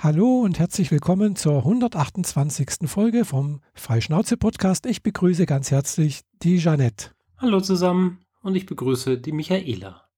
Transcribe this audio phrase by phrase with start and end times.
[0.00, 2.88] Hallo und herzlich willkommen zur 128.
[2.88, 4.86] Folge vom Freischnauze-Podcast.
[4.86, 7.10] Ich begrüße ganz herzlich die Jeanette.
[7.36, 10.08] Hallo zusammen und ich begrüße die Michaela.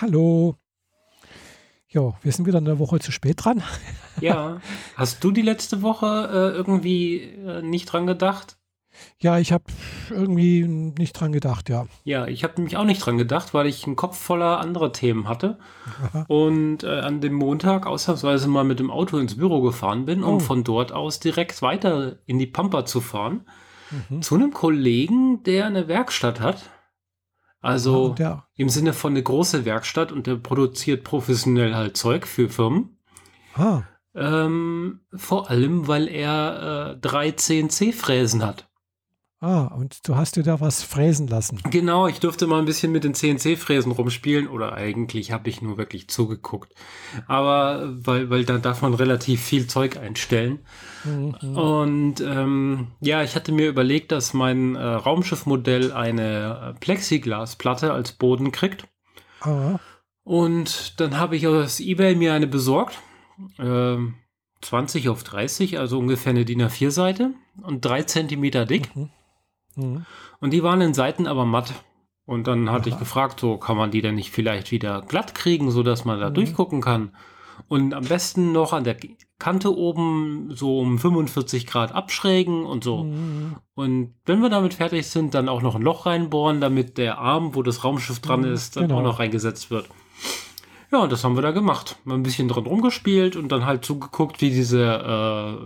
[0.00, 0.56] Hallo.
[1.86, 3.62] Ja, wir sind wieder eine Woche zu spät dran.
[4.22, 4.62] Ja,
[4.96, 8.56] hast du die letzte Woche äh, irgendwie äh, nicht dran gedacht?
[9.18, 9.64] Ja, ich habe
[10.10, 11.86] irgendwie nicht dran gedacht, ja.
[12.04, 15.28] Ja, ich habe nämlich auch nicht dran gedacht, weil ich einen Kopf voller anderer Themen
[15.28, 15.58] hatte
[16.12, 16.24] Aha.
[16.28, 20.36] und äh, an dem Montag ausnahmsweise mal mit dem Auto ins Büro gefahren bin, um
[20.36, 20.40] Oh.
[20.40, 23.46] von dort aus direkt weiter in die Pampa zu fahren.
[24.10, 24.22] Mhm.
[24.22, 26.70] Zu einem Kollegen, der eine Werkstatt hat.
[27.60, 32.48] Also der, im Sinne von eine große Werkstatt und der produziert professionell halt Zeug für
[32.50, 32.98] Firmen.
[33.56, 33.82] ah,
[34.14, 38.68] Ähm, vor allem, weil er äh, drei CNC-Fräsen hat.
[39.44, 41.60] Ah, und du hast dir da was fräsen lassen.
[41.70, 45.76] Genau, ich durfte mal ein bisschen mit den CNC-Fräsen rumspielen oder eigentlich habe ich nur
[45.76, 46.72] wirklich zugeguckt.
[47.26, 50.60] Aber weil, weil da darf man relativ viel Zeug einstellen.
[51.04, 51.56] Mhm.
[51.56, 58.12] Und ähm, ja, ich hatte mir überlegt, dass mein äh, Raumschiffmodell eine äh, Plexiglasplatte als
[58.12, 58.88] Boden kriegt.
[59.40, 59.78] Ah,
[60.22, 62.98] Und dann habe ich aus Ebay mir eine besorgt.
[63.58, 64.14] Ähm,
[64.62, 67.32] 20 auf 30, also ungefähr eine DIN A4-Seite
[67.62, 68.94] und drei Zentimeter dick.
[68.96, 69.10] mhm.
[69.76, 71.72] Und die waren in Seiten aber matt.
[72.26, 73.00] Und dann hatte ich Aha.
[73.00, 76.30] gefragt, so kann man die denn nicht vielleicht wieder glatt kriegen, so dass man da
[76.30, 76.34] Mhm.
[76.34, 77.14] durchgucken kann.
[77.68, 78.96] Und am besten noch an der
[79.38, 83.04] Kante oben so um 45 Grad abschrägen und so.
[83.04, 83.56] Mhm.
[83.74, 87.54] Und wenn wir damit fertig sind, dann auch noch ein Loch reinbohren, damit der Arm,
[87.54, 89.00] wo das Raumschiff dran Mhm, ist, dann genau.
[89.00, 89.88] auch noch reingesetzt wird.
[90.90, 91.96] Ja, und das haben wir da gemacht.
[92.04, 94.82] Mal ein bisschen dran rumgespielt und dann halt zugeguckt, wie diese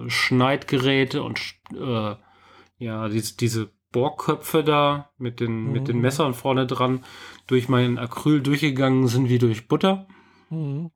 [0.07, 1.39] äh, Schneidgeräte und
[1.75, 2.15] äh,
[2.79, 5.73] ja, diese, diese Bohrköpfe da mit den, Mhm.
[5.73, 7.05] mit den Messern vorne dran
[7.47, 10.07] durch mein Acryl durchgegangen sind wie durch Butter.
[10.51, 10.91] Mhm.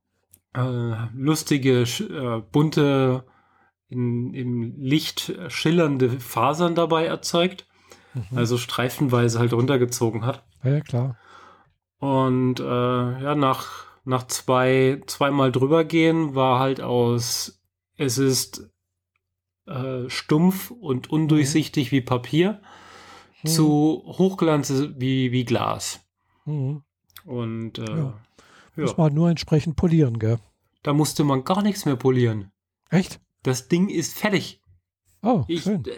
[0.54, 3.24] Äh, lustige, äh, bunte,
[3.88, 7.66] in, im Licht schillernde Fasern dabei erzeugt.
[8.14, 8.36] Mhm.
[8.36, 10.44] Also streifenweise halt runtergezogen hat.
[10.62, 11.16] Ja, klar.
[11.98, 12.62] Und äh,
[13.22, 17.62] ja, nach, nach zwei, zweimal drüber gehen war halt aus,
[17.96, 18.70] es ist
[19.66, 22.60] äh, stumpf und undurchsichtig wie Papier
[23.42, 23.48] Mhm.
[23.48, 26.00] zu Hochglanz wie, wie Glas.
[26.44, 26.82] Mhm.
[27.24, 27.96] Und äh, Ja.
[27.96, 28.82] ja.
[28.82, 30.38] Muss man nur entsprechend polieren, gell?
[30.84, 32.50] da musste man gar nichts mehr polieren.
[32.90, 33.20] Echt?
[33.44, 34.60] Das Ding ist fertig.
[35.22, 35.84] Oh, Ich, schön.
[35.84, 35.90] äh,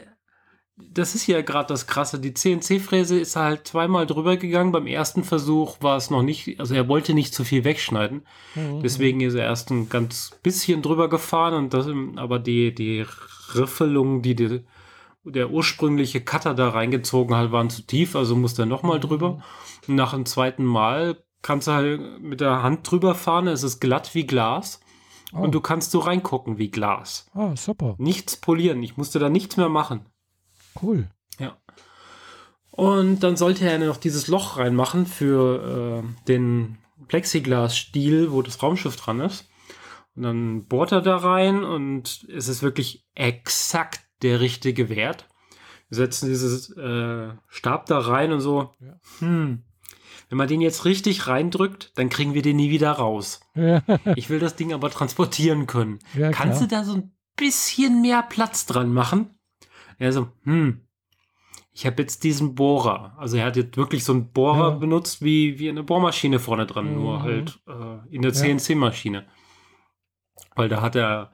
[0.77, 2.19] das ist ja gerade das Krasse.
[2.21, 4.73] Die CNC-Fräse ist halt zweimal drüber gegangen.
[4.73, 8.27] Beim ersten Versuch war es noch nicht, also er wollte nicht zu viel wegschneiden.
[8.57, 8.83] Mhm.
[8.83, 13.07] Deswegen ist er erst ein ganz bisschen drüber gefahren und das, aber die, die
[13.55, 14.61] Riffelung, die, die
[15.25, 19.43] der ursprüngliche Cutter da reingezogen hat, waren zu tief, also musste er nochmal drüber.
[19.89, 23.81] Und nach dem zweiten Mal kannst du halt mit der Hand drüber fahren, es ist
[23.81, 24.81] glatt wie Glas
[25.33, 25.39] Oh.
[25.39, 27.29] und du kannst so reingucken wie Glas.
[27.35, 27.97] Ah, super.
[27.99, 30.07] Nichts polieren, ich musste da nichts mehr machen.
[30.81, 31.09] Cool.
[31.41, 31.57] Ja.
[32.71, 38.97] Und dann sollte er noch dieses Loch reinmachen für äh, den Plexiglas-Stiel, wo das Raumschiff
[38.97, 39.49] dran ist.
[40.15, 45.29] Und dann bohrt er da rein und es ist wirklich exakt der richtige Wert.
[45.89, 48.73] Wir setzen dieses äh, Stab da rein und so.
[48.81, 48.99] Ja.
[49.21, 49.63] Hm.
[50.31, 53.41] Wenn man den jetzt richtig reindrückt, dann kriegen wir den nie wieder raus.
[53.55, 53.83] Ja,
[54.17, 55.99] Ich will das Ding aber transportieren können.
[56.15, 59.39] ja Kannst du da so ein bisschen mehr Platz dran machen?
[59.99, 60.81] Er so, hm,
[61.73, 63.15] ich habe jetzt diesen Bohrer.
[63.19, 64.77] Also er hat jetzt wirklich so einen Bohrer Ja.
[64.77, 66.95] benutzt, wie, wie eine Bohrmaschine vorne dran, Mhm.
[66.95, 68.33] nur halt äh, in der.
[68.33, 69.27] CNC-Maschine.
[70.57, 71.31] Weil da hat er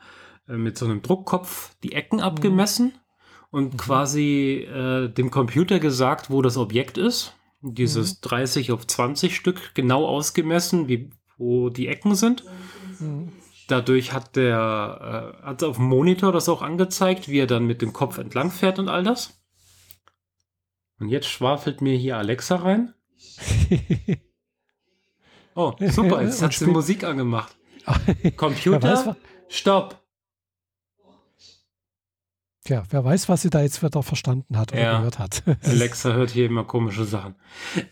[0.57, 2.93] mit so einem Druckkopf die Ecken abgemessen
[3.51, 3.77] und Mhm.
[3.77, 7.35] quasi äh, dem Computer gesagt, wo das Objekt ist.
[7.63, 8.19] Dieses Mhm.
[8.23, 12.45] 30 auf 20 Stück genau ausgemessen, wie, wo die Ecken sind.
[12.99, 13.33] Mhm.
[13.69, 17.83] Dadurch hat der, äh, hat auf dem Monitor das auch angezeigt, wie er dann mit
[17.83, 19.41] dem Kopf entlang fährt und all das.
[20.99, 22.95] Und jetzt schwafelt mir hier Alexa rein.
[25.55, 27.57] Oh, super, jetzt hat sie Musik angemacht.
[28.37, 29.17] Computer,
[29.49, 30.00] stopp.
[32.71, 34.99] Tja, wer weiß, was sie da jetzt wieder verstanden hat oder Ja.
[34.99, 35.43] gehört hat.
[35.65, 37.35] Alexa hört hier immer komische Sachen.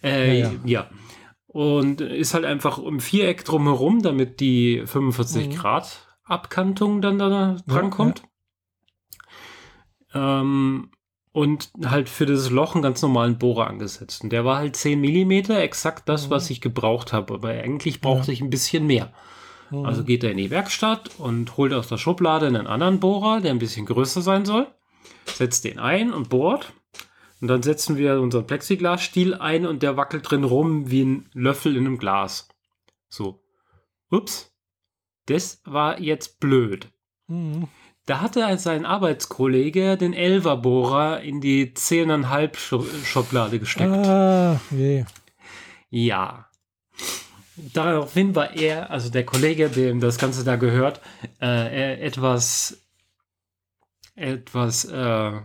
[0.04, 0.90] Äh, Ja, ja, ja.
[1.48, 5.54] Und ist halt einfach im Viereck drumherum, damit die 45 Mhm.
[5.56, 8.22] Grad Abkantung dann da drankommt.
[10.14, 10.90] Ähm,
[11.32, 14.22] und halt für das Loch einen ganz normalen Bohrer angesetzt.
[14.22, 16.30] Und der war halt 10 Millimeter, exakt das, Mhm.
[16.30, 17.34] was ich gebraucht habe.
[17.34, 18.32] Aber eigentlich brauchte Ja.
[18.34, 19.12] ich ein bisschen mehr.
[19.70, 19.84] Mhm.
[19.86, 23.50] Also geht er in die Werkstatt und holt aus der Schublade einen anderen Bohrer, der
[23.50, 24.66] ein bisschen größer sein soll,
[25.26, 26.72] setzt den ein und bohrt.
[27.40, 31.76] Und dann setzen wir unseren Plexiglasstiel ein und der wackelt drin rum wie ein Löffel
[31.76, 32.48] in einem Glas.
[33.08, 33.40] So.
[34.10, 34.52] Ups.
[35.26, 36.88] Das war jetzt blöd.
[37.28, 37.68] Mhm.
[38.06, 43.92] Da hatte sein Arbeitskollege den Elverbohrer in die 10,5 Schu- Schublade gesteckt.
[43.92, 45.04] Ah, je.
[45.90, 46.47] Ja.
[47.72, 51.00] Daraufhin war er, also der Kollege, dem das Ganze da gehört,
[51.40, 52.78] äh, er etwas,
[54.14, 55.40] etwas äh,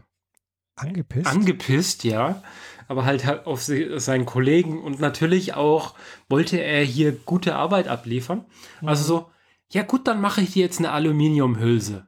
[0.75, 1.27] Angepisst.
[1.27, 2.43] angepisst, ja.
[2.87, 5.95] Aber halt auf seinen Kollegen und natürlich auch
[6.29, 8.45] wollte er hier gute Arbeit abliefern.
[8.81, 9.31] Also so,
[9.71, 12.07] ja gut, dann mache ich dir jetzt eine Aluminiumhülse.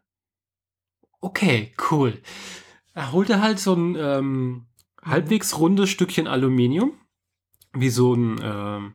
[1.21, 2.21] Okay, cool.
[2.93, 4.67] Er holte halt so ein ähm,
[5.01, 6.93] halbwegs rundes Stückchen Aluminium,
[7.73, 8.93] wie so ein ähm,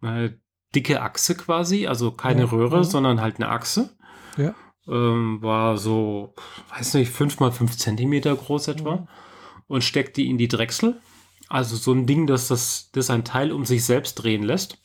[0.00, 0.40] eine
[0.74, 2.84] dicke Achse quasi, also keine Ja, Röhre, mhm.
[2.84, 3.96] sondern halt eine Achse.
[4.36, 4.54] Ja.
[4.88, 6.34] Ähm, war so,
[6.70, 9.08] weiß nicht, 5 mal 5 Zentimeter groß etwa Mhm.
[9.66, 11.00] und steckt die in die Drechsel.
[11.48, 14.78] Also so ein Ding, dass das, das ein Teil um sich selbst drehen lässt.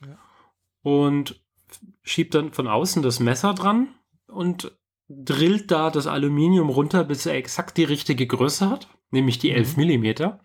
[0.00, 0.18] Ja.
[0.82, 1.40] Und
[2.02, 3.88] schiebt dann von außen das Messer dran
[4.28, 4.76] und
[5.08, 9.76] drillt da das Aluminium runter, bis er exakt die richtige Größe hat, nämlich die 11
[9.76, 10.40] Millimeter.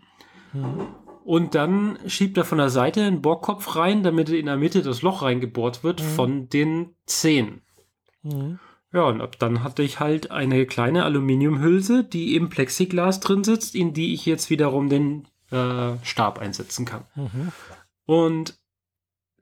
[0.54, 0.88] Mhm.
[1.24, 5.02] Und dann schiebt er von der Seite einen Bohrkopf rein, damit in der Mitte das
[5.02, 6.06] Loch reingebohrt wird Mhm.
[6.16, 7.62] von den 10.
[8.24, 8.60] Mhm.
[8.94, 13.74] Ja, und ab dann hatte ich halt eine kleine Aluminiumhülse, die im Plexiglas drin sitzt,
[13.76, 17.06] in die ich jetzt wiederum den äh, Stab einsetzen kann.
[17.16, 17.52] Mhm.
[18.06, 18.60] Und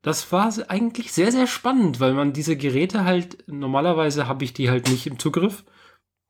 [0.02, 4.70] das war eigentlich sehr, sehr spannend, weil man diese Geräte halt, normalerweise habe ich die
[4.70, 5.64] halt nicht im Zugriff.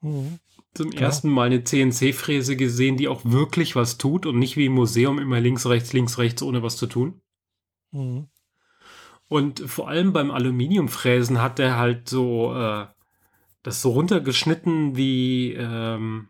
[0.02, 0.40] Mhm.
[0.80, 1.04] Zum Klar.
[1.04, 5.20] ersten Mal eine CNC-Fräse gesehen, die auch wirklich was tut und nicht wie im Museum
[5.20, 7.20] immer links, rechts, links, rechts, ohne was zu tun.
[7.92, 8.28] Mhm.
[9.28, 12.86] Und vor allem beim Aluminiumfräsen hat er halt so äh,
[13.62, 16.30] das so runtergeschnitten wie, ähm,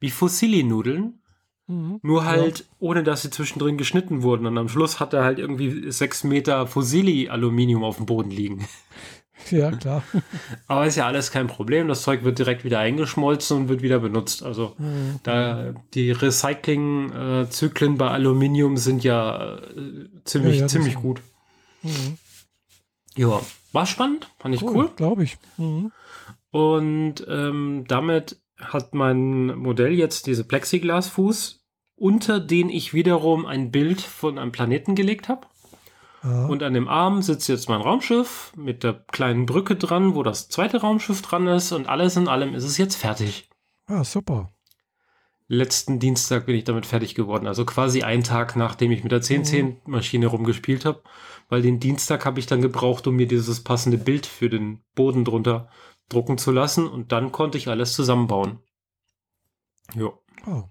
[0.00, 1.22] wie Fusilli-Nudeln.
[1.68, 2.00] Mhm.
[2.02, 4.46] Nur halt, ohne dass sie zwischendrin geschnitten wurden.
[4.46, 8.66] Und am Schluss hat er halt irgendwie sechs Meter Fusilli-Aluminium auf dem Boden liegen.
[9.50, 10.02] Ja, klar.
[10.66, 11.88] Aber ist ja alles kein Problem.
[11.88, 14.42] Das Zeug wird direkt wieder eingeschmolzen und wird wieder benutzt.
[14.42, 15.20] Also Mhm.
[15.22, 21.20] da die Recycling-Zyklen bei Aluminium sind ja äh, ziemlich, Ja, ja, ziemlich gut.
[21.82, 22.18] Mhm.
[23.16, 23.40] Ja,
[23.72, 24.90] war spannend, fand ich cool.
[24.96, 25.38] Glaube ich.
[25.56, 25.92] Mhm.
[26.50, 31.60] Und ähm, damit hat mein Modell jetzt diese Plexiglasfuß,
[31.96, 35.46] unter den ich wiederum ein Bild von einem Planeten gelegt habe.
[36.26, 36.46] Ja.
[36.46, 40.48] Und an dem Arm sitzt jetzt mein Raumschiff mit der kleinen Brücke dran, wo das
[40.48, 41.70] zweite Raumschiff dran ist.
[41.70, 43.48] Und alles in allem ist es jetzt fertig.
[43.86, 44.50] ah, super.
[45.48, 47.46] Letzten Dienstag bin ich damit fertig geworden.
[47.46, 51.02] Also quasi einen Tag, nachdem ich mit der 1010-Maschine rumgespielt habe.
[51.48, 55.24] Weil den Dienstag habe ich dann gebraucht, um mir dieses passende Bild für den Boden
[55.24, 55.68] drunter
[56.08, 56.88] drucken zu lassen.
[56.88, 58.58] Und dann konnte ich alles zusammenbauen.
[59.94, 60.10] Ja.
[60.48, 60.64] Oh.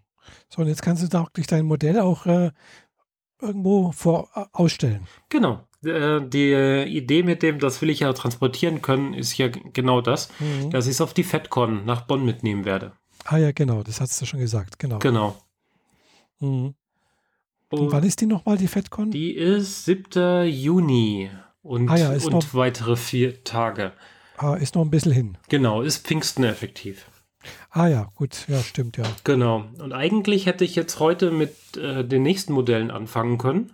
[0.50, 2.52] So, und jetzt kannst du da wirklich dein Modell auch äh,
[3.42, 5.08] irgendwo vor äh, ausstellen.
[5.30, 5.62] Genau.
[5.86, 6.54] Äh, Die
[6.98, 10.72] Idee mit dem, das will ich ja transportieren können, ist ja genau das, Mhm.
[10.72, 12.94] dass ich es auf die FedCon nach Bonn mitnehmen werde.
[13.26, 14.80] Ah ja, genau, das hast du schon gesagt.
[14.80, 15.00] Genau.
[15.00, 15.36] Genau.
[16.40, 16.74] Mhm.
[17.70, 19.12] Und Und wann ist die nochmal, die FedCon?
[19.12, 20.46] die ist 7.
[20.48, 21.30] Juni
[21.64, 23.92] und, Ah ja, und noch- weitere vier Tage.
[24.38, 25.38] Ah, ist noch ein bisschen hin.
[25.50, 27.10] Genau, ist Pfingsten effektiv.
[27.70, 29.04] Ah ja, gut, ja, stimmt, ja.
[29.24, 29.66] Genau.
[29.80, 33.74] Und eigentlich hätte ich jetzt heute mit äh, den nächsten Modellen anfangen können.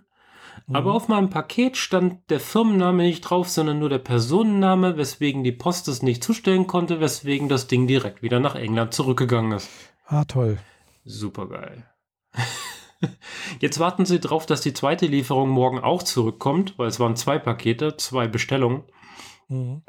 [0.66, 0.76] Mhm.
[0.76, 5.52] Aber auf meinem Paket stand der Firmenname nicht drauf, sondern nur der Personenname, weswegen die
[5.52, 9.68] Post es nicht zustellen konnte, weswegen das Ding direkt wieder nach England zurückgegangen ist.
[10.06, 10.58] Ah, toll.
[11.04, 11.86] Super geil.
[13.60, 17.38] Jetzt warten sie drauf, dass die zweite Lieferung morgen auch zurückkommt, weil es waren zwei
[17.38, 18.84] Pakete, zwei Bestellungen.
[19.48, 19.82] Mhm.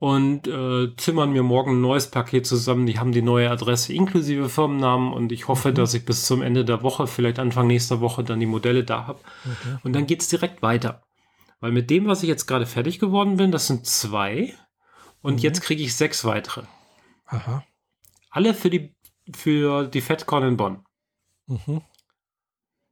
[0.00, 2.86] Und äh, zimmern mir morgen ein neues Paket zusammen.
[2.86, 5.74] Die haben die neue Adresse inklusive Firmennamen und ich hoffe, Mhm.
[5.74, 9.08] dass ich bis zum Ende der Woche, vielleicht Anfang nächster Woche, dann die Modelle da
[9.08, 9.18] habe.
[9.44, 9.78] Okay.
[9.82, 11.02] Und dann geht's direkt weiter.
[11.60, 14.54] Weil mit dem, was ich jetzt gerade fertig geworden bin, das sind zwei.
[15.20, 15.38] Und Mhm.
[15.40, 16.62] jetzt kriege ich sechs weitere.
[17.26, 17.64] Aha.
[18.30, 18.94] Alle für die,
[19.34, 20.84] für die FedCon in Bonn.
[21.48, 21.82] Mhm.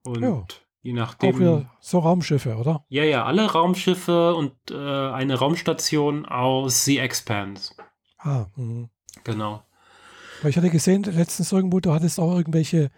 [0.02, 0.44] Und Ja.
[0.86, 1.38] Je Auch nachdem.
[1.38, 2.84] wieder so Raumschiffe, oder?
[2.88, 7.74] Ja, ja, alle Raumschiffe und äh, eine Raumstation aus The Expanse.
[8.18, 8.88] Ah, mhm.
[9.24, 9.62] Genau.
[10.42, 12.90] Weil ich hatte gesehen, letztens irgendwo, du hattest auch irgendwelche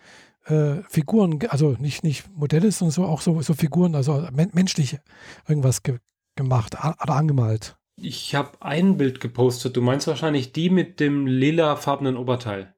[0.46, 4.98] äh, Figuren, also nicht, nicht Modelle, sondern so, auch so, so Figuren, also men menschlich
[5.46, 5.98] irgendwas ge
[6.36, 7.76] gemacht oder angemalt.
[8.00, 9.76] Ich habe ein Bild gepostet.
[9.76, 12.74] Du meinst wahrscheinlich die mit dem lilafarbenen Oberteil.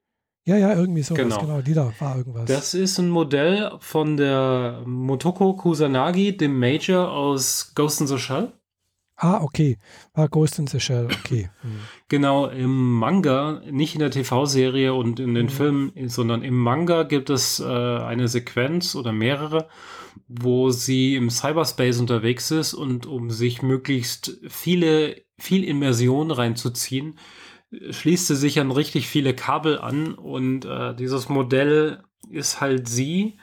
[0.47, 1.38] Ja, ja, irgendwie sowas, Genau.
[1.40, 1.59] genau.
[1.59, 2.47] Lila war irgendwas.
[2.47, 8.52] Das ist ein Modell von der Motoko Kusanagi, dem Major aus Ghost in the Shell.
[9.23, 9.76] ah, okay.
[10.14, 11.50] War Ghost in the Shell, okay.
[11.62, 11.68] Mhm.
[12.09, 15.50] Genau, im Manga, nicht in der TV-Serie und in den Mhm.
[15.50, 19.68] Filmen, sondern im Manga gibt es äh, eine Sequenz oder mehrere,
[20.26, 27.18] wo sie im Cyberspace unterwegs ist und um sich möglichst viele, viel Immersion reinzuziehen,
[27.72, 33.38] schließt sie sich an richtig viele Kabel an und äh, dieses Modell ist halt sie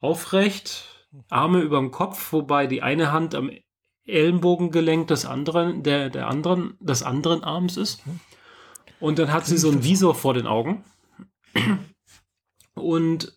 [0.00, 3.50] aufrecht, Arme über dem Kopf, wobei die eine Hand am
[4.06, 8.02] Ellenbogengelenk des anderen, der, der anderen, des anderen Arms ist.
[9.00, 10.84] Und dann hat sie so einen Visor vor den Augen.
[12.74, 13.32] Und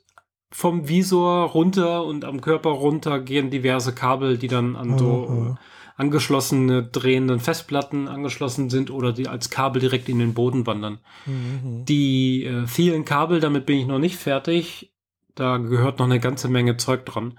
[0.51, 5.57] vom Visor runter und am Körper runter gehen diverse Kabel, die dann an so
[5.99, 10.99] angeschlossene drehenden Festplatten angeschlossen sind oder die als Kabel direkt in den Boden wandern.
[11.25, 11.83] Mhm.
[11.83, 14.93] Die äh, vielen Kabel, damit bin ich noch nicht fertig.
[15.35, 17.37] Da gehört noch eine ganze Menge Zeug dran.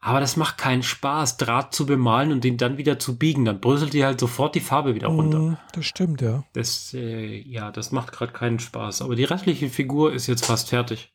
[0.00, 3.44] Aber das macht keinen Spaß, Draht zu bemalen und den dann wieder zu biegen.
[3.44, 5.38] Dann bröselt die halt sofort die Farbe wieder runter.
[5.38, 6.42] Mm, das stimmt, ja.
[6.54, 9.02] Das, äh, ja, das macht gerade keinen Spaß.
[9.02, 11.12] Aber die restliche Figur ist jetzt fast fertig.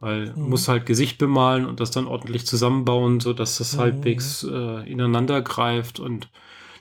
[0.00, 0.50] Weil mhm.
[0.50, 3.80] muss halt Gesicht bemalen und das dann ordentlich zusammenbauen, so dass das mhm.
[3.80, 6.30] halbwegs äh, ineinander greift und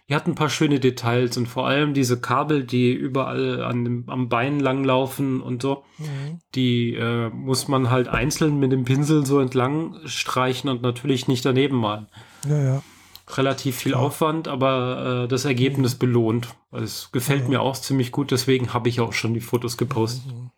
[0.10, 4.10] die hat ein paar schöne Details und vor allem diese Kabel, die überall an dem,
[4.10, 6.40] am Bein langlaufen und so, mhm.
[6.56, 11.44] die äh, muss man halt einzeln mit dem Pinsel so entlang streichen und natürlich nicht
[11.44, 12.08] daneben malen.
[12.48, 12.84] Ja, ja.
[13.30, 13.98] Relativ viel ja.
[13.98, 16.00] Aufwand, aber äh, das Ergebnis mhm.
[16.00, 16.56] belohnt.
[16.72, 20.34] Es gefällt mir auch ziemlich gut, deswegen habe ich auch schon die Fotos gepostet.
[20.34, 20.52] Mhm.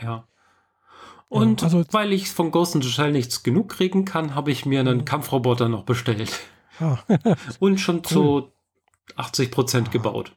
[0.00, 0.26] Ja.
[1.32, 4.66] Und also, weil ich von Ghost in the Shell nichts genug kriegen kann, habe ich
[4.66, 5.04] mir einen mhm.
[5.06, 6.40] Kampfroboter noch bestellt.
[6.78, 6.98] Ah.
[7.58, 8.02] Und schon cool.
[8.02, 8.52] zu
[9.16, 10.36] 80 Prozent gebaut.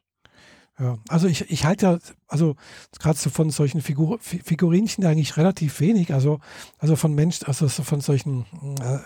[0.79, 2.55] Ja, also ich, ich halte ja, also
[2.99, 6.39] gerade so von solchen Figur, Figurinchen eigentlich relativ wenig, also,
[6.79, 8.45] also von Menschen, also von solchen,
[8.79, 8.99] äh,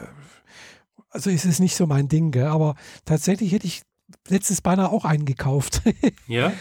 [1.09, 2.47] also ist es nicht so mein Ding, gell?
[2.47, 3.81] aber tatsächlich hätte ich
[4.27, 5.81] letztes beinahe auch einen gekauft.
[6.27, 6.53] ja?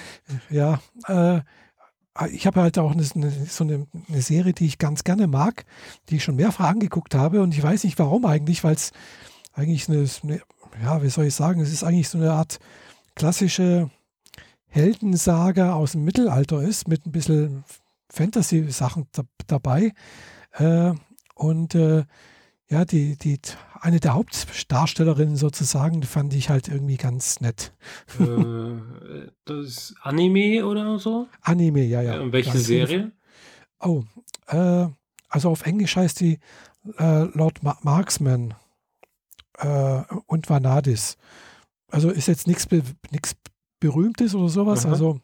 [0.49, 1.41] Ja, äh,
[2.27, 5.65] ich habe halt auch eine, so eine, eine, Serie, die ich ganz gerne mag,
[6.09, 8.93] die ich schon mehrfach angeguckt habe und ich weiß nicht warum eigentlich, weil es
[9.53, 10.41] eigentlich eine, eine,
[10.83, 12.59] ja, wie soll ich sagen, es ist eigentlich so eine Art
[13.15, 13.91] klassische
[14.69, 17.65] Heldensaga aus dem Mittelalter ist, mit ein bisschen
[18.11, 19.93] Fantasy-Sachen da, dabei.
[20.53, 20.93] Äh,
[21.35, 22.05] und äh,
[22.69, 23.41] ja, die, die,
[23.81, 27.73] eine der Hauptdarstellerinnen sozusagen, fand ich halt irgendwie ganz nett.
[28.19, 31.27] Äh, das ist Anime oder so?
[31.43, 32.21] Anime, ja, ja.
[32.21, 33.13] Und welche Serie?
[33.81, 34.05] Oh,
[34.49, 34.87] äh,
[35.29, 36.39] also auf Englisch heißt die
[36.99, 38.55] äh, Lord Mar Marksman
[39.59, 41.17] äh, und Vanadis.
[41.91, 42.67] Also ist jetzt nichts
[43.81, 44.85] Berühmtes oder sowas.
[44.85, 44.93] Aha.
[44.93, 45.21] Also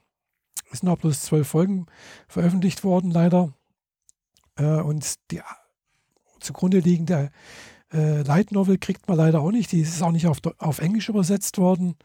[0.70, 1.86] es sind auch bloß zwölf Folgen
[2.28, 3.52] veröffentlicht worden, leider.
[4.56, 5.40] Äh, und die
[6.40, 7.30] zugrunde liegende
[7.94, 9.72] äh, Light Novel kriegt man leider auch nicht.
[9.72, 11.96] Die ist auch nicht auf, auf Englisch übersetzt worden,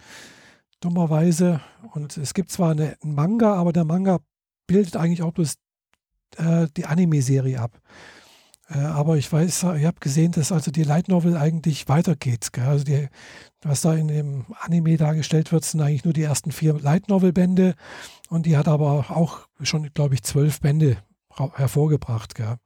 [0.79, 1.62] dummerweise.
[1.93, 4.19] Und es gibt zwar eine, einen Manga, aber der Manga
[4.67, 5.55] bildet eigentlich auch bloß
[6.38, 7.81] äh, die Anime-Serie ab.
[8.69, 12.53] Äh, aber ich weiß, ich habe gesehen, dass also die Light Novel eigentlich weitergeht.
[12.53, 12.65] Gell?
[12.65, 13.10] Also die,
[13.62, 17.34] was da in dem Anime dargestellt wird, sind eigentlich nur die ersten vier Light Novel
[17.34, 17.75] Bände.
[18.29, 20.98] Und die hat aber auch schon, glaube ich, zwölf Bände
[21.53, 22.36] hervorgebracht.
[22.36, 22.58] Gell?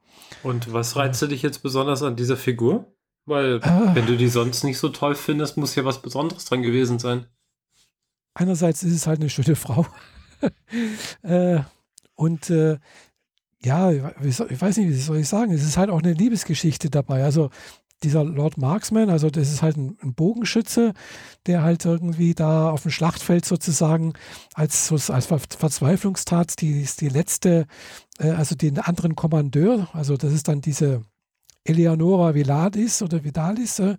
[0.42, 2.92] Und was reizte dich jetzt besonders an dieser Figur?
[3.26, 3.94] Weil, ah.
[3.94, 7.26] wenn du die sonst nicht so toll findest, muss ja was Besonderes dran gewesen sein.
[8.34, 9.86] Einerseits ist es halt eine schöne Frau.
[11.22, 11.60] äh,
[12.14, 12.78] und äh,
[13.62, 17.24] ja, ich weiß nicht, wie soll ich sagen, es ist halt auch eine Liebesgeschichte dabei.
[17.24, 17.50] Also
[18.02, 20.92] dieser Lord Marksman, also das ist halt ein, ein, Bogenschütze,
[21.46, 24.12] der halt irgendwie da auf dem Schlachtfeld sozusagen
[24.52, 27.66] als, als Verzweiflungstat die, die letzte,
[28.18, 31.02] äh, also den anderen Kommandeur, also das ist dann diese
[31.64, 33.96] Eleonora Viladis oder Vidalis äh,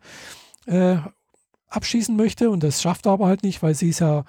[0.68, 0.98] äh,
[1.70, 4.24] abschießen möchte und das schafft er aber halt nicht, weil sie ist ja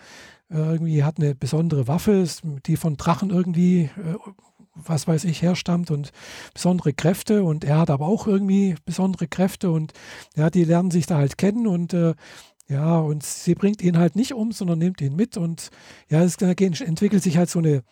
[0.51, 2.27] äh, irgendwie hat eine besondere Waffe,
[2.67, 4.17] die von Drachen irgendwie, äh,
[4.75, 6.13] was weiß ich, herstammt und
[6.55, 9.93] besondere Kräfte und er hat aber auch irgendwie besondere Kräfte und
[10.37, 12.15] ja, die lernen sich da halt kennen und äh,
[12.69, 15.71] ja, und sie bringt ihn halt nicht um, sondern nimmt ihn mit und
[16.09, 17.83] ja, es entwickelt sich halt so eine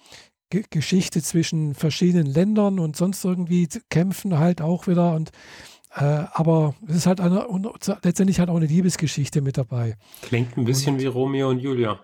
[0.63, 5.31] Geschichte zwischen verschiedenen Ländern und sonst irgendwie kämpfen halt auch wieder und
[5.97, 7.47] äh, aber es ist halt eine,
[8.03, 9.97] letztendlich halt auch eine Liebesgeschichte mit dabei.
[10.23, 12.01] Klingt ein bisschen und, wie Romeo und Julia.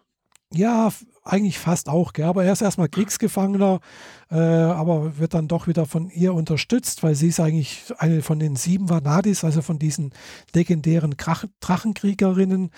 [0.52, 0.92] Ja,
[1.22, 2.24] eigentlich fast auch, gell?
[2.26, 3.80] aber er ist erstmal Kriegsgefangener,
[4.30, 8.40] äh, aber wird dann doch wieder von ihr unterstützt, weil sie ist eigentlich eine von
[8.40, 10.12] den sieben Vanadis, also von diesen
[10.54, 12.70] legendären Krach Drachenkriegerinnen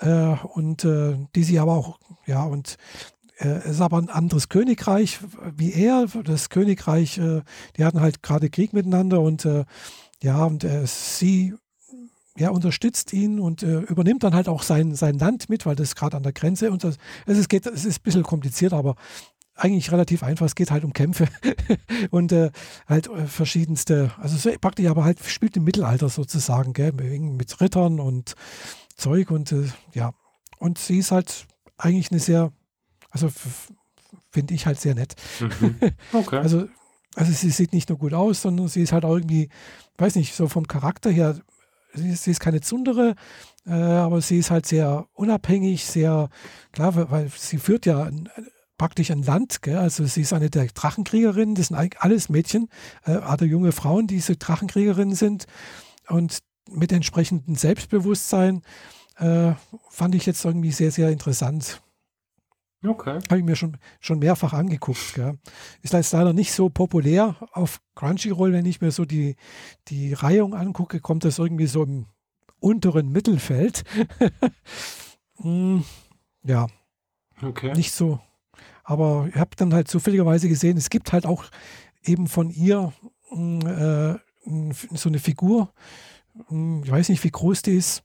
[0.00, 2.76] äh, und äh, die sie aber auch, ja, und
[3.44, 5.20] es ist aber ein anderes Königreich
[5.56, 6.06] wie er.
[6.24, 7.42] Das Königreich, äh,
[7.76, 9.64] die hatten halt gerade Krieg miteinander und äh,
[10.22, 11.54] ja, und äh, sie
[12.36, 15.94] ja, unterstützt ihn und äh, übernimmt dann halt auch sein, sein Land mit, weil das
[15.94, 18.96] gerade an der Grenze und das, es, ist, geht, es ist ein bisschen kompliziert, aber
[19.54, 20.46] eigentlich relativ einfach.
[20.46, 21.26] Es geht halt um Kämpfe
[22.10, 22.50] und äh,
[22.86, 28.00] halt äh, verschiedenste, also so praktisch aber halt spielt im Mittelalter sozusagen, gell, mit Rittern
[28.00, 28.34] und
[28.96, 29.54] Zeug und
[29.92, 30.12] ja.
[30.58, 31.46] Und sie ist halt
[31.78, 32.52] eigentlich eine sehr
[33.10, 33.30] also
[34.30, 35.14] finde ich halt sehr nett.
[35.40, 35.76] Mhm.
[36.12, 36.38] Okay.
[36.38, 36.68] also,
[37.14, 39.48] also sie sieht nicht nur gut aus, sondern sie ist halt auch irgendwie,
[39.98, 41.38] weiß nicht, so vom Charakter her,
[41.94, 43.14] sie ist, sie ist keine Zundere,
[43.66, 46.28] äh, aber sie ist halt sehr unabhängig, sehr,
[46.72, 48.28] klar, weil, weil sie führt ja ein,
[48.78, 49.76] praktisch ein Land, gell?
[49.76, 52.68] also sie ist eine der Drachenkriegerinnen, das sind eigentlich alles Mädchen,
[53.04, 55.46] äh, also junge Frauen, die so Drachenkriegerinnen sind
[56.08, 56.38] und
[56.70, 58.62] mit entsprechendem Selbstbewusstsein
[59.16, 59.52] äh,
[59.90, 61.82] fand ich jetzt irgendwie sehr, sehr interessant.
[62.84, 63.18] Okay.
[63.28, 65.14] Habe ich mir schon, schon mehrfach angeguckt.
[65.14, 65.38] Gell.
[65.82, 69.36] Ist jetzt leider nicht so populär auf Crunchyroll, wenn ich mir so die,
[69.88, 72.06] die Reihung angucke, kommt das irgendwie so im
[72.58, 73.84] unteren Mittelfeld.
[75.36, 75.84] hm,
[76.42, 76.66] ja.
[77.42, 77.72] Okay.
[77.74, 78.20] Nicht so.
[78.82, 81.44] Aber ich habe dann halt zufälligerweise gesehen, es gibt halt auch
[82.02, 82.92] eben von ihr
[83.28, 84.18] hm, äh,
[84.94, 85.72] so eine Figur.
[86.48, 88.02] Hm, ich weiß nicht, wie groß die ist.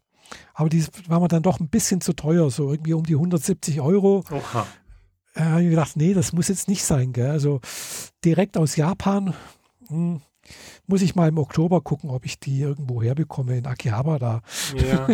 [0.53, 3.81] Aber die war mir dann doch ein bisschen zu teuer, so irgendwie um die 170
[3.81, 4.23] Euro.
[4.31, 4.65] Oha.
[5.35, 7.13] Äh, habe ich gedacht, nee, das muss jetzt nicht sein.
[7.13, 7.29] Gell?
[7.29, 7.59] Also
[8.23, 9.33] direkt aus Japan
[9.87, 10.21] hm,
[10.87, 14.41] muss ich mal im Oktober gucken, ob ich die irgendwo herbekomme in Akihabara da.
[14.75, 15.07] Ja.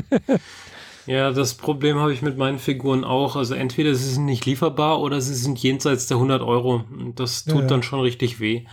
[1.08, 3.36] ja, das Problem habe ich mit meinen Figuren auch.
[3.36, 6.84] Also entweder sie sind nicht lieferbar oder sie sind jenseits der 100 Euro.
[7.16, 7.68] Das tut Ja, ja.
[7.68, 8.66] dann schon richtig weh.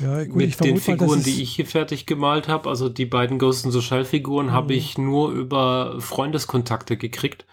[0.00, 3.06] Ja, gut, mit den mal, Figuren, es- die ich hier fertig gemalt habe, also die
[3.06, 4.52] beiden Ghost in the Shell Figuren, Mhm.
[4.52, 7.46] habe ich nur über Freundeskontakte gekriegt.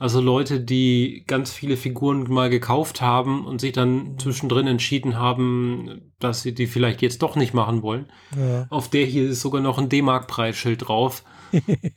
[0.00, 4.18] Also Leute, die ganz viele Figuren mal gekauft haben und sich dann Mhm.
[4.20, 8.06] zwischendrin entschieden haben, dass sie die vielleicht jetzt doch nicht machen wollen.
[8.38, 11.24] Ja, Auf der hier ist sogar noch ein D-Mark-Preisschild drauf.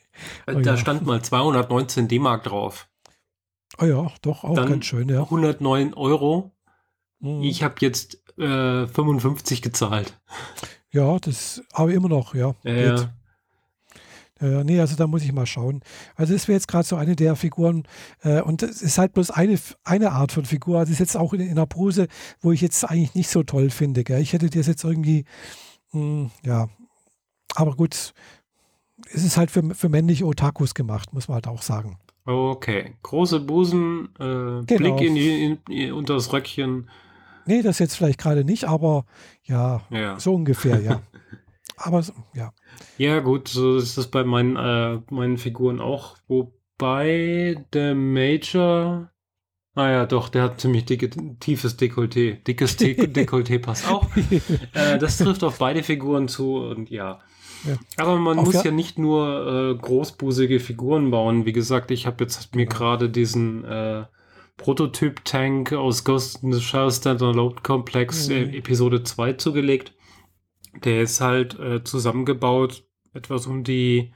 [0.47, 0.77] Oh da ja.
[0.77, 2.87] stand mal 219 D-Mark drauf.
[3.79, 5.21] oh ja, doch, auch Dann ganz schön, ja.
[5.29, 6.51] 109 Euro.
[7.19, 7.41] Mhm.
[7.43, 10.19] Ich habe jetzt äh, 55 gezahlt.
[10.91, 12.55] Ja, das, aber immer noch, ja.
[12.63, 13.11] Ja.
[14.41, 15.81] Ja, nee, also da muss ich mal schauen.
[16.15, 17.83] Also das wäre jetzt gerade so eine der Figuren
[18.23, 20.79] äh, und es ist halt bloß eine, eine Art von Figur.
[20.79, 22.07] Also das ist jetzt auch in, in einer Pose,
[22.39, 24.03] wo ich jetzt eigentlich nicht so toll finde.
[24.03, 24.19] Gell?
[24.19, 25.25] Ich hätte das jetzt irgendwie,
[25.91, 26.69] mh, ja,
[27.53, 28.13] aber gut,
[29.13, 31.99] es ist halt für, für männliche Otakus gemacht, muss man halt auch sagen.
[32.25, 36.89] Okay, große Busen, äh, Blick in die, in, in, unter das Röckchen.
[37.45, 39.05] Nee, das jetzt vielleicht gerade nicht, aber
[39.43, 40.19] ja, Ja.
[40.19, 41.01] so ungefähr, ja.
[41.77, 42.53] aber ja.
[42.97, 46.17] ja, gut, so ist das bei meinen, äh, meinen Figuren auch.
[46.27, 49.09] Wobei der Major,
[49.75, 52.43] naja, doch, der hat ziemlich dicke, tiefes Dekolleté.
[52.43, 54.07] Dickes De Dekolleté passt auch.
[54.73, 57.19] äh, das trifft auf beide Figuren zu und ja.
[57.63, 57.75] Ja.
[57.97, 61.45] Aber man Auch muss ja- ja, nicht nur äh, großbusige Figuren bauen.
[61.45, 64.05] Wie gesagt, ich habe jetzt mir gerade diesen äh,
[64.57, 68.33] Prototyp-Tank aus Ghost in the Shell Standalone Complex Mhm.
[68.35, 69.93] äh, Episode 2 zugelegt.
[70.83, 72.83] Der ist halt äh, zusammengebaut,
[73.13, 74.13] etwas um die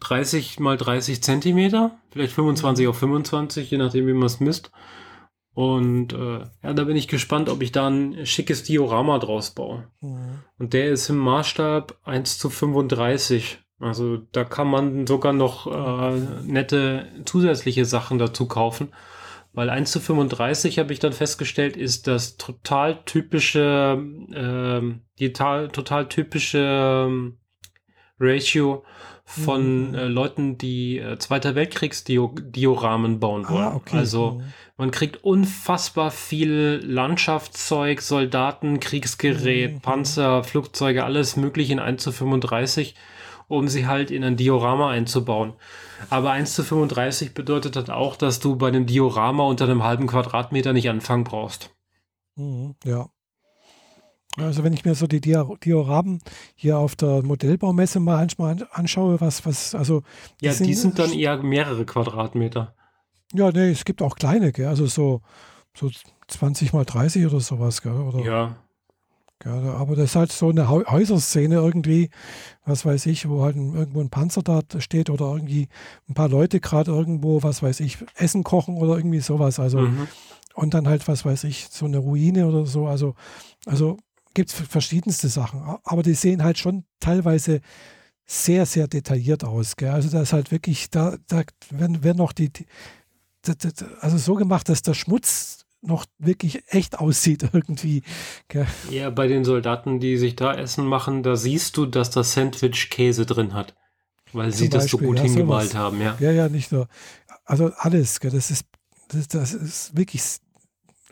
[0.00, 4.70] 30 mal 30 Zentimeter, vielleicht 25 auf 25, je nachdem, wie man es misst.
[5.54, 9.86] Und äh, ja, da bin ich gespannt, ob ich da ein schickes Diorama draus baue.
[10.00, 10.40] Mhm.
[10.58, 13.58] Und der ist im Maßstab 1 zu 35.
[13.78, 18.92] Also da kann man sogar noch äh, nette zusätzliche Sachen dazu kaufen.
[19.54, 23.98] Weil 1 zu 35 habe ich dann festgestellt, ist das total typische,
[24.34, 26.58] ähm, die ta- total typische
[27.06, 27.36] ähm,
[28.18, 28.84] Ratio
[29.24, 29.94] von Mhm.
[29.94, 33.64] äh, Leuten, die äh, Zweiter Weltkriegs-Dioramen bauen wollen.
[33.64, 33.96] Ah, okay.
[33.96, 34.42] Also Mhm.
[34.76, 39.80] man kriegt unfassbar viel Landschaftszeug, Soldaten, Kriegsgerät, Mhm.
[39.80, 42.94] Panzer, Flugzeuge, alles mögliche in 1 zu 35,
[43.48, 45.52] um sie halt in ein Diorama einzubauen.
[46.10, 50.06] Aber 1 zu 35 bedeutet dann auch, dass du bei einem Diorama unter einem halben
[50.06, 51.70] Quadratmeter nicht anfangen brauchst.
[52.36, 53.08] Mhm, ja.
[54.36, 56.20] Also wenn ich mir so die Dioramen
[56.54, 60.02] hier auf der Modellbaumesse mal manchmal anschaue, was, was, also
[60.40, 62.74] Ja, die sind dann eher mehrere Quadratmeter.
[63.34, 64.68] ja, nee, es gibt auch kleine, gell?
[64.68, 65.20] also so,
[65.76, 65.90] so
[66.28, 67.92] 20 mal 30 oder sowas, gell?
[67.92, 68.56] Oder, Ja.
[69.42, 69.68] Gell?
[69.76, 72.10] Aber das ist halt so eine Häuserszene irgendwie,
[72.64, 75.68] was weiß ich, wo halt irgendwo ein Panzer da steht oder irgendwie
[76.08, 79.58] ein paar Leute gerade irgendwo, was weiß ich, Essen kochen oder irgendwie sowas.
[79.58, 80.08] Also Mhm.
[80.54, 82.86] und dann halt, was weiß ich, so eine Ruine oder so.
[82.86, 83.14] Also,
[83.66, 83.96] also
[84.34, 85.62] gibt es verschiedenste Sachen.
[85.84, 87.60] Aber die sehen halt schon teilweise
[88.26, 89.76] sehr, sehr detailliert aus.
[89.76, 89.90] Gell?
[89.90, 92.66] Also da ist halt wirklich, da, da werden, werden noch die, die,
[93.46, 98.02] die, die, also so gemacht, dass der Schmutz noch wirklich echt aussieht irgendwie.
[98.48, 98.66] Gell?
[98.90, 102.88] Ja, bei den Soldaten, die sich da Essen machen, da siehst du, dass das Sandwich
[102.90, 103.74] Käse drin hat.
[104.32, 105.74] Weil sie Zum das so gut ja, hingemalt sowas.
[105.82, 106.16] haben, ja.
[106.20, 106.88] Ja, ja, nicht nur.
[107.44, 108.30] Also alles, gell?
[108.30, 108.64] das ist,
[109.08, 110.22] das, das ist wirklich,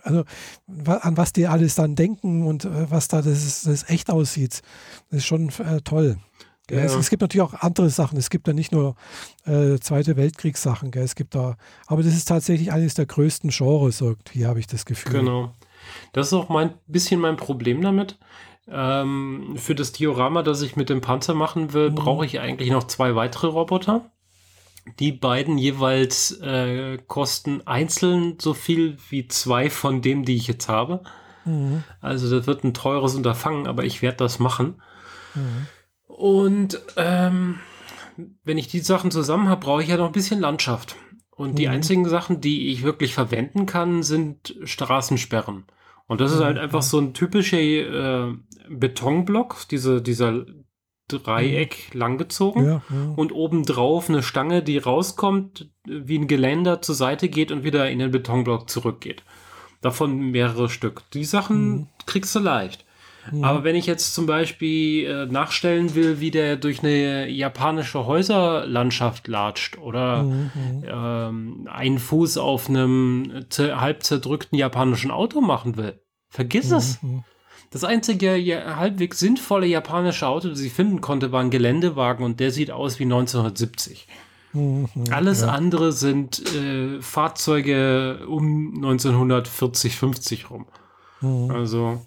[0.03, 0.25] also
[0.87, 4.63] an was die alles dann denken und äh, was da das, ist- das echt aussieht,
[5.11, 6.17] das ist schon äh, toll.
[6.71, 6.79] Ja.
[6.85, 8.19] Es, es gibt natürlich auch andere Sachen.
[8.19, 8.95] Es gibt ja nicht nur
[9.45, 10.91] äh, Zweite Weltkriegssachen.
[10.91, 11.03] Gell?
[11.05, 11.57] Es gibt da,
[11.87, 15.13] aber das ist tatsächlich eines der größten Genres irgendwie, habe ich das Gefühl.
[15.13, 15.53] Genau.
[16.13, 18.19] Das ist auch mein bisschen mein Problem damit.
[18.69, 21.95] Ähm, für das Diorama, das ich mit dem Panzer machen will, Mhm.
[21.97, 24.11] brauche ich eigentlich noch zwei weitere Roboter.
[24.99, 30.69] Die beiden jeweils äh, kosten einzeln so viel wie zwei von dem, die ich jetzt
[30.69, 31.03] habe.
[31.45, 31.85] Mhm.
[32.01, 34.81] Also das wird ein teures Unterfangen, aber ich werde das machen.
[35.35, 35.67] Mhm.
[36.17, 37.59] Und ähm,
[38.45, 40.97] wenn ich die Sachen zusammen habe, brauche ich ja noch ein bisschen Landschaft.
[41.31, 41.73] Und die Mhm.
[41.73, 45.65] einzigen Sachen, die ich wirklich verwenden kann, sind Straßensperren.
[46.07, 46.63] Und das ist halt Mhm.
[46.63, 48.35] einfach so ein typischer äh,
[48.69, 50.45] Betonblock, diese, dieser
[51.09, 52.65] Dreieck langgezogen.
[52.67, 53.13] Ja, ja.
[53.17, 57.99] Und obendrauf eine Stange, die rauskommt, wie ein Geländer zur Seite geht und wieder in
[58.01, 59.23] den Betonblock zurückgeht.
[59.81, 61.03] Davon mehrere Stück.
[61.15, 61.87] Die Sachen Mhm.
[62.07, 62.85] kriegst du leicht.
[63.31, 63.45] Mhm.
[63.45, 69.29] Aber wenn ich jetzt zum Beispiel äh, nachstellen will, wie der durch eine japanische Häuserlandschaft
[69.29, 70.85] latscht oder Mhm, mhm.
[70.87, 77.03] ähm, einen Fuß auf einem halb zerdrückten japanischen Auto machen will, vergiss es.
[77.03, 77.25] Mhm.
[77.71, 82.41] Das einzige ja, halbwegs sinnvolle japanische Auto, das ich finden konnte, war ein Geländewagen und
[82.41, 84.09] der sieht aus wie 1970.
[84.53, 85.05] Mhm, mhm.
[85.13, 85.49] Alles ja.
[85.49, 90.67] andere sind äh, Fahrzeuge um 1940, 50 rum.
[91.21, 91.51] Mhm.
[91.51, 92.03] Also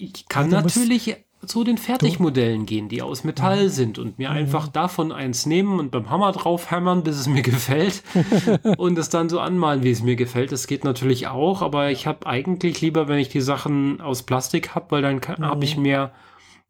[0.00, 4.68] ich kann Ja, natürlich zu den Fertigmodellen gehen, die aus Metall sind und mir einfach
[4.68, 8.02] davon eins nehmen und beim Hammer drauf hämmern, bis es mir gefällt
[8.76, 10.52] und es dann so anmalen, wie es mir gefällt.
[10.52, 14.74] Das geht natürlich auch, aber ich habe eigentlich lieber, wenn ich die Sachen aus Plastik
[14.74, 16.12] habe, weil dann habe ich mehr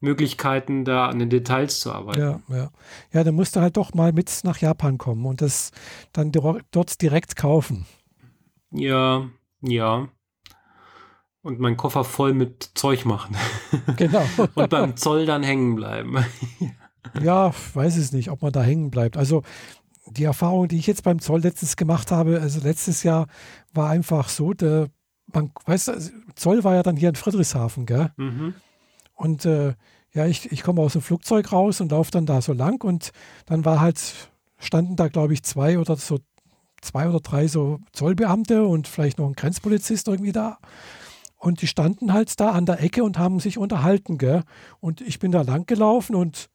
[0.00, 2.20] Möglichkeiten, da an den Details zu arbeiten.
[2.20, 2.70] Ja, ja.
[3.12, 5.72] Ja, dann musst du halt doch mal mit nach Japan kommen und das
[6.12, 7.86] dann dort direkt kaufen.
[8.70, 9.28] Ja,
[9.60, 10.08] ja.
[11.42, 13.36] Und meinen Koffer voll mit Zeug machen.
[13.96, 14.24] Genau.
[14.54, 16.24] Und beim Zoll dann hängen bleiben.
[17.20, 19.16] Ja, weiß es nicht, ob man da hängen bleibt.
[19.16, 19.42] Also
[20.06, 23.26] die Erfahrung, die ich jetzt beim Zoll letztens gemacht habe, also letztes Jahr
[23.72, 24.88] war einfach so, der,
[25.32, 25.92] man, weißt du,
[26.34, 28.12] Zoll war ja dann hier in Friedrichshafen, gell?
[28.16, 28.54] Mhm.
[29.14, 29.74] Und äh,
[30.12, 33.12] ja, ich, ich komme aus dem Flugzeug raus und laufe dann da so lang und
[33.46, 33.98] dann war halt,
[34.58, 36.18] standen da, glaube ich, zwei oder so,
[36.80, 40.58] zwei oder drei so Zollbeamte und vielleicht noch ein Grenzpolizist irgendwie da.
[41.40, 44.44] Und die standen halt da an der Ecke und haben sich unterhalten, gell?
[44.78, 46.50] Und ich bin da lang gelaufen und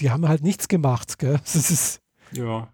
[0.00, 1.38] die haben halt nichts gemacht, gell?
[1.44, 2.00] Das ist,
[2.32, 2.68] Ja.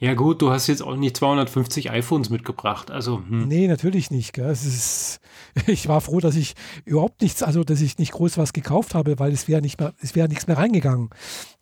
[0.00, 3.46] Ja gut, du hast jetzt auch nicht 250 iPhones mitgebracht, also hm.
[3.48, 4.50] nee, natürlich nicht, gell?
[4.50, 5.20] Es ist,
[5.66, 9.18] ich war froh, dass ich überhaupt nichts, also dass ich nicht groß was gekauft habe,
[9.20, 11.10] weil es wäre nicht mehr, es wäre nichts mehr reingegangen.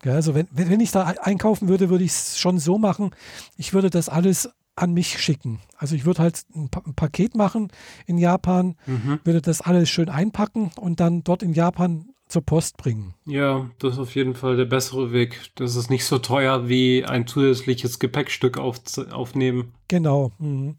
[0.01, 0.15] Gell?
[0.15, 3.11] Also wenn, wenn wenn ich da einkaufen würde, würde ich es schon so machen,
[3.59, 4.49] ich würde das alles
[4.81, 5.61] an mich schicken.
[5.77, 7.69] Also ich würde halt ein, Pa- ein Paket machen
[8.07, 9.21] in Japan, Mhm.
[9.25, 13.15] würde das alles schön einpacken und dann dort in Japan zur Post bringen.
[13.27, 15.51] Ja, das ist auf jeden Fall der bessere Weg.
[15.57, 19.73] Das ist nicht so teuer wie ein zusätzliches Gepäckstück auf, aufnehmen.
[19.89, 20.31] Genau.
[20.39, 20.77] Mhm.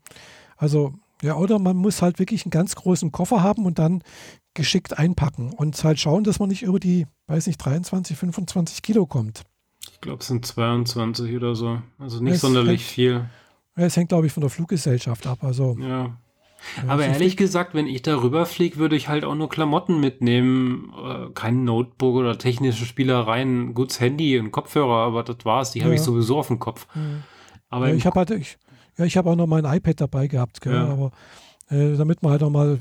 [0.58, 4.02] Also, ja, oder man muss halt wirklich einen ganz großen Koffer haben und dann
[4.54, 9.06] geschickt einpacken und halt schauen, dass man nicht über die, weiß nicht, 23, 25 Kilo
[9.06, 9.44] kommt.
[9.92, 11.82] Ich glaube, es sind 22 oder so.
[12.00, 13.26] Also nicht Es sonderlich viel.
[13.82, 15.40] Ja, Es hängt, glaube ich, von der Fluggesellschaft ab.
[15.44, 15.88] Also, Ja.
[15.88, 16.12] ja,
[16.88, 20.94] Aber ehrlich gesagt, wenn ich darüber fliege, würde ich halt auch nur Klamotten mitnehmen.
[21.04, 23.74] Äh, kein Notebook oder technische Spielereien.
[23.74, 25.72] Gutes Handy und Kopfhörer, aber das war's.
[25.72, 26.06] Die habe ich Ja.
[26.06, 26.86] sowieso auf dem Kopf.
[26.96, 27.24] Mhm.
[27.70, 28.58] Aber ja, ich habe halt, ich,
[28.98, 30.88] ja, ich habe auch noch mein iPad dabei gehabt, gell, Ja.
[30.90, 31.12] aber
[31.72, 32.78] äh, damit man halt auch mal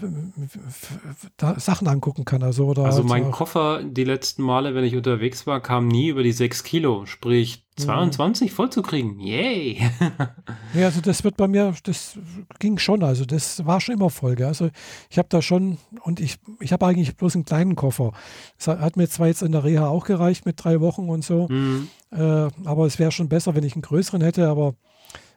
[1.40, 2.42] äh, Sachen angucken kann.
[2.42, 6.08] Also, oder Also halt mein Koffer die letzten Male, wenn ich unterwegs war, kam nie
[6.08, 7.06] über die 6 Kilo.
[7.06, 7.84] Sprich, Mhm.
[7.84, 9.18] 22 voll zu kriegen.
[9.20, 9.78] Yay!
[10.74, 12.16] Ja, also das wird bei mir, das
[12.58, 14.46] ging schon, also das war schon immer Folge.
[14.46, 14.70] Also
[15.08, 18.12] ich habe da schon, und ich, ich habe eigentlich bloß einen kleinen Koffer.
[18.56, 21.48] Das hat- mir zwar jetzt in der Reha auch gereicht mit drei Wochen und so,
[21.48, 22.18] Hm, äh,
[22.64, 24.74] aber es wäre schon besser, wenn ich einen größeren hätte, aber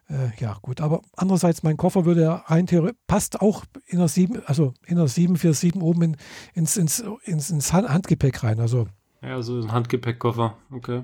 [0.10, 0.82] äh, ja gut.
[0.82, 4.98] Aber andererseits, mein Koffer würde ja rein theoretisch, passt auch in der 7, also in
[4.98, 6.18] der 747 oben in,
[6.54, 8.60] ins, ins, ins, ins Hand- Handgepäck rein.
[8.60, 8.88] Also,
[9.22, 10.58] ja, so ein Handgepäckkoffer.
[10.72, 11.04] Okay.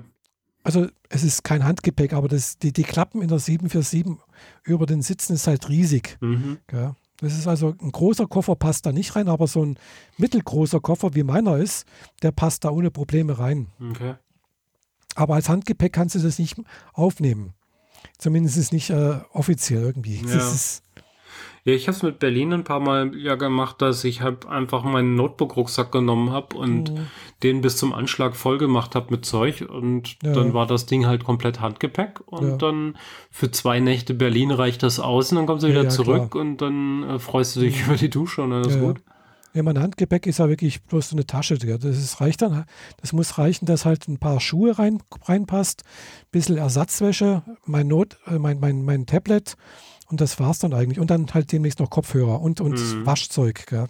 [0.62, 4.16] also es ist kein Handgepäck, aber das, die, die Klappen in der 747
[4.64, 6.18] über den Sitzen ist halt riesig.
[6.20, 6.58] Mhm.
[6.70, 9.78] Ja, das ist also ein großer Koffer passt da nicht rein, aber so ein
[10.18, 11.86] mittelgroßer Koffer wie meiner ist,
[12.22, 13.68] der passt da ohne Probleme rein.
[13.90, 14.14] Okay.
[15.16, 16.56] Aber als Handgepäck kannst du das nicht
[16.92, 17.52] aufnehmen.
[18.20, 20.20] Zumindest nicht äh, offiziell irgendwie.
[20.26, 20.36] Ja.
[20.36, 20.82] ist,
[21.64, 24.82] Ja, ich habe es mit Berlin ein paar Mal ja gemacht, dass ich halt einfach
[24.82, 27.06] meinen Notebook-Rucksack genommen habe und Mhm.
[27.42, 30.32] den bis zum Anschlag voll gemacht habe mit Zeug und Ja.
[30.32, 32.56] dann war das Ding halt komplett Handgepäck und Ja.
[32.56, 32.96] dann
[33.30, 36.42] für zwei Nächte Berlin reicht das aus und dann kommst du wieder ja, zurück klar.
[36.42, 39.00] und dann äh, freust du dich über die Dusche und dann ist gut.
[39.52, 41.58] Ja, mein Handgepäck ist ja wirklich bloß so eine Tasche.
[41.58, 42.64] Das ist, reicht dann,
[43.00, 45.82] das muss reichen, dass halt ein paar Schuhe rein, reinpasst,
[46.30, 49.56] bisschen Ersatzwäsche, mein Not, äh, mein, mein, mein Tablet
[50.08, 51.00] und das war's dann eigentlich.
[51.00, 53.06] Und dann halt demnächst noch Kopfhörer und, und Mhm.
[53.06, 53.66] Waschzeug.
[53.66, 53.86] Gell?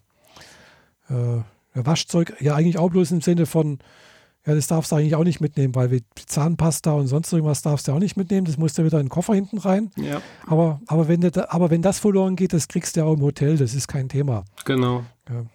[1.08, 1.36] Äh,
[1.74, 3.78] ja, Waschzeug, ja eigentlich auch bloß im Sinne von,
[4.46, 7.86] ja, das darfst du eigentlich auch nicht mitnehmen, weil wir Zahnpasta und sonst irgendwas darfst
[7.86, 8.46] du auch nicht mitnehmen.
[8.46, 9.90] Das musst du wieder in den Koffer hinten rein.
[9.96, 13.14] Ja, Aber, aber, wenn, du aber wenn das verloren geht, das kriegst du ja auch
[13.14, 14.44] im Hotel, das ist kein Thema.
[14.64, 15.04] genau.
[15.30, 15.46] Ja.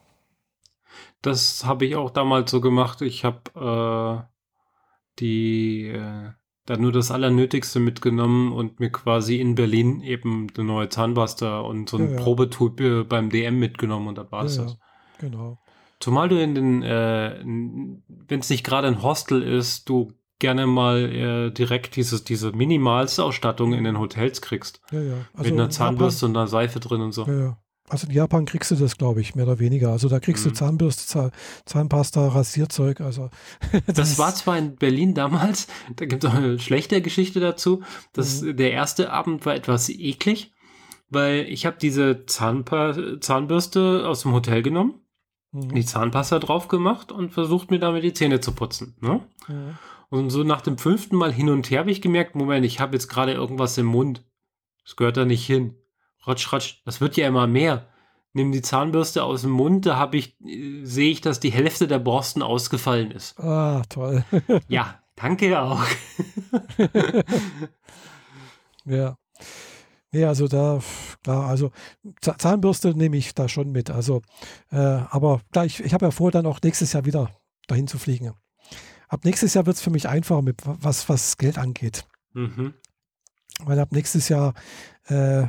[1.21, 3.01] Das habe ich auch damals so gemacht.
[3.01, 4.31] Ich habe äh,
[5.19, 6.31] die äh,
[6.65, 11.89] da nur das Allernötigste mitgenommen und mir quasi in Berlin eben eine neue Zahnpasta und
[11.89, 12.23] so ein Ja, ja.
[12.23, 14.77] Probetube äh, beim DM mitgenommen und dann war es Ja, das.
[15.19, 15.59] genau.
[15.99, 20.97] Zumal du in den, äh, wenn es nicht gerade ein Hostel ist, du gerne mal
[20.97, 24.81] äh, direkt dieses, diese Minimalsausstattung in den Hotels kriegst.
[24.91, 25.13] Ja, ja.
[25.33, 27.25] Also mit einer in Zahnbürste und einer Seife drin und so.
[27.25, 27.57] Ja, ja.
[27.87, 29.91] Also in Japan kriegst du das, glaube ich, mehr oder weniger.
[29.91, 30.49] Also da kriegst Mhm.
[30.49, 31.31] du Zahnbürste, Zahn,
[31.65, 32.99] Zahnpasta, Rasierzeug.
[33.01, 33.29] Also
[33.87, 37.83] Das war zwar in Berlin damals, da gibt es auch eine schlechte Geschichte dazu.
[38.13, 40.51] Das, Der erste Abend war etwas eklig,
[41.09, 44.95] weil ich habe diese Zahnpa Zahnbürste aus dem Hotel genommen,
[45.51, 45.75] Mhm.
[45.75, 48.95] die Zahnpasta drauf gemacht und versucht mir damit die Zähne zu putzen.
[48.99, 49.21] Ne?
[49.47, 49.77] Mhm.
[50.09, 52.93] Und so nach dem fünften Mal hin und her habe ich gemerkt, Moment, ich habe
[52.95, 54.23] jetzt gerade irgendwas im Mund.
[54.83, 55.75] Das gehört da nicht hin.
[56.27, 57.87] Ratsch, ratsch, das wird ja immer mehr.
[58.33, 61.87] Nimm die Zahnbürste aus dem Mund, da habe ich, äh, sehe ich, dass die Hälfte
[61.87, 63.39] der Borsten ausgefallen ist.
[63.39, 64.23] Ah, toll.
[64.67, 65.83] Ja, danke auch.
[68.85, 69.17] ja.
[70.11, 70.79] Nee, also da,
[71.23, 71.71] klar, also
[72.21, 73.89] Za- Zahnbürste nehme ich da schon mit.
[73.89, 74.21] Also,
[74.71, 77.29] äh, aber klar, ich, ich habe ja vor, dann auch nächstes Jahr wieder
[77.67, 78.33] dahin zu fliegen.
[79.09, 82.05] Ab nächstes Jahr wird es für mich einfacher, mit, was, was Geld angeht.
[82.33, 82.73] Mhm.
[83.63, 84.53] Weil ab nächstes Jahr
[85.07, 85.47] äh,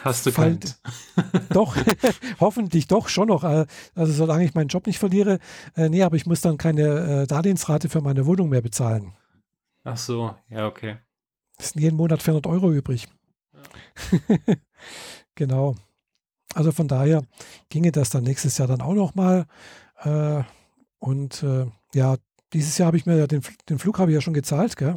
[0.00, 0.58] Hast du Fall-
[1.50, 1.76] doch,
[2.40, 3.44] hoffentlich doch schon noch.
[3.44, 5.38] äh, Also solange ich meinen Job nicht verliere,
[5.76, 9.12] äh, nee, aber ich muss dann keine äh, Darlehensrate für meine Wohnung mehr bezahlen.
[9.84, 10.96] Ach so, ja, okay.
[11.58, 13.08] Es sind jeden Monat 400 Euro übrig.
[15.34, 15.76] genau.
[16.54, 17.22] Also von daher
[17.68, 19.46] ginge das dann nächstes Jahr dann auch noch mal.
[20.02, 20.42] Äh,
[20.98, 22.16] und äh, ja,
[22.52, 24.96] dieses Jahr habe ich mir ja den, den Flug habe ich ja schon gezahlt, gell?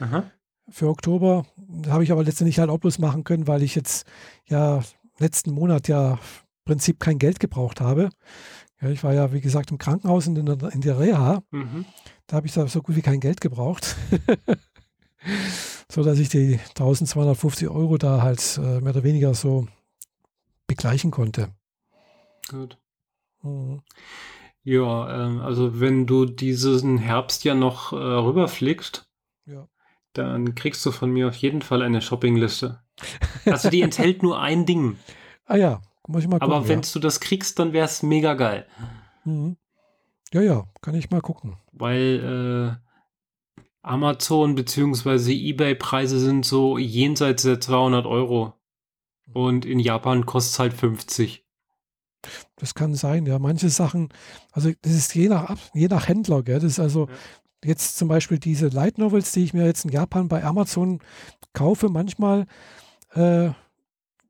[0.00, 0.30] Aha.
[0.68, 1.46] Für Oktober
[1.88, 4.06] habe ich aber letztendlich halt auch bloß machen können, weil ich jetzt
[4.46, 4.82] ja
[5.18, 6.18] letzten Monat ja im
[6.64, 8.10] Prinzip kein Geld gebraucht habe.
[8.80, 11.42] Ja, ich war ja, wie gesagt, im Krankenhaus in der, in der Reha.
[11.50, 11.86] Mhm.
[12.26, 13.96] Da habe ich da so gut wie kein Geld gebraucht.
[15.90, 19.66] so dass ich die 1250 Euro da halt äh, mehr oder weniger so
[20.66, 21.48] begleichen konnte.
[22.48, 22.78] Gut.
[23.42, 23.82] Mhm.
[24.62, 29.05] Ja, ähm, also wenn du diesen Herbst ja noch äh, rüberfliegst.
[30.18, 32.80] Dann kriegst du von mir auf jeden Fall eine Shoppingliste.
[33.44, 34.96] Also die enthält nur ein Ding.
[35.48, 36.52] Ah ja, muss ich mal gucken.
[36.56, 38.66] Aber wenn du das kriegst, dann wäre es mega geil.
[39.24, 39.32] ja.
[39.32, 39.56] Mhm.
[40.32, 41.56] ja, ja, kann ich mal gucken.
[41.70, 45.32] Weil äh, Amazon bzw.
[45.32, 48.54] Ebay-Preise sind so jenseits der 200 Euro.
[49.32, 51.44] Und in Japan kostet es halt 50.
[52.56, 53.38] Das kann sein, ja.
[53.38, 54.08] Manche Sachen,
[54.50, 56.56] also das ist je nach, je nach Händler, gell?
[56.58, 57.14] Das ist also Ja.
[57.66, 61.00] Jetzt zum Beispiel diese Light Novels, die ich mir jetzt in Japan bei Amazon
[61.52, 62.46] kaufe, manchmal,
[63.12, 63.50] äh,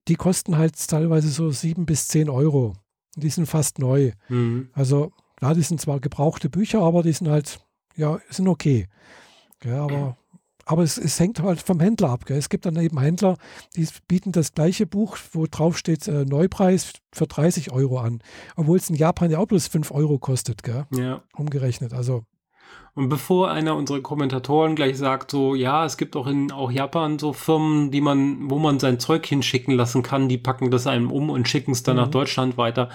[0.09, 2.75] die kosten halt teilweise so sieben bis zehn Euro.
[3.17, 4.13] Die sind fast neu.
[4.29, 4.71] Mhm.
[4.73, 7.61] Also, ja, die sind zwar gebrauchte Bücher, aber die sind halt,
[7.97, 8.89] ja, sind okay.
[9.65, 10.17] Ja, aber
[10.69, 12.27] aber es, es hängt halt vom Händler ab.
[12.27, 12.37] Gell?
[12.37, 13.39] Es gibt dann eben Händler,
[13.77, 18.21] die bieten das gleiche Buch, wo drauf steht äh, Neupreis für 30 Euro an.
[18.57, 20.87] Obwohl es in Japan ja auch bloß 5 Euro kostet, gell?
[20.93, 21.23] Ja.
[21.37, 21.95] umgerechnet.
[21.95, 22.25] Also,
[22.95, 27.19] Und bevor einer unserer Kommentatoren gleich sagt, so, ja, es gibt auch in auch Japan
[27.19, 31.11] so Firmen, die man, wo man sein Zeug hinschicken lassen kann, die packen das einem
[31.13, 32.03] um und schicken es dann Mhm.
[32.03, 32.89] nach Deutschland weiter.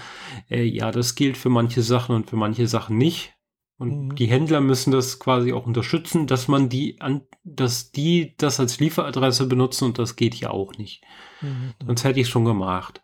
[0.49, 3.33] Äh, ja, das gilt für manche Sachen und für manche Sachen nicht.
[3.77, 4.15] Und Mhm.
[4.15, 8.79] die Händler müssen das quasi auch unterstützen, dass man die an, dass die das als
[8.79, 11.03] Lieferadresse benutzen und das geht ja auch nicht.
[11.41, 11.73] mhm.
[11.85, 13.01] Sonst hätte ich schon gemacht.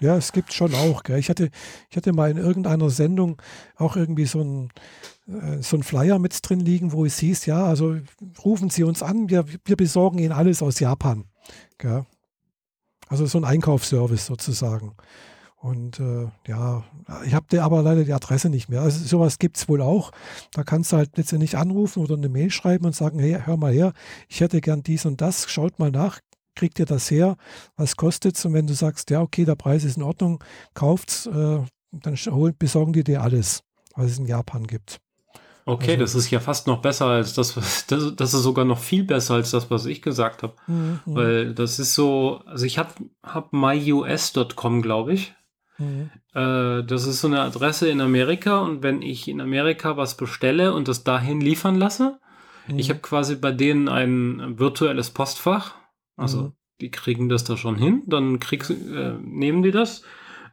[0.00, 1.02] ja, es gibt schon auch.
[1.02, 1.18] Gell?
[1.18, 1.50] Ich, hatte,
[1.90, 3.40] ich hatte mal in irgendeiner Sendung
[3.76, 4.72] auch irgendwie so ein,
[5.60, 7.96] so ein Flyer mit drin liegen, wo es hieß, ja, also
[8.44, 11.24] rufen Sie uns an, wir, wir besorgen Ihnen alles aus Japan.
[11.78, 12.04] Gell?
[13.08, 14.94] Also so ein Einkaufsservice sozusagen.
[15.56, 16.84] Und äh, ja,
[17.24, 18.80] ich habe aber leider die Adresse nicht mehr.
[18.80, 20.10] Also sowas gibt es wohl auch.
[20.52, 23.72] Da kannst du halt letztendlich anrufen oder eine Mail schreiben und sagen, hey, hör mal
[23.72, 23.92] her,
[24.28, 26.20] ich hätte gern dies und das, schaut mal nach,
[26.54, 27.36] kriegt ihr das her,
[27.76, 28.44] was kostet es?
[28.44, 31.60] Und wenn du sagst, ja, okay, der Preis ist in Ordnung, kauft's, äh,
[31.92, 33.62] dann besorgen die dir alles,
[33.94, 35.00] was es in Japan gibt.
[35.66, 38.64] Okay, Also- das ist ja fast noch besser als das, was, das, das ist sogar
[38.64, 40.54] noch viel besser als das, was ich gesagt habe.
[40.66, 42.90] Mhm, Weil das ist so, also ich habe
[43.22, 45.34] hab myus.com, glaube ich.
[45.78, 50.16] mhm, Äh, das ist so eine Adresse in Amerika und wenn ich in Amerika was
[50.16, 52.18] bestelle und das dahin liefern lasse,
[52.68, 55.74] mhm, ich habe quasi bei denen ein virtuelles Postfach,
[56.16, 56.52] Also Mhm.
[56.82, 60.02] die kriegen das da schon hin, dann kriegst, äh, nehmen die das,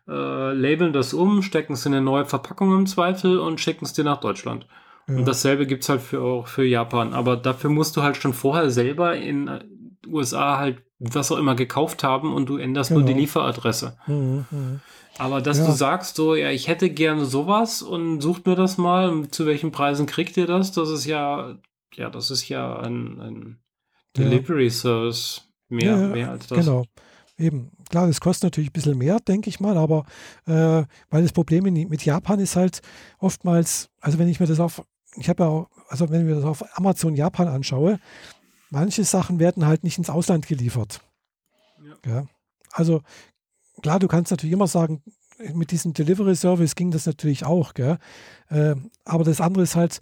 [0.08, 3.91] äh, labeln das um, stecken es in eine neue Verpackung im Zweifel und schicken es
[3.93, 4.65] dir nach Deutschland.
[5.10, 5.15] Ja.
[5.15, 7.13] Und dasselbe gibt's halt für, auch für Japan.
[7.13, 9.63] Aber dafür musst du halt schon vorher selber in äh,
[10.08, 13.20] USA halt was auch immer gekauft haben und du änderst nur die Genau.
[13.20, 13.98] Lieferadresse.
[14.08, 14.80] Mhm, mhm.
[15.20, 15.65] Aber dass Ja.
[15.67, 19.46] du sagst so, ja, ich hätte gerne sowas und sucht mir das mal, und zu
[19.46, 20.72] welchen Preisen kriegt ihr das?
[20.72, 21.56] Das ist ja,
[21.96, 23.58] ja, das ist ja ein, ein
[24.17, 24.24] Ja.
[24.24, 25.43] Delivery Service.
[25.70, 26.58] Mehr, Ja, ja, mehr als das.
[26.65, 26.84] Genau.
[27.38, 30.06] Eben, klar, das kostet natürlich ein bisschen mehr, denke ich mal, aber
[30.48, 32.82] äh, weil das Problem in, mit Japan ist halt
[33.20, 34.82] oftmals, also wenn ich mir das auf,
[35.17, 37.99] ich habe ja auch, also wenn ich mir das auf Amazon Japan anschaue,
[38.69, 41.01] manche Sachen werden halt nicht ins Ausland geliefert.
[42.06, 42.25] Ja.
[42.71, 43.01] Also
[43.82, 45.01] klar, du kannst natürlich immer sagen,
[45.53, 47.97] mit diesem Delivery Service ging das natürlich auch, gell?
[48.49, 48.75] Äh,
[49.06, 50.01] aber das andere ist halt,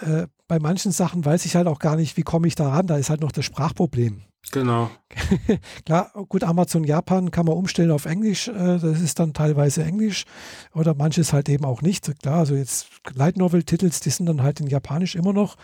[0.00, 2.86] äh, bei manchen Sachen weiß ich halt auch gar nicht, wie komme ich da ran.
[2.86, 4.22] Da ist halt noch das Sprachproblem.
[4.52, 4.90] Genau.
[5.86, 8.48] Klar, gut, Amazon Japan kann man umstellen auf Englisch.
[8.48, 10.24] Äh, das ist dann teilweise Englisch
[10.74, 12.20] oder manches halt eben auch nicht.
[12.20, 15.56] Klar, also jetzt Light Novel Titels, die sind dann halt in Japanisch immer noch.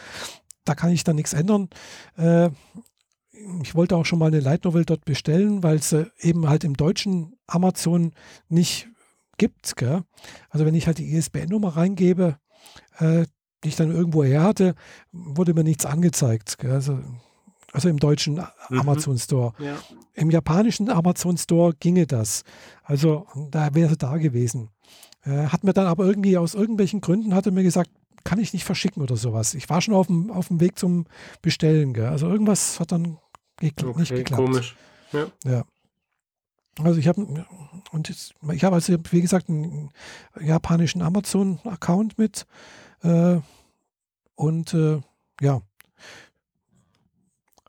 [0.64, 1.68] Da kann ich dann nichts ändern.
[2.16, 2.50] Äh,
[3.62, 6.64] ich wollte auch schon mal eine Light Novel dort bestellen, weil es äh, eben halt
[6.64, 8.12] im deutschen Amazon
[8.48, 8.88] nicht
[9.36, 9.76] gibt.
[9.76, 10.02] Gell?
[10.48, 12.36] Also wenn ich halt die ISBN-Nummer reingebe,
[13.00, 14.74] die ich dann irgendwo her hatte,
[15.12, 16.58] wurde mir nichts angezeigt.
[16.58, 16.72] Gell?
[16.72, 16.98] Also,
[17.72, 18.34] also im deutschen
[18.68, 18.80] Mhm.
[18.80, 19.52] Amazon Store.
[19.58, 19.76] Ja.
[20.14, 22.42] Im japanischen Amazon Store ginge das.
[22.82, 24.70] Also da wäre da gewesen.
[25.22, 27.90] Äh, hat mir dann aber irgendwie aus irgendwelchen Gründen hat er mir gesagt,
[28.24, 29.54] kann ich nicht verschicken oder sowas.
[29.54, 31.06] Ich war schon auf dem, auf dem Weg zum
[31.42, 31.94] Bestellen.
[31.94, 32.06] Gell?
[32.06, 33.18] Also irgendwas hat dann
[33.58, 34.42] gekl nicht Okay, geklappt.
[34.42, 34.76] komisch.
[35.12, 35.64] Ja.
[36.82, 37.44] Also ich habe
[37.92, 39.90] und ich habe also wie gesagt einen
[40.40, 42.46] japanischen Amazon-Account mit
[43.02, 43.38] äh,
[44.36, 45.00] und äh,
[45.40, 45.60] ja.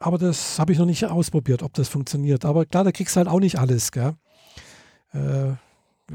[0.02, 2.44] Aber das habe ich noch nicht ausprobiert, ob das funktioniert.
[2.44, 4.16] Aber klar, da kriegst du halt auch nicht alles, gell?
[5.14, 5.52] Äh,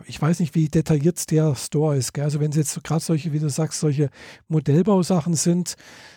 [0.07, 2.13] ich weiß nicht, wie detailliert der Store ist.
[2.13, 2.25] Gell?
[2.25, 4.11] Also wenn es jetzt gerade solche, wie du sagst, solche
[4.49, 5.77] Modellbausachen sind,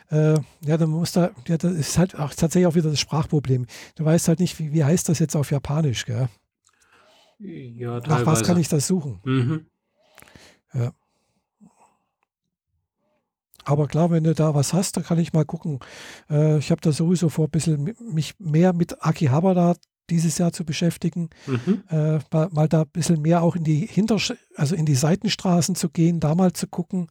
[0.09, 0.33] äh,
[0.65, 3.67] ja, dann muss da, ja, das ist halt auch tatsächlich auch wieder das Sprachproblem.
[3.95, 6.27] Du weißt halt nicht, wie, wie heißt das jetzt auf Japanisch, gell?
[7.37, 9.19] Ja, Nach was kann ich das suchen?
[9.23, 9.65] Mhm.
[13.69, 15.79] Aber klar, wenn du da was hast, dann kann ich mal gucken.
[16.29, 19.75] Äh, ich habe da sowieso vor, ein bisschen mi- mich mehr mit Akihabara
[20.09, 21.29] dieses Jahr zu beschäftigen.
[21.45, 21.83] Mhm.
[21.89, 25.75] äh, mal, mal da ein bisschen mehr auch in die Hintersch also in die Seitenstraßen
[25.75, 27.07] zu gehen, da mal zu gucken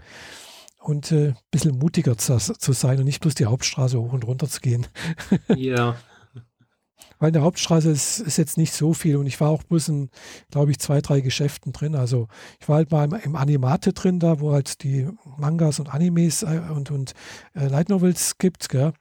[0.80, 4.26] und äh, ein bisschen mutiger zu, zu sein und nicht bloß die Hauptstraße hoch und
[4.26, 4.86] runter zu gehen.
[5.54, 5.94] Ja.
[7.18, 9.88] Weil in der Hauptstraße ist, ist jetzt nicht so viel und ich war auch bloß
[9.88, 10.10] in,
[10.50, 11.94] glaube ich, zwei, drei Geschäften drin.
[11.94, 12.28] Also
[12.60, 16.42] ich war halt mal im, im Animate drin, da wo halt die Mangas und Animes
[16.42, 17.14] äh, und, und
[17.54, 18.92] äh, Light Novels gibt, gell?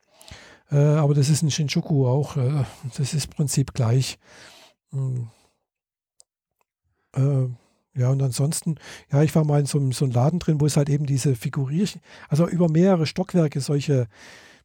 [0.72, 2.64] Äh, aber das ist in Shinjuku auch, äh,
[2.98, 4.18] das ist im Prinzip gleich.
[4.92, 5.30] Hm.
[7.16, 7.48] Äh,
[8.00, 8.76] ja, und ansonsten,
[9.12, 11.36] ja, ich war mal in so, so einem Laden drin, wo es halt eben diese
[11.36, 14.08] Figurierchen, also über mehrere Stockwerke solche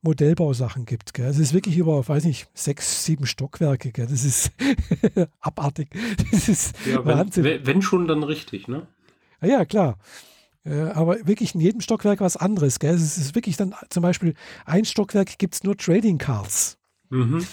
[0.02, 1.14] Modellbausachen gibt.
[1.14, 1.26] Gell?
[1.26, 3.92] Es ist wirklich über, weiß nicht, sechs, sieben Stockwerke.
[3.92, 4.06] Gell?
[4.06, 4.50] Das ist
[5.40, 5.88] abartig.
[6.30, 7.60] Das ist ja wenn, Wahnsinn.
[7.64, 8.86] wenn schon, dann richtig, ne?
[9.40, 9.98] Ja, ja, klar.
[10.64, 12.78] Äh, aber wirklich in jedem Stockwerk was anderes.
[12.78, 12.94] Gell?
[12.94, 14.34] Es ist wirklich dann zum Beispiel,
[14.64, 16.78] ein Stockwerk gibt es nur Trading Cards.
[17.10, 17.46] Mhm.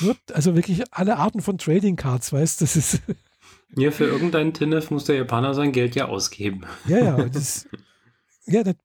[0.00, 2.64] Nur, also wirklich alle Arten von Trading Cards, weißt du?
[2.64, 3.00] Das ist,
[3.76, 6.62] Ja, für irgendeinen Tinnef muss der Japaner sein Geld ja ausgeben.
[6.86, 7.66] ja, ja, das,
[8.46, 8.76] ja, das,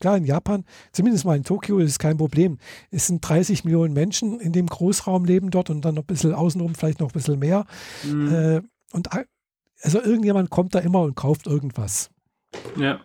[0.00, 2.58] klar, in Japan, zumindest mal in Tokio, ist es kein Problem.
[2.90, 6.34] Es sind 30 Millionen Menschen in dem Großraum leben dort und dann noch ein bisschen
[6.34, 7.66] außenrum, vielleicht noch ein bisschen mehr.
[8.04, 8.32] Mhm.
[8.32, 8.62] Äh,
[8.92, 9.08] und
[9.82, 12.10] also irgendjemand kommt da immer und kauft irgendwas.
[12.76, 13.00] Ja.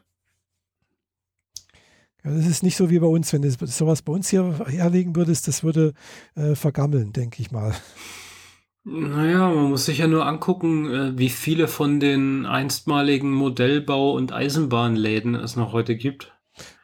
[2.24, 5.16] Ja, das ist nicht so wie bei uns, wenn du sowas bei uns hier herlegen
[5.16, 5.94] würdest, das würde
[6.36, 7.74] äh, vergammeln, denke ich mal.
[8.84, 14.32] Naja, man muss sich ja nur angucken, äh, wie viele von den einstmaligen Modellbau- und
[14.32, 16.37] Eisenbahnläden es noch heute gibt.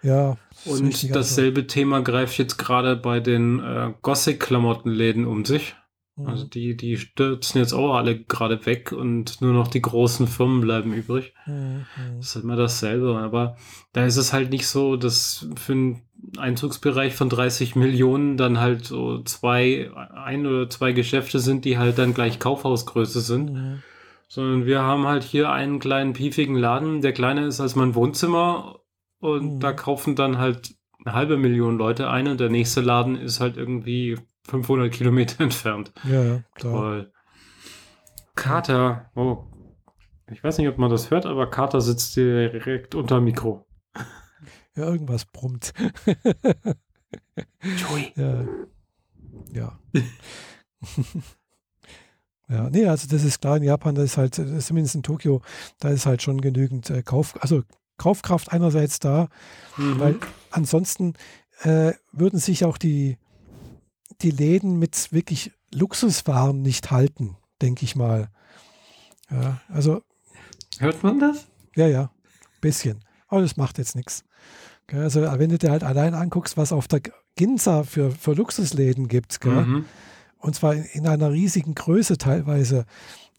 [0.03, 0.37] Ja.
[0.65, 5.75] das Und dasselbe Thema greift jetzt gerade bei den äh, Gothic-Klamottenläden um sich.
[6.15, 6.27] Mhm.
[6.27, 10.61] Also die, die stürzen jetzt auch alle gerade weg und nur noch die großen Firmen
[10.61, 11.33] bleiben übrig.
[11.47, 11.85] Mhm.
[12.17, 13.57] Das ist immer dasselbe, aber
[13.93, 16.01] da ist es halt nicht so, dass für einen
[16.37, 21.97] Einzugsbereich von 30 Millionen dann halt so zwei, ein oder zwei Geschäfte sind, die halt
[21.97, 23.83] dann gleich Kaufhausgröße sind, Mhm.
[24.27, 28.79] sondern wir haben halt hier einen kleinen piefigen Laden, der kleiner ist als mein Wohnzimmer
[29.23, 29.59] und Mhm.
[29.61, 33.57] da kaufen dann halt eine halbe Million Leute ein und der nächste Laden ist halt
[33.57, 34.17] irgendwie
[34.47, 35.93] 500 Kilometer entfernt.
[36.03, 36.73] Ja, ja, klar.
[36.73, 37.11] Toll.
[38.35, 39.43] Kater, oh.
[40.31, 43.65] Ich weiß nicht, ob man das hört, aber Kater sitzt direkt unter Mikro.
[44.75, 45.71] Ja, irgendwas brummt.
[47.61, 48.11] Joey.
[48.15, 48.43] ja.
[49.53, 49.79] ja.
[52.49, 55.41] ja, nee, also das ist klar, in Japan, da ist halt, das zumindest in Tokio,
[55.79, 57.61] da ist halt schon genügend äh, Kauf, also
[57.97, 59.29] Kaufkraft einerseits da,
[59.77, 59.99] Mhm.
[59.99, 60.19] weil
[60.51, 61.13] ansonsten
[61.61, 63.17] äh, würden sich auch die,
[64.21, 68.29] die Läden mit wirklich Luxuswaren nicht halten, denke ich mal.
[69.31, 70.01] Ja, also,
[70.79, 71.47] Hört man das?
[71.75, 72.11] ja, ja,
[72.61, 73.03] bisschen.
[73.27, 74.23] Aber das macht jetzt nichts.
[74.91, 77.01] Also, wenn du dir halt allein anguckst, was auf der
[77.35, 79.43] Ginza für, für Luxusläden gibt?
[79.45, 79.85] Mhm.
[80.39, 82.85] und zwar in, in einer riesigen Größe teilweise.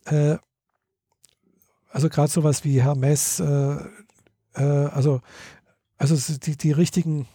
[0.07, 0.37] Äh,
[1.91, 3.77] also gerade sowas wie Hermes, äh,
[4.55, 5.21] äh, also,
[5.99, 7.27] also die, die richtigen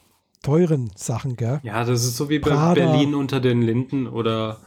[0.42, 1.60] teuren Sachen, gell?
[1.64, 2.74] Ja, das ist so wie bei Prada.
[2.74, 4.60] Berlin unter den Linden oder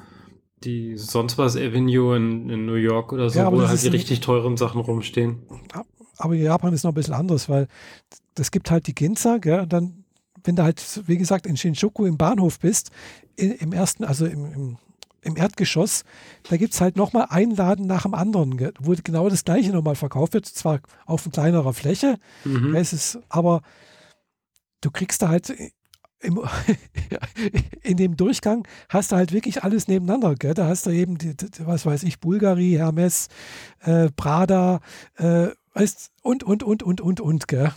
[0.64, 4.20] die sonst was Avenue in, in New York oder so, Ja, wo halt die richtig
[4.20, 5.42] teuren Sachen rumstehen.
[6.18, 7.68] Aber in Japan ist noch ein bisschen anders, weil
[8.38, 9.60] es gibt halt die Ginza, gell?
[9.60, 10.04] Und dann,
[10.44, 12.90] wenn du halt, wie gesagt, in Shinjuku im Bahnhof bist,
[13.36, 14.78] im ersten, also im, im,
[15.22, 16.04] im Erdgeschoss,
[16.48, 19.94] da gibt es halt nochmal einen Laden nach dem anderen, wo genau das gleiche nochmal
[19.94, 22.74] verkauft wird, zwar auf kleinerer Fläche, Mhm.
[22.74, 23.62] Es ist, aber
[24.80, 25.54] du kriegst da halt
[26.20, 26.40] im,
[27.82, 30.34] in dem Durchgang hast du halt wirklich alles nebeneinander.
[30.34, 30.54] Gell?
[30.54, 33.28] Da hast du eben, die, die, was weiß ich, Bulgari, Hermes,
[33.80, 34.80] äh, Prada,
[35.16, 37.48] äh, weißt, und, und, und, und, und, und.
[37.48, 37.72] Gell?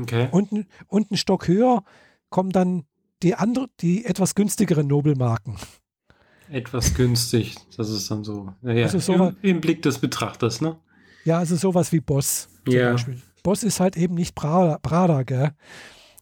[0.00, 0.28] Okay.
[0.30, 1.82] Und, und einen Stock höher
[2.30, 2.84] kommen dann
[3.22, 5.56] die andere, die etwas günstigeren Nobelmarken.
[6.52, 7.56] Etwas günstig.
[7.76, 8.52] Das ist dann so.
[8.60, 10.76] Naja, Also so im, im Blick des Betrachters, ne?
[11.24, 12.92] Ja, also sowas wie Boss zum Ja.
[12.92, 13.20] Beispiel.
[13.42, 15.52] Boss ist halt eben nicht Prada, Prada gell?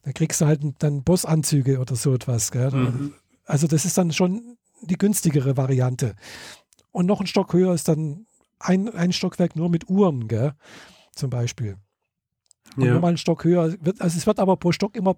[0.02, 2.70] Da kriegst du halt dann Boss-Anzüge oder so etwas, gell?
[2.70, 3.14] Mhm.
[3.44, 6.14] Also das ist dann schon die günstigere Variante.
[6.92, 8.26] Und noch ein Stock höher ist dann
[8.58, 10.54] ein, ein Stockwerk nur mit Uhren, gell?
[11.14, 11.76] Zum Beispiel.
[12.76, 12.94] Und Ja.
[12.94, 13.74] nochmal ein Stock höher.
[13.80, 15.16] Wird, also es wird aber pro Stock immer,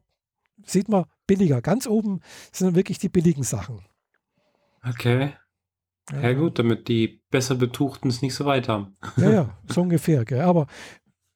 [0.64, 1.60] sieht man, billiger.
[1.60, 3.80] Ganz oben sind dann wirklich die billigen Sachen.
[4.86, 5.32] Okay.
[6.10, 8.96] Ja, gut, damit die besser Betuchten es nicht so weit haben.
[9.16, 10.40] Ja, ja, so ungefähr, gell?
[10.40, 10.66] Aber,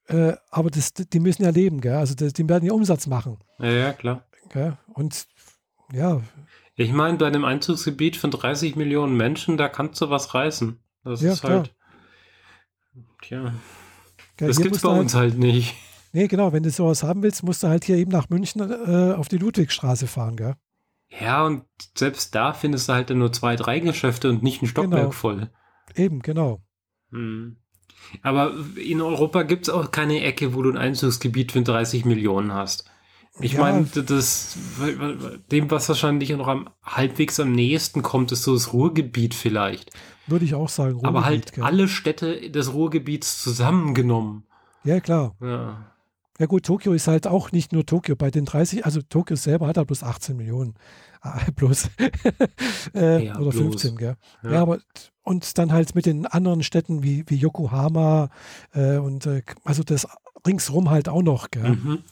[0.08, 1.94] äh, aber das, die müssen ja leben, gell?
[1.94, 3.38] Also das, die werden ja Umsatz machen.
[3.58, 4.26] Ja, ja, klar.
[4.50, 4.76] Gell?
[4.92, 5.26] Und
[5.92, 6.20] ja,
[6.74, 10.78] Ich meine, bei einem Einzugsgebiet von 30 Millionen Menschen, da kannst du was reißen.
[11.04, 11.74] Das Ja, ist halt.
[13.22, 13.54] Tja,
[14.36, 15.74] gell, das gibt's du bei halt, uns halt nicht.
[16.12, 19.14] Nee, genau, wenn du sowas haben willst, musst du halt hier eben nach München äh,
[19.14, 20.54] auf die Ludwigstraße fahren, gell?
[21.08, 21.64] Ja, und
[21.96, 25.10] selbst da findest du halt dann nur zwei, drei Geschäfte und nicht ein Stockwerk Genau.
[25.12, 25.50] voll.
[25.94, 26.60] Eben, genau.
[27.10, 27.56] Hm.
[28.22, 32.52] Aber in Europa gibt es auch keine Ecke, wo du ein Einzugsgebiet für 30 Millionen
[32.52, 32.90] hast.
[33.40, 33.60] Ich Ja.
[33.60, 34.56] meine, das,
[35.50, 39.90] dem, was wahrscheinlich noch am halbwegs am nächsten kommt, ist so das Ruhrgebiet vielleicht.
[40.26, 40.98] Würde ich auch sagen.
[41.04, 41.64] Aber Ruhrgebiet, halt gell?
[41.64, 44.44] alle Städte des Ruhrgebiets zusammengenommen.
[44.84, 45.34] Ja, klar.
[45.40, 45.92] Ja.
[46.38, 48.14] Ja gut, Tokio ist halt auch nicht nur Tokio.
[48.14, 50.74] Bei den 30, also Tokio selber hat halt bloß 18 Millionen.
[51.22, 51.90] Ah, bloß.
[52.94, 53.56] äh, Ja, oder bloß.
[53.56, 54.16] 15, gell?
[54.42, 54.50] Ja.
[54.52, 54.62] Ja.
[54.62, 54.78] aber
[55.22, 58.28] und dann halt mit den anderen Städten wie, wie Yokohama
[58.74, 60.06] äh, und äh, also das
[60.46, 61.70] ringsrum halt auch noch, gell?
[61.70, 62.02] Mhm.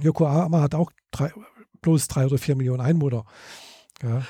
[0.00, 1.32] Yokohama hat auch drei,
[1.82, 3.24] bloß drei oder vier Millionen Einwohner.
[4.02, 4.22] Ja,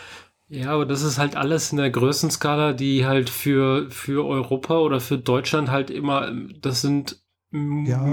[0.49, 4.99] Ja, aber das ist halt alles in der Größenskala, die halt für, für Europa oder
[4.99, 8.05] für Deutschland halt immer, das sind Ja.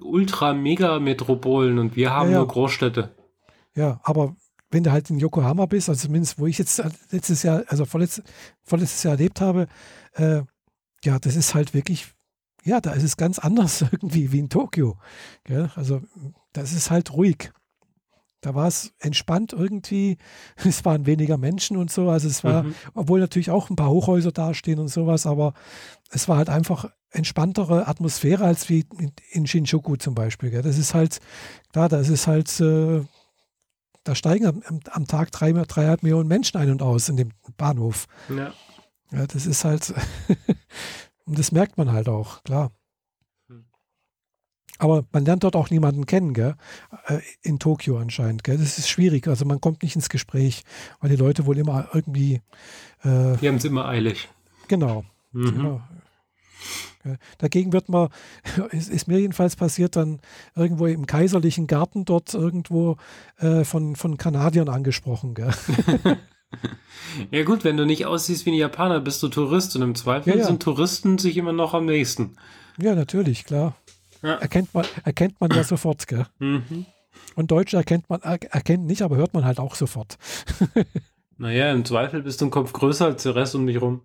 [0.00, 2.38] Ultra-Mega-Metropolen und wir haben Ja, ja.
[2.38, 3.14] nur Großstädte.
[3.74, 4.34] ja, aber
[4.70, 8.22] wenn du halt in Yokohama bist, also zumindest wo ich jetzt letztes Jahr, also vorletz,
[8.64, 9.66] vorletztes Jahr erlebt habe,
[10.14, 10.42] äh,
[11.04, 12.12] ja, das ist halt wirklich,
[12.64, 14.98] ja, da ist es ganz anders irgendwie wie in Tokio.
[15.44, 15.70] Gell?
[15.74, 16.02] Also
[16.52, 17.50] das ist halt ruhig.
[18.40, 20.16] Da war es entspannt irgendwie.
[20.64, 22.08] Es waren weniger Menschen und so.
[22.10, 22.74] Also es war, Mhm.
[22.94, 25.54] obwohl natürlich auch ein paar Hochhäuser dastehen und sowas, aber
[26.10, 30.50] es war halt einfach entspanntere Atmosphäre als wie in, in Shinjuku zum Beispiel.
[30.50, 30.62] Gell?
[30.62, 31.20] Das ist halt,
[31.72, 33.02] klar, das ist halt, äh,
[34.04, 37.30] da steigen am, am- am Tag drei, dreieinhalb Millionen Menschen ein und aus in dem
[37.56, 38.06] Bahnhof.
[38.28, 38.52] Ja.
[39.10, 39.94] Ja, das ist halt,
[41.24, 42.72] und das merkt man halt auch, klar.
[43.48, 43.64] Hm.
[44.78, 46.56] Aber man lernt dort auch niemanden kennen, gell?
[47.06, 48.58] Äh, In Tokio anscheinend, gell?
[48.58, 49.26] Das ist schwierig.
[49.26, 50.62] Also man kommt nicht ins Gespräch,
[51.00, 52.42] weil die Leute wohl immer irgendwie,
[53.02, 54.28] äh, Die haben es immer eilig.
[54.68, 55.44] genau, Mhm.
[55.56, 55.80] Genau.
[57.38, 58.08] Dagegen wird man,
[58.70, 60.20] ist, ist mir jedenfalls passiert, dann
[60.54, 62.96] irgendwo im kaiserlichen Garten dort irgendwo
[63.38, 65.34] äh, von, von Kanadiern angesprochen.
[65.34, 65.52] Gell?
[67.30, 70.30] Ja gut, wenn du nicht aussiehst wie ein Japaner, bist du Tourist und im Zweifel
[70.32, 70.46] Ja, ja.
[70.46, 72.36] sind Touristen sich immer noch am nächsten.
[72.78, 73.76] Ja, natürlich, klar.
[74.22, 74.34] Ja.
[74.36, 76.06] Erkennt man, erkennt man ja sofort.
[76.06, 76.26] Gell?
[76.38, 76.86] Mhm.
[77.34, 80.16] Und Deutsche erkennt man, er, erkennt nicht, aber hört man halt auch sofort.
[81.40, 84.02] Naja, im Zweifel bist du ein Kopf größer als der Rest um dich rum.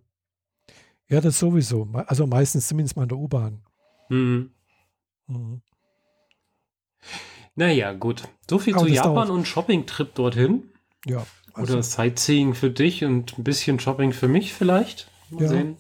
[1.09, 1.87] Ja, das sowieso.
[2.07, 3.61] Also meistens zumindest mal in der U-Bahn.
[4.09, 4.51] Mhm.
[5.27, 5.61] Mhm.
[7.55, 8.23] Naja, gut.
[8.49, 9.29] So viel Aber zu Japan dauert.
[9.29, 10.69] und Shopping-Trip dorthin.
[11.05, 15.07] Ja, Also, Oder Sightseeing für dich und ein bisschen Shopping für mich vielleicht.
[15.29, 15.49] Mal Ja.
[15.49, 15.77] sehen.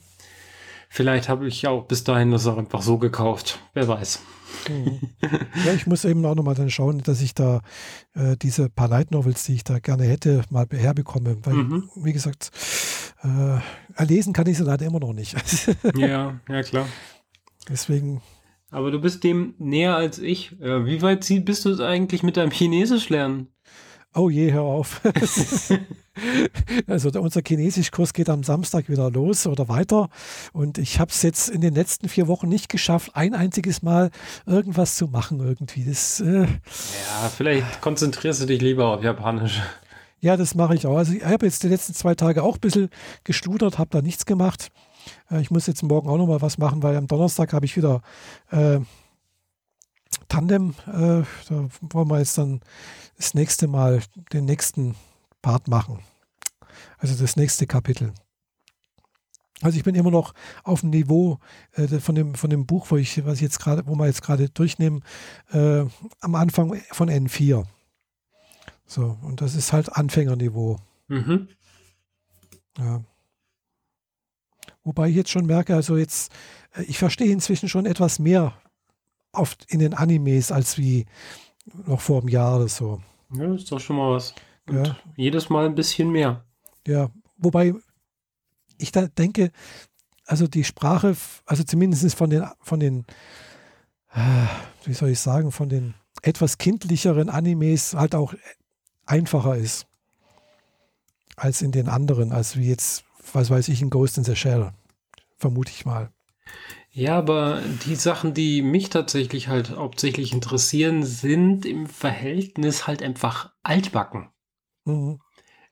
[0.89, 3.59] Vielleicht habe ich auch bis dahin das auch einfach so gekauft.
[3.73, 4.21] Wer weiß.
[5.65, 7.61] Ja, ich muss eben auch nochmal dann schauen, dass ich da
[8.15, 11.37] äh, diese paar Light Novels, die ich da gerne hätte, mal herbekomme.
[11.43, 11.89] Weil, Mhm.
[11.95, 12.51] wie gesagt,
[13.23, 15.35] äh, lesen kann ich sie leider immer noch nicht.
[15.95, 16.87] Ja, ja klar.
[17.69, 18.21] Deswegen,
[18.71, 20.59] Aber du bist dem näher als ich.
[20.59, 23.47] Äh, wie weit bist du es eigentlich mit deinem Chinesisch lernen?
[24.13, 25.01] Oh je, hör auf.
[26.87, 30.09] also unser Chinesischkurs geht am Samstag wieder los oder weiter.
[30.53, 34.11] Und ich habe es jetzt in den letzten vier Wochen nicht geschafft, ein einziges Mal
[34.45, 35.85] irgendwas zu machen irgendwie.
[35.85, 39.61] Das, äh, Ja, vielleicht konzentrierst du dich lieber auf Japanisch.
[40.19, 40.97] Ja, das mache ich auch.
[40.97, 42.89] Also ich habe jetzt die letzten zwei Tage auch ein bisschen
[43.25, 44.71] geschludert, habe da nichts gemacht.
[45.29, 47.75] Äh, Ich muss jetzt morgen auch noch mal was machen, weil am Donnerstag habe ich
[47.75, 48.01] wieder
[48.51, 48.79] äh,
[50.29, 50.75] Tandem.
[50.87, 52.61] Äh, da wollen wir jetzt dann
[53.17, 54.01] das nächste Mal
[54.31, 54.95] den nächsten
[55.41, 55.99] Part machen.
[56.97, 58.13] Also das nächste Kapitel.
[59.61, 60.33] Also ich bin immer noch
[60.63, 61.39] auf dem Niveau
[61.73, 64.21] äh, von, dem, von dem Buch, wo ich, was ich jetzt gerade, wo wir jetzt
[64.21, 65.03] gerade durchnehmen,
[65.51, 65.85] äh,
[66.19, 67.65] am Anfang von N4.
[68.85, 70.79] So, und das ist halt Anfängerniveau.
[71.07, 71.47] Mhm.
[72.77, 73.03] Ja.
[74.83, 76.31] Wobei ich jetzt schon merke, also jetzt,
[76.73, 78.53] äh, ich verstehe inzwischen schon etwas mehr
[79.31, 81.05] oft in den Animes als wie
[81.65, 83.01] noch vor einem Jahr oder so.
[83.33, 84.33] Ja, ist doch schon mal was.
[84.67, 84.97] Und Ja.
[85.15, 86.45] jedes Mal ein bisschen mehr.
[86.87, 87.73] Ja, wobei
[88.77, 89.51] ich da denke,
[90.25, 93.05] also die Sprache, also zumindest von den, von den,
[94.13, 94.45] äh,
[94.85, 98.33] wie soll ich sagen, von den etwas kindlicheren Animes halt auch
[99.05, 99.85] einfacher ist
[101.35, 103.03] als in den anderen, als wie jetzt,
[103.33, 104.71] was weiß ich, in Ghost in the Shell,
[105.37, 106.09] vermute ich mal.
[106.95, 113.51] Ja, aber die Sachen, die mich tatsächlich halt hauptsächlich interessieren, sind im Verhältnis halt einfach
[113.63, 114.29] altbacken.
[114.85, 115.19] Mhm.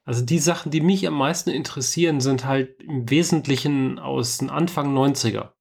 [0.04, 4.96] Also die Sachen, die mich am meisten interessieren, sind halt im Wesentlichen aus den Anfang
[4.96, 5.52] 90er.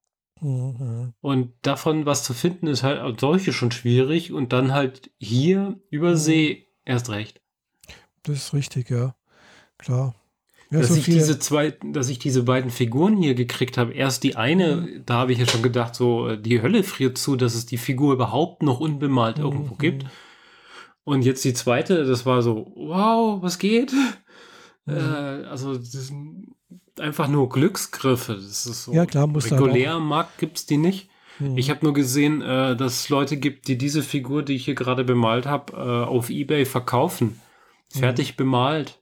[0.41, 1.13] Mhm.
[1.21, 5.79] Und davon was zu finden, ist halt als solche schon schwierig und dann halt hier
[5.91, 6.17] über Mhm.
[6.17, 7.43] See erst recht.
[8.23, 9.15] Das ist richtig, ja.
[9.77, 10.15] Klar.
[10.71, 13.93] Ja, dass so ich viele- diese zwei, dass ich diese beiden Figuren hier gekriegt habe.
[13.93, 15.03] Erst die eine, Mhm.
[15.05, 17.77] da habe ich ja schon gedacht, so äh, die Hölle friert zu, dass es die
[17.79, 19.79] Figur überhaupt noch unbemalt irgendwo Mhm.
[19.79, 20.05] gibt.
[21.05, 23.93] Und jetzt die zweite, das war so, wow, was geht?
[24.87, 24.95] Mhm.
[24.95, 24.99] Äh,
[25.51, 26.55] also das sind
[27.01, 28.35] einfach nur Glücksgriffe.
[28.35, 31.09] Das ist so Ja, klar, muss regulär am Markt gibt's die nicht.
[31.41, 31.57] Mhm.
[31.59, 34.75] Ich habe nur gesehen, äh, dass es Leute gibt, die diese Figur, die ich hier
[34.77, 37.41] gerade bemalt habe, äh, auf Ebay verkaufen.
[37.93, 39.00] Fertig bemalt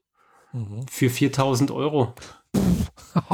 [0.53, 0.87] Mhm.
[0.91, 2.15] für 4000 Euro.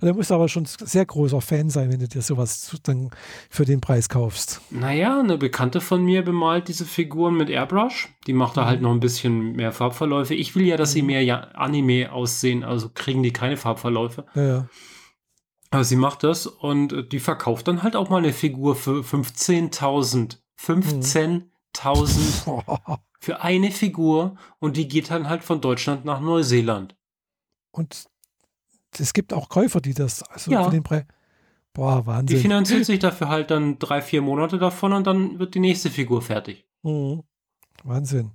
[0.00, 3.10] da musst du aber schon sehr großer Fan sein, wenn du dir sowas dann
[3.48, 4.60] für den Preis kaufst.
[4.70, 8.08] Naja, eine Bekannte von mir bemalt diese Figuren mit Airbrush.
[8.26, 8.66] Die macht da Mhm.
[8.66, 10.34] halt noch ein bisschen mehr Farbverläufe.
[10.34, 14.26] Ich will ja, dass sie mehr ja Anime aussehen, also kriegen die keine Farbverläufe.
[14.34, 14.68] Ja, ja.
[15.70, 19.00] Aber sie macht das und äh, die verkauft dann halt auch mal eine Figur für
[19.00, 20.38] 15.000.
[20.60, 23.00] 15.000 Boah.
[23.20, 26.94] Für eine Figur und die geht dann halt von Deutschland nach Neuseeland.
[27.72, 28.06] Und
[28.98, 30.64] es gibt auch Käufer, die das also Ja.
[30.64, 31.04] für den Preis.
[31.74, 32.38] Boah, Die Wahnsinn.
[32.40, 36.22] finanziert sich dafür halt dann drei, vier Monate davon und dann wird die nächste Figur
[36.22, 36.64] fertig.
[36.82, 37.22] Mhm.
[37.84, 38.30] Wahnsinn.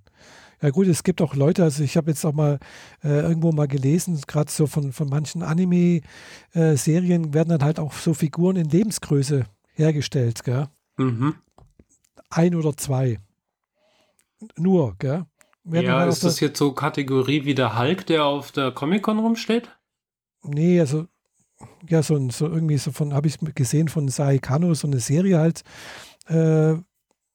[0.62, 2.60] Ja gut, es gibt auch Leute, also ich habe jetzt auch mal
[3.04, 8.14] äh, irgendwo mal gelesen, gerade so von, von manchen Anime-Serien werden dann halt auch so
[8.14, 10.68] Figuren in Lebensgröße hergestellt, gell?
[10.98, 11.34] Mhm.
[12.30, 13.18] Ein oder zwei.
[14.58, 15.26] Nur, gell?
[15.66, 19.70] Ja, halt ist das jetzt so Kategorie wie der Hulk, der auf der Comic-Con rumsteht?
[20.44, 21.06] Nee, also
[21.88, 25.38] ja, so, so irgendwie so von, habe ich gesehen von Sai Kano, so eine Serie
[25.38, 25.64] halt,
[26.28, 26.76] äh,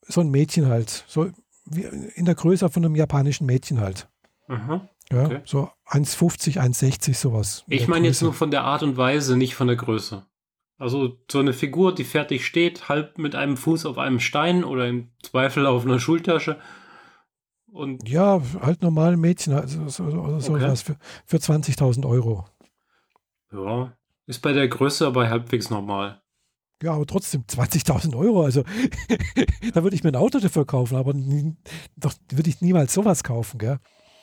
[0.02, 1.30] so ein Mädchen halt, so
[1.66, 1.82] wie
[2.14, 4.08] in der Größe von einem japanischen Mädchen halt.
[4.48, 4.80] Mhm.
[5.12, 5.40] Ja, Okay.
[5.44, 7.64] so 1,50, 1,60 sowas.
[7.68, 10.26] Ich meine jetzt nur von der Art und Weise, nicht von der Größe.
[10.78, 14.88] Also so eine Figur, die fertig steht, halb mit einem Fuß auf einem Stein oder
[14.88, 16.58] im Zweifel auf einer Schultasche.
[17.76, 20.96] Und Ja, halt normale Mädchen, also so, oder sowas für,
[21.26, 22.44] für 20.000 Euro.
[23.52, 23.92] ja,
[24.26, 26.20] ist bei der Größe aber halbwegs normal.
[26.82, 28.42] Ja, aber trotzdem 20.000 Euro.
[28.44, 28.62] Also
[29.74, 31.54] da würde ich mir ein Auto dafür kaufen, aber nie,
[31.96, 33.78] doch würde ich niemals sowas kaufen, gell?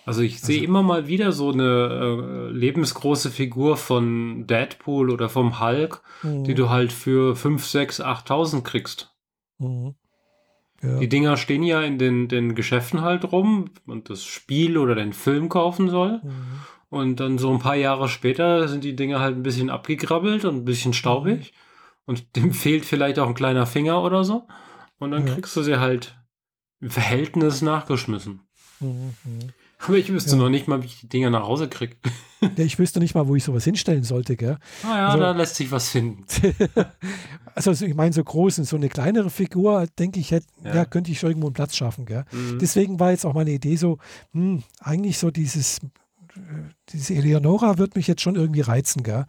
[0.06, 5.30] Also ich sehe Also- immer mal wieder so eine äh, lebensgroße Figur von Deadpool oder
[5.30, 6.44] vom Hulk, Mhm.
[6.44, 9.16] die du halt für 5, 6, 8.000 kriegst.
[9.60, 9.96] Mhm.
[10.84, 11.00] Ja.
[11.00, 15.14] Die Dinger stehen ja in den, den Geschäften halt rum und das Spiel oder den
[15.14, 16.20] Film kaufen soll.
[16.24, 16.32] Mhm.
[16.90, 20.58] Und dann so ein paar Jahre später sind die Dinger halt ein bisschen abgegrabbelt und
[20.58, 21.54] ein bisschen staubig.
[22.06, 24.46] Und dem fehlt vielleicht auch ein kleiner Finger oder so.
[25.00, 25.34] Und dann Ja.
[25.34, 26.16] kriegst du sie halt
[26.82, 28.42] im Verhältnis nachgeschmissen.
[28.80, 29.14] Mhm.
[29.86, 30.38] Aber ich wüsste ja.
[30.38, 31.96] noch nicht mal, wie ich die Dinger nach Hause kriege.
[32.58, 34.58] Ich wüsste nicht mal, wo ich sowas hinstellen sollte, gell?
[34.84, 36.26] Ah ja, also, da lässt sich was finden.
[37.56, 40.76] also ich meine, so groß und so eine kleinere Figur, denke ich, hätte, ja.
[40.76, 40.86] ja.
[40.86, 42.26] könnte ich irgendwo einen Platz schaffen, gell?
[42.32, 42.60] Mhm.
[42.60, 43.98] Deswegen war jetzt auch meine Idee so,
[44.34, 45.80] hm, eigentlich so dieses,
[46.90, 49.26] diese Eleonora wird mich jetzt schon irgendwie reizen, gell?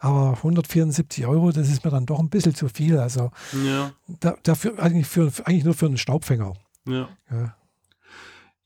[0.00, 2.98] Aber 174 Euro, das ist mir dann doch ein bisschen zu viel.
[2.98, 3.30] Also
[3.64, 3.92] ja.
[4.08, 6.54] da, dafür eigentlich, für, eigentlich nur für einen Staubfänger.
[6.86, 7.08] Ja.
[7.30, 7.54] ja.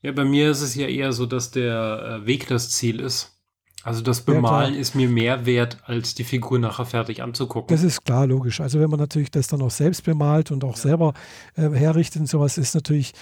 [0.05, 3.41] Ja, bei mir ist es ja eher so, dass der äh, Weg das Ziel ist.
[3.83, 7.75] Also das Bemalen ja, ist mir mehr wert, als die Figur nachher fertig anzugucken.
[7.75, 8.61] Das ist klar, logisch.
[8.61, 10.81] Also wenn man natürlich das dann auch selbst bemalt und auch ja.
[10.81, 11.13] selber
[11.55, 13.13] äh, herrichtet und sowas, ist natürlich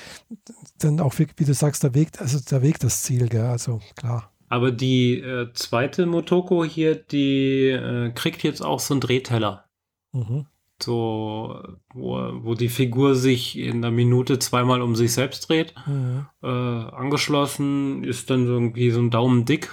[0.78, 3.46] dann auch, wie, wie, du sagst, der Weg, also der Weg das Ziel, gell?
[3.46, 4.34] Also klar.
[4.50, 9.70] Aber die äh, zweite Motoko hier, die äh, kriegt jetzt auch so einen Drehteller.
[10.12, 10.48] Mhm.
[10.82, 11.62] So,
[11.94, 15.74] wo, wo die Figur sich in einer Minute zweimal um sich selbst dreht.
[15.86, 16.26] Mhm.
[16.42, 19.70] Äh, angeschlossen ist dann irgendwie so ein Daumen dick.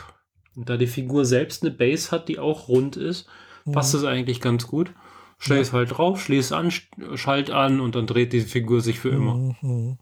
[0.55, 3.29] Und da die Figur selbst eine Base hat, die auch rund ist,
[3.65, 3.73] mhm.
[3.73, 4.93] passt es eigentlich ganz gut.
[5.39, 5.63] Stell ja.
[5.63, 6.71] es halt drauf, schließ an,
[7.15, 9.55] schalt an und dann dreht die Figur sich für immer.
[9.63, 9.99] Mhm.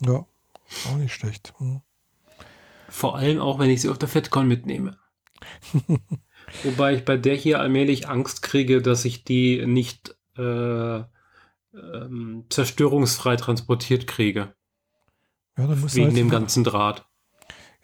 [0.00, 0.26] Ja,
[0.88, 1.54] auch nicht schlecht.
[1.58, 1.82] Mhm.
[2.88, 4.96] Vor allem auch, wenn ich sie auf der FedCon mitnehme.
[6.62, 11.04] Wobei ich bei der hier allmählich Angst kriege, dass ich die nicht äh,
[11.76, 14.54] ähm, zerstörungsfrei transportiert kriege.
[15.58, 17.04] Ja, dann musst Wegen halt, dem ganzen Draht.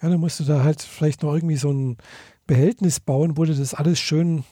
[0.00, 1.98] Ja, dann musst du da halt vielleicht noch irgendwie so ein
[2.46, 4.44] Behältnis bauen, wo du das alles schön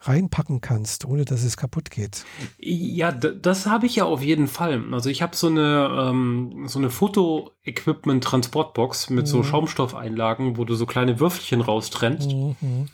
[0.00, 2.24] reinpacken kannst, ohne dass es kaputt geht.
[2.58, 4.80] Ja, das habe ich ja auf jeden Fall.
[4.92, 9.30] Also ich habe so eine, ähm, so eine Foto-Equipment-Transportbox mit mhm.
[9.30, 12.30] so Schaumstoffeinlagen, wo du so kleine Würfelchen raustrennst.
[12.30, 12.86] Mhm.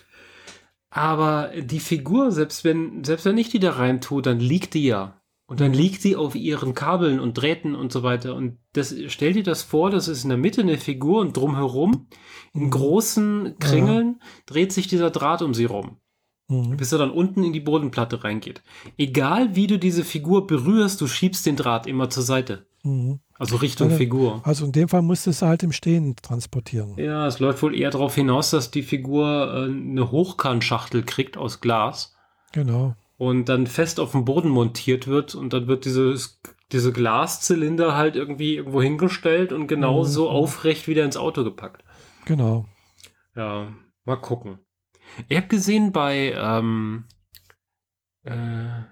[0.95, 4.87] Aber die Figur, selbst wenn, selbst wenn ich die da rein tue, dann liegt die
[4.87, 5.19] ja.
[5.47, 8.35] Und dann liegt sie auf ihren Kabeln und Drähten und so weiter.
[8.35, 12.07] Und das, stell dir das vor, das ist in der Mitte eine Figur und drumherum,
[12.55, 12.71] in mhm.
[12.71, 14.27] großen Kringeln, ja.
[14.47, 15.99] dreht sich dieser Draht um sie rum
[16.53, 16.77] mhm.
[16.77, 18.63] bis er dann unten in die Bodenplatte reingeht.
[18.99, 22.67] Egal wie du diese Figur berührst, du schiebst den Draht immer zur Seite.
[22.83, 23.21] Mhm.
[23.43, 24.41] Also Richtung also, Figur.
[24.45, 26.97] Also in dem Fall musstest du halt im Stehen transportieren.
[26.97, 31.61] Ja, es läuft wohl eher darauf hinaus, dass die Figur äh, eine Hochkantschachtel kriegt aus
[31.61, 32.15] Glas.
[32.53, 32.95] Genau.
[33.17, 36.41] Und dann fest auf dem Boden montiert wird und dann wird dieses,
[36.71, 40.37] diese Glaszylinder halt irgendwie irgendwo hingestellt und genauso mhm.
[40.37, 41.83] aufrecht wieder ins Auto gepackt.
[42.27, 42.67] Genau.
[43.35, 43.73] Ja,
[44.05, 44.61] mal gucken.
[45.27, 47.07] Ich habe gesehen bei ähm,
[48.23, 48.85] äh,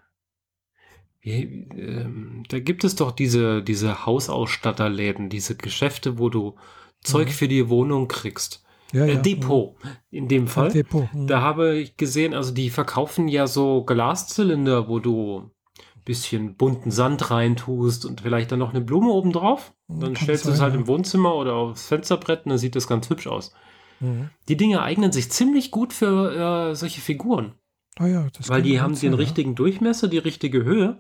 [1.21, 6.57] wie, ähm, da gibt es doch diese, diese Hausausstatterläden, diese Geschäfte, wo du
[7.03, 7.33] Zeug mhm.
[7.33, 8.65] für die Wohnung kriegst.
[8.93, 9.21] Ja, äh, ja.
[9.21, 9.77] Depot
[10.11, 10.71] in dem Fall.
[10.71, 11.27] Depot, mhm.
[11.27, 15.51] Da habe ich gesehen, also die verkaufen ja so Glaszylinder, wo du
[15.95, 19.75] ein bisschen bunten Sand reintust und vielleicht dann noch eine Blume oben drauf.
[19.89, 22.77] Mhm, dann Kann stellst du es halt im Wohnzimmer oder aufs Fensterbrett und dann sieht
[22.77, 23.53] das ganz hübsch aus.
[24.01, 24.31] Mhm.
[24.49, 27.55] Die Dinge eignen sich ziemlich gut für äh, solche Figuren.
[28.01, 29.19] Ah ja, Weil die haben sein, den ja.
[29.19, 30.99] richtigen Durchmesser, die richtige Höhe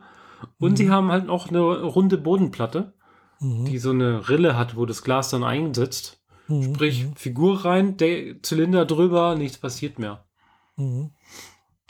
[0.58, 0.76] und mhm.
[0.76, 2.92] sie haben halt auch eine runde Bodenplatte,
[3.40, 3.64] mhm.
[3.64, 6.22] die so eine Rille hat, wo das Glas dann einsetzt.
[6.46, 6.74] Mhm.
[6.74, 7.16] Sprich, mhm.
[7.16, 10.26] Figur rein, der Zylinder drüber, nichts passiert mehr.
[10.76, 11.12] Mhm.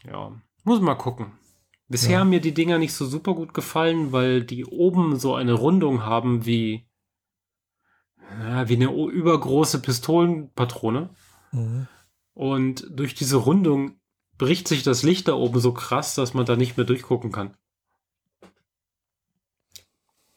[0.06, 0.30] Ja,
[0.62, 1.32] muss mal gucken.
[1.88, 2.18] Bisher ja.
[2.20, 6.04] haben mir die Dinger nicht so super gut gefallen, weil die oben so eine Rundung
[6.06, 6.86] haben wie
[8.38, 11.10] ja, wie eine übergroße Pistolenpatrone.
[11.50, 11.88] Mhm.
[12.32, 13.99] Und durch diese Rundung
[14.40, 17.54] bricht sich das Licht da oben so krass, dass man da nicht mehr durchgucken kann.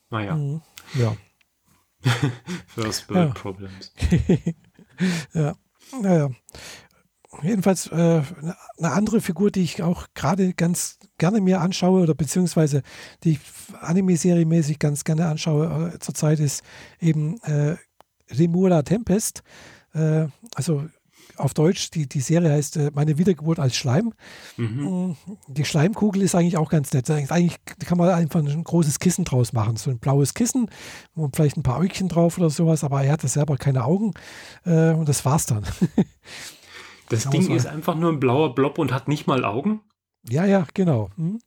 [0.10, 0.36] Naja.
[0.36, 0.62] Mhm.
[0.96, 1.16] Ja.
[2.68, 3.34] First World ja.
[3.34, 3.94] Problems.
[5.34, 5.56] ja,
[6.02, 6.30] naja.
[7.42, 8.22] Jedenfalls äh,
[8.78, 12.84] eine andere Figur, die ich auch gerade ganz gerne mir anschaue oder beziehungsweise
[13.24, 13.40] die ich
[13.80, 16.62] Anime-Serie-mäßig ganz gerne anschaue äh, zurzeit ist
[17.00, 17.78] eben äh,
[18.30, 19.44] Remula Tempest.
[19.94, 20.90] Äh, also
[21.38, 24.14] auf Deutsch, die, die Serie heißt äh, Meine Wiedergeburt als Schleim.
[24.58, 24.84] Mhm.
[24.84, 25.18] Mm,
[25.48, 27.10] die Schleimkugel ist eigentlich auch ganz nett.
[27.10, 29.78] Eigentlich kann man einfach ein großes Kissen draus machen.
[29.78, 30.70] So ein blaues Kissen
[31.16, 34.14] und vielleicht ein paar Äugchen drauf oder sowas, aber er hatte selber keine Augen
[34.66, 35.64] äh, und das war's dann.
[37.10, 39.82] das Ding ist einfach nur ein blauer Blob und hat nicht mal Augen?
[40.30, 41.10] Ja, ja, genau.
[41.16, 41.40] Hm?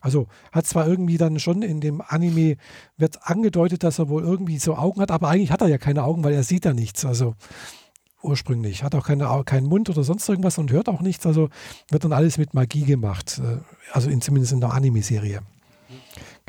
[0.00, 2.56] Also hat zwar irgendwie dann schon in dem Anime
[2.96, 6.04] wird angedeutet, dass er wohl irgendwie so Augen hat, aber eigentlich hat er ja keine
[6.04, 7.04] Augen, weil er sieht ja nichts.
[7.04, 7.34] Also
[8.22, 11.26] ursprünglich hat auch keine, keinen Mund oder sonst irgendwas und hört auch nichts.
[11.26, 11.48] Also
[11.90, 13.40] wird dann alles mit Magie gemacht.
[13.42, 13.58] Äh,
[13.92, 15.40] also in, zumindest in der Anime-Serie.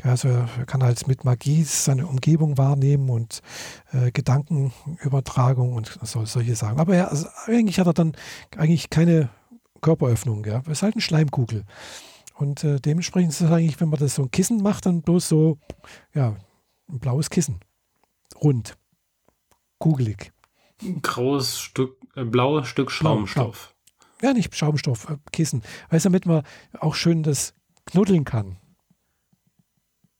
[0.02, 3.42] Also er kann halt mit Magie seine Umgebung wahrnehmen und
[3.92, 6.80] äh, Gedankenübertragung und so, solche Sachen.
[6.80, 8.12] Aber er, also eigentlich hat er dann
[8.56, 9.28] eigentlich keine
[9.82, 10.44] Körperöffnung.
[10.46, 10.62] Ja.
[10.70, 11.64] Ist halt eine Schleimkugel.
[12.34, 15.28] Und äh, dementsprechend ist es eigentlich, wenn man das so ein Kissen macht, dann bloß
[15.28, 15.58] so,
[16.14, 16.36] ja,
[16.88, 17.60] ein blaues Kissen.
[18.42, 18.78] Rund.
[19.78, 20.32] Kugelig.
[20.82, 23.74] Ein graues Stück, äh, blaues Stück Schaumstoff.
[24.22, 25.62] Ja, nicht Schaumstoff, äh, Kissen.
[25.90, 26.42] Weißt du, damit man
[26.78, 27.54] auch schön das
[27.86, 28.56] knuddeln kann.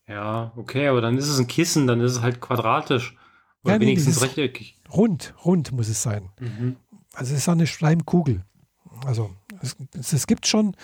[0.07, 3.17] Ja, okay, aber dann ist es ein Kissen, dann ist es halt quadratisch.
[3.63, 4.79] Oder Ja, wenigstens rechteckig.
[4.91, 6.31] Rund, rund muss es sein.
[6.41, 6.77] Mhm.
[7.15, 8.45] Also es ist eine Schleimkugel.
[9.07, 9.31] Also
[9.61, 9.77] es,
[10.13, 10.75] es, gibt schon,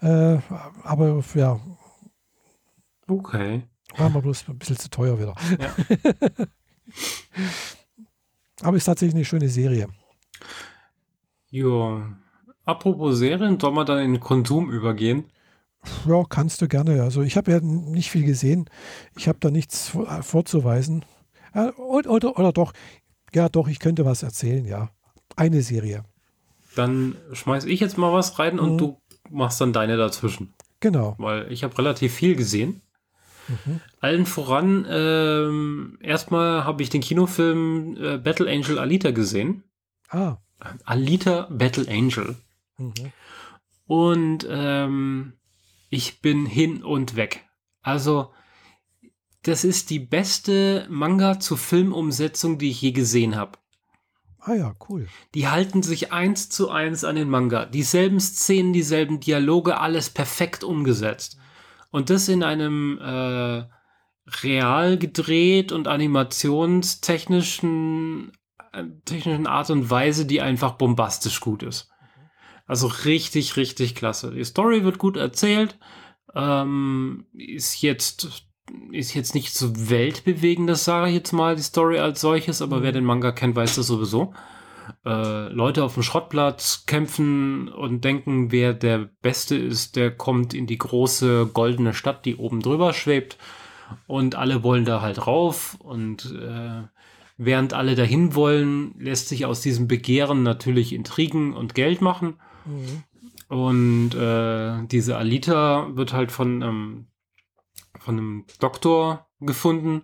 [0.00, 0.38] äh,
[0.84, 1.58] aber ja,
[3.08, 3.62] Okay.
[3.96, 5.34] war mir bloß ein bisschen zu teuer wieder.
[5.58, 6.46] Ja.
[8.62, 9.88] aber ist tatsächlich eine schöne Serie.
[11.50, 12.16] Ja.
[12.64, 15.24] Apropos Serien, soll man dann in den Konsum übergehen?
[16.06, 17.02] Ja, kannst du gerne.
[17.02, 18.68] Also ich habe ja nicht viel gesehen.
[19.16, 21.04] Ich habe da nichts äh, vorzuweisen.
[21.54, 22.72] Oder, oder, oder doch,
[23.34, 24.90] ja doch, ich könnte was erzählen, ja.
[25.36, 26.04] Eine Serie.
[26.76, 28.78] Dann schmeiß ich jetzt mal was rein und Mhm.
[28.78, 29.00] du
[29.30, 30.52] machst dann deine dazwischen.
[30.80, 31.14] Genau.
[31.18, 32.82] Weil ich habe relativ viel gesehen.
[33.48, 33.80] Mhm.
[34.00, 39.64] Allen voran, ähm, erstmal habe ich den Kinofilm äh, Battle Angel Alita gesehen.
[40.08, 40.36] Ah.
[40.84, 42.36] Alita Battle Angel.
[42.76, 43.12] Mhm.
[43.86, 45.32] Und ähm,
[45.88, 47.44] ich bin hin und weg.
[47.82, 48.32] Also,
[49.42, 53.58] das ist die beste Manga zu Filmumsetzung, die ich je gesehen habe.
[54.40, 55.08] Ah ja, cool.
[55.34, 57.66] Die halten sich eins zu eins an den Manga.
[57.66, 61.38] Dieselben Szenen, dieselben Dialoge, alles perfekt umgesetzt.
[61.90, 63.64] Und das in einem äh,
[64.42, 68.32] real gedreht und animationstechnischen
[68.72, 71.90] äh, technischen Art und Weise, die einfach bombastisch gut ist.
[72.66, 74.32] Also richtig, richtig klasse.
[74.32, 75.78] Die Story wird gut erzählt.
[76.34, 78.44] Ähm, ist jetzt
[78.92, 82.82] ist jetzt nicht so weltbewegendes, sage ich jetzt mal, die Story als solches, aber Mhm.
[82.82, 84.34] wer den Manga kennt, weiß das sowieso.
[85.04, 90.66] Äh, Leute auf dem Schrottplatz kämpfen und denken, wer der Beste ist, der kommt in
[90.66, 93.38] die große goldene Stadt, die oben drüber schwebt.
[94.06, 95.76] Und alle wollen da halt rauf.
[95.80, 96.82] Und äh,
[97.36, 102.34] während alle dahin wollen, lässt sich aus diesem Begehren natürlich Intrigen und Geld machen.
[102.66, 103.04] Mhm.
[103.48, 107.06] Und äh, diese Alita wird halt von, ähm,
[107.98, 110.02] von einem Doktor gefunden,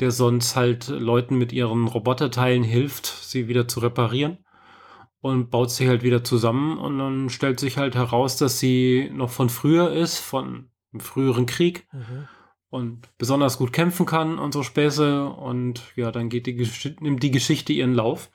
[0.00, 4.38] der sonst halt Leuten mit ihren Roboterteilen hilft, sie wieder zu reparieren.
[5.20, 6.78] Und baut sie halt wieder zusammen.
[6.78, 11.46] Und dann stellt sich halt heraus, dass sie noch von früher ist, von einem früheren
[11.46, 12.28] Krieg Mhm.
[12.70, 15.26] und besonders gut kämpfen kann und so Späße.
[15.26, 18.30] Und ja, dann geht die, Gesch nimmt die Geschichte ihren Lauf.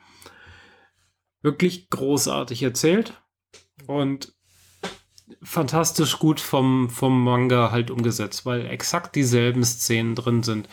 [1.41, 3.22] Wirklich großartig erzählt
[3.88, 4.34] und
[5.41, 10.68] fantastisch gut vom, vom Manga halt umgesetzt, weil exakt dieselben Szenen drin sind.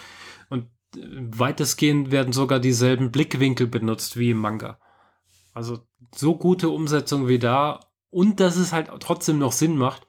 [0.96, 4.78] Weitestgehend werden sogar dieselben Blickwinkel benutzt wie im Manga.
[5.52, 7.80] Also so gute Umsetzung wie da
[8.10, 10.06] und dass es halt trotzdem noch Sinn macht,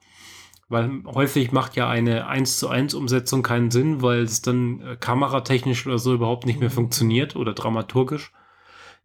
[0.69, 4.95] weil häufig macht ja eine 1 zu 1 Umsetzung keinen Sinn, weil es dann äh,
[4.95, 6.73] kameratechnisch oder so überhaupt nicht mehr Mhm.
[6.73, 8.32] funktioniert oder dramaturgisch.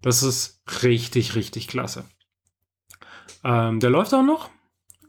[0.01, 2.05] Das ist richtig, richtig klasse.
[3.45, 4.51] Ähm, der läuft auch noch.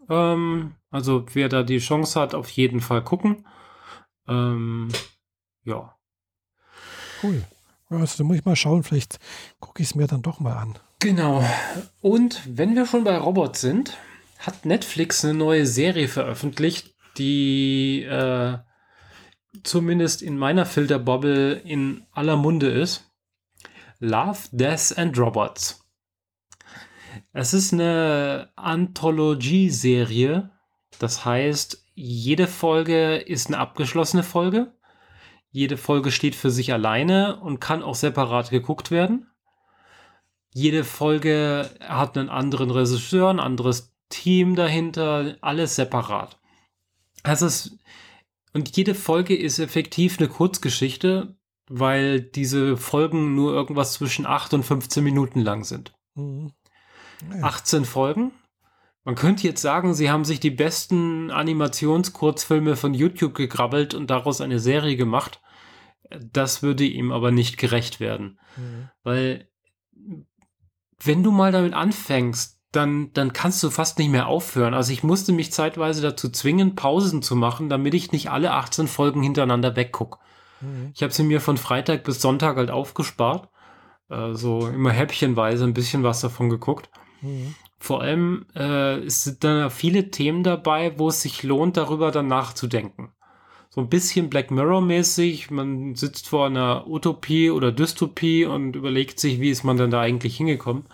[0.09, 3.45] Ähm, also wer da die Chance hat, auf jeden Fall gucken.
[4.28, 4.89] Ähm,
[5.63, 5.97] ja.
[7.28, 7.43] Cool.
[7.89, 9.19] Also da muss ich mal schauen, vielleicht
[9.59, 10.78] gucke ich es mir dann doch mal an.
[10.99, 11.43] Genau.
[12.01, 13.97] Und wenn wir schon bei Robots sind,
[14.39, 18.57] hat Netflix eine neue Serie veröffentlicht, die äh,
[19.63, 23.09] zumindest in meiner Filterbubble in aller Munde ist.
[23.99, 25.84] Love, Death and Robots.
[27.34, 30.51] Es ist eine Anthologie-Serie.
[30.99, 34.73] Das heißt, jede Folge ist eine abgeschlossene Folge.
[35.52, 39.28] Jede Folge steht für sich alleine und kann auch separat geguckt werden.
[40.54, 46.39] Jede Folge hat einen anderen Regisseur, ein anderes Team dahinter, alles separat.
[47.24, 47.78] Es ist,
[48.54, 51.38] und jede Folge ist effektiv eine Kurzgeschichte,
[51.70, 55.93] weil diese Folgen nur irgendwas zwischen 8 und 15 Minuten lang sind.
[56.16, 56.54] Mhm.
[57.30, 58.32] Ja, 18 Folgen.
[59.08, 64.41] Man könnte jetzt sagen, sie haben sich die besten Animationskurzfilme von YouTube gekrabbelt und daraus
[64.41, 65.39] eine Serie gemacht.
[66.34, 68.38] Das würde ihm aber nicht gerecht werden.
[68.58, 68.89] Mhm.
[69.03, 69.47] Weil
[71.01, 74.74] wenn du mal damit anfängst, dann, dann kannst du fast nicht mehr aufhören.
[74.74, 78.89] Also ich musste mich zeitweise dazu zwingen, Pausen zu machen, damit ich nicht alle 18
[78.89, 80.20] Folgen hintereinander weggucke.
[80.60, 80.91] Mhm.
[80.93, 83.47] Ich habe sie mir von Freitag bis Sonntag halt aufgespart.
[84.10, 86.89] Äh, so immer häppchenweise ein bisschen was davon geguckt.
[87.22, 87.55] Mhm.
[87.80, 93.11] Vor allem äh, sind da viele Themen dabei, wo es sich lohnt, darüber dann nachzudenken.
[93.69, 95.51] So ein bisschen Black Mirror-mäßig.
[95.51, 100.01] Man sitzt vor einer Utopie oder Dystopie und überlegt sich, wie ist man denn da
[100.01, 100.86] eigentlich hingekommen.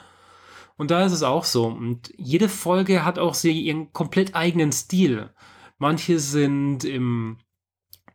[0.75, 1.67] Und da ist es auch so.
[1.67, 5.29] Und jede Folge hat auch sie ihren komplett eigenen Stil.
[5.77, 7.37] Manche sind im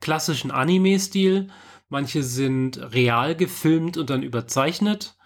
[0.01, 1.49] klassischen Anime-Stil,
[1.89, 5.17] manche sind real gefilmt und dann überzeichnet.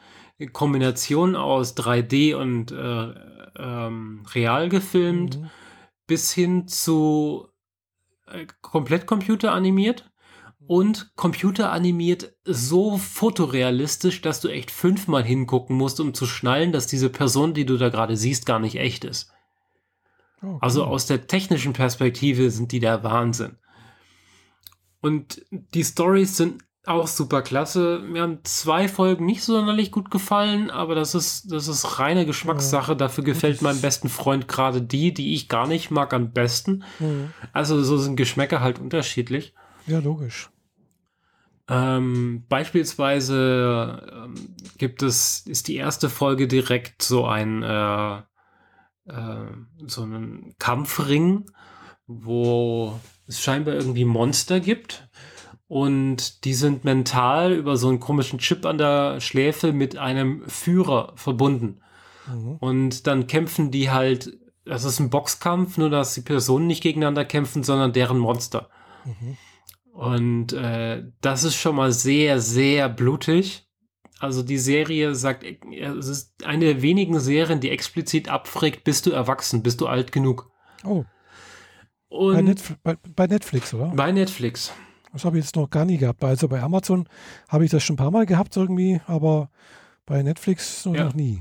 [0.53, 3.15] Kombination aus 3D und äh,
[3.59, 5.51] ähm, real gefilmt, Mhm.
[6.07, 7.49] bis hin zu
[8.27, 10.11] äh, komplett computeranimiert
[10.67, 17.11] und computeranimiert so fotorealistisch, dass du echt fünfmal hingucken musst, um zu schnallen, dass diese
[17.11, 19.33] Person, die du da gerade siehst, gar nicht echt ist.
[20.43, 23.59] Oh, Also aus der technischen Perspektive sind die der Wahnsinn.
[25.01, 28.01] Und die Stories sind auch super klasse.
[28.01, 32.97] Mir haben zwei Folgen nicht sonderlich gut gefallen, aber das ist, das ist reine Geschmackssache.
[32.97, 36.83] Dafür gefällt meinem besten Freund gerade die, die ich gar nicht mag, am besten.
[36.99, 37.33] Mhm.
[37.53, 39.55] Also so sind Geschmäcker halt unterschiedlich.
[39.87, 40.51] Ja, logisch.
[41.69, 44.35] Ähm, beispielsweise ähm,
[44.79, 48.17] gibt es, ist die erste Folge direkt so ein, äh,
[49.07, 49.47] äh,
[49.87, 51.47] so einen Kampfring,
[52.07, 55.09] wo es scheinbar irgendwie Monster gibt.
[55.73, 61.15] Und die sind mental über so einen komischen Chip an der Schläfe mit einem Führer
[61.17, 61.81] verbunden.
[62.27, 62.57] Mhm.
[62.57, 67.25] Und dann kämpfen die halt, das ist ein Boxkampf, nur dass die Personen nicht gegeneinander
[67.25, 68.69] kämpfen, sondern deren Monster.
[69.07, 69.39] Mhm.
[69.95, 73.67] Und äh, das ist schon mal sehr, sehr blutig.
[74.19, 79.11] Also die Serie sagt, es ist eine der wenigen Serien, die explizit abfragt, bist du
[79.13, 80.51] erwachsen, bist du alt genug.
[82.11, 83.87] Oh, bei, Netf bei, bei Netflix, oder?
[83.87, 84.71] bei Netflix.
[85.13, 86.23] Das habe ich jetzt noch gar nie gehabt.
[86.25, 87.07] Also bei Amazon
[87.49, 89.51] habe ich das schon ein paar Mal gehabt irgendwie, aber
[90.07, 91.05] bei Netflix noch, Ja.
[91.05, 91.41] noch nie.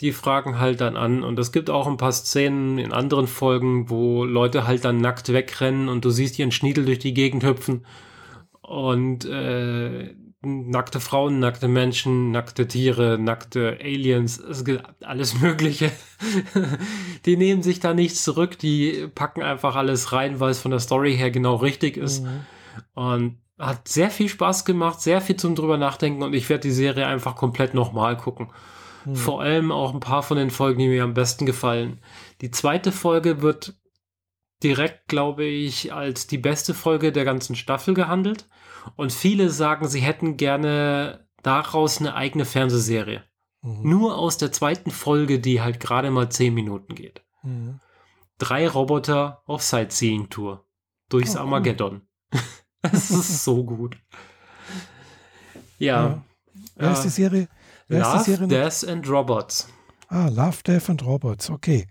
[0.00, 1.22] Die fragen halt dann an.
[1.22, 5.32] Und es gibt auch ein paar Szenen in anderen Folgen, wo Leute halt dann nackt
[5.32, 7.84] wegrennen und du siehst ihren Schniedel durch die Gegend hüpfen.
[8.60, 15.92] Und äh, nackte Frauen, nackte Menschen, nackte Tiere, nackte Aliens, es gibt alles Mögliche.
[17.26, 20.80] die nehmen sich da nichts zurück, die packen einfach alles rein, weil es von der
[20.80, 22.24] Story her genau richtig ist.
[22.24, 22.40] Mhm.
[22.94, 26.72] Und hat sehr viel Spaß gemacht, sehr viel zum drüber nachdenken und ich werde die
[26.72, 28.50] Serie einfach komplett nochmal gucken.
[29.04, 29.16] Mhm.
[29.16, 32.00] Vor allem auch ein paar von den Folgen, die mir am besten gefallen.
[32.40, 33.74] Die zweite Folge wird
[34.62, 38.46] direkt, glaube ich, als die beste Folge der ganzen Staffel gehandelt.
[38.96, 43.22] Und viele sagen, sie hätten gerne daraus eine eigene Fernsehserie.
[43.60, 43.88] Mhm.
[43.88, 47.22] Nur aus der zweiten Folge, die halt gerade mal zehn Minuten geht.
[47.42, 47.80] Mhm.
[48.38, 50.64] Drei Roboter auf Sightseeing-Tour.
[51.08, 51.40] Durchs Oh.
[51.40, 52.02] Armageddon.
[52.92, 53.96] Es ist so gut.
[55.78, 56.22] Ja.
[56.76, 57.48] Wer ist die Serie?
[57.86, 58.48] Wer ist die Love, Serie?
[58.48, 59.68] Death and Robots.
[60.08, 61.48] Ah, Love, Death and Robots.
[61.48, 61.86] Okay.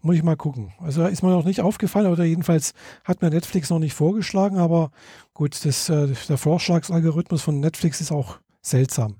[0.00, 0.72] Muss ich mal gucken.
[0.80, 2.72] Also ist mir noch nicht aufgefallen oder jedenfalls
[3.04, 4.90] hat mir Netflix noch nicht vorgeschlagen, aber
[5.32, 9.16] gut, das, äh, der Vorschlagsalgorithmus von Netflix ist auch seltsam.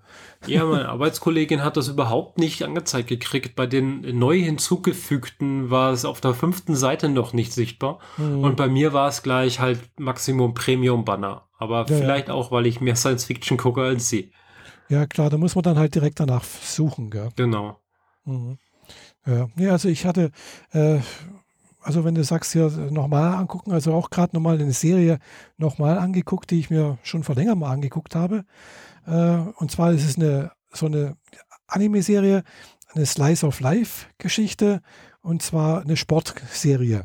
[0.46, 3.56] Ja, meine Arbeitskollegin hat das überhaupt nicht angezeigt gekriegt.
[3.56, 7.98] Bei den neu hinzugefügten war es auf der fünften Seite noch nicht sichtbar.
[8.16, 8.44] Mhm.
[8.44, 11.48] Und bei mir war es gleich halt Maximum Premium Banner.
[11.58, 12.00] Aber Ja, ja.
[12.00, 14.32] vielleicht auch, weil ich mehr Science Fiction gucke als sie.
[14.88, 17.30] Ja, klar, da muss man dann halt direkt danach suchen, gell?
[17.36, 17.78] Genau.
[18.24, 18.58] Mhm.
[19.24, 20.32] Ja, also ich hatte,
[20.72, 20.98] äh,
[21.80, 25.18] also wenn du sagst, hier nochmal angucken, also auch gerade nochmal eine Serie
[25.58, 28.44] nochmal angeguckt, die ich mir schon vor länger mal angeguckt habe.
[29.06, 31.16] Äh, und zwar ist es eine, so eine
[31.66, 32.44] Anime-Serie,
[32.94, 34.82] eine Slice of Life-Geschichte
[35.22, 37.04] und zwar eine Sportserie.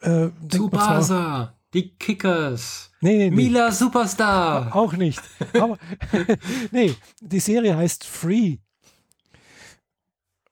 [0.00, 3.36] Äh, Tsubasa, die Kickers, nee, nee, nee.
[3.36, 4.74] Mila Superstar.
[4.74, 5.22] Auch nicht.
[5.54, 5.78] Aber
[6.70, 8.58] nee, die Serie heißt Free.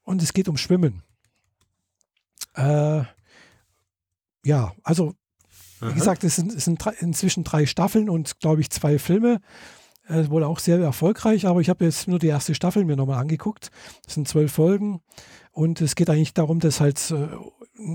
[0.05, 1.03] Und es geht um Schwimmen.
[2.55, 3.03] Äh,
[4.45, 5.15] ja, also
[5.81, 5.95] wie Aha.
[5.95, 9.41] gesagt, es sind, es sind drei, inzwischen drei Staffeln und glaube ich zwei Filme.
[10.09, 13.21] Äh, wohl auch sehr erfolgreich, aber ich habe jetzt nur die erste Staffel mir nochmal
[13.21, 13.71] angeguckt.
[14.07, 15.01] Es sind zwölf Folgen
[15.53, 17.29] und es geht eigentlich darum, dass halt äh,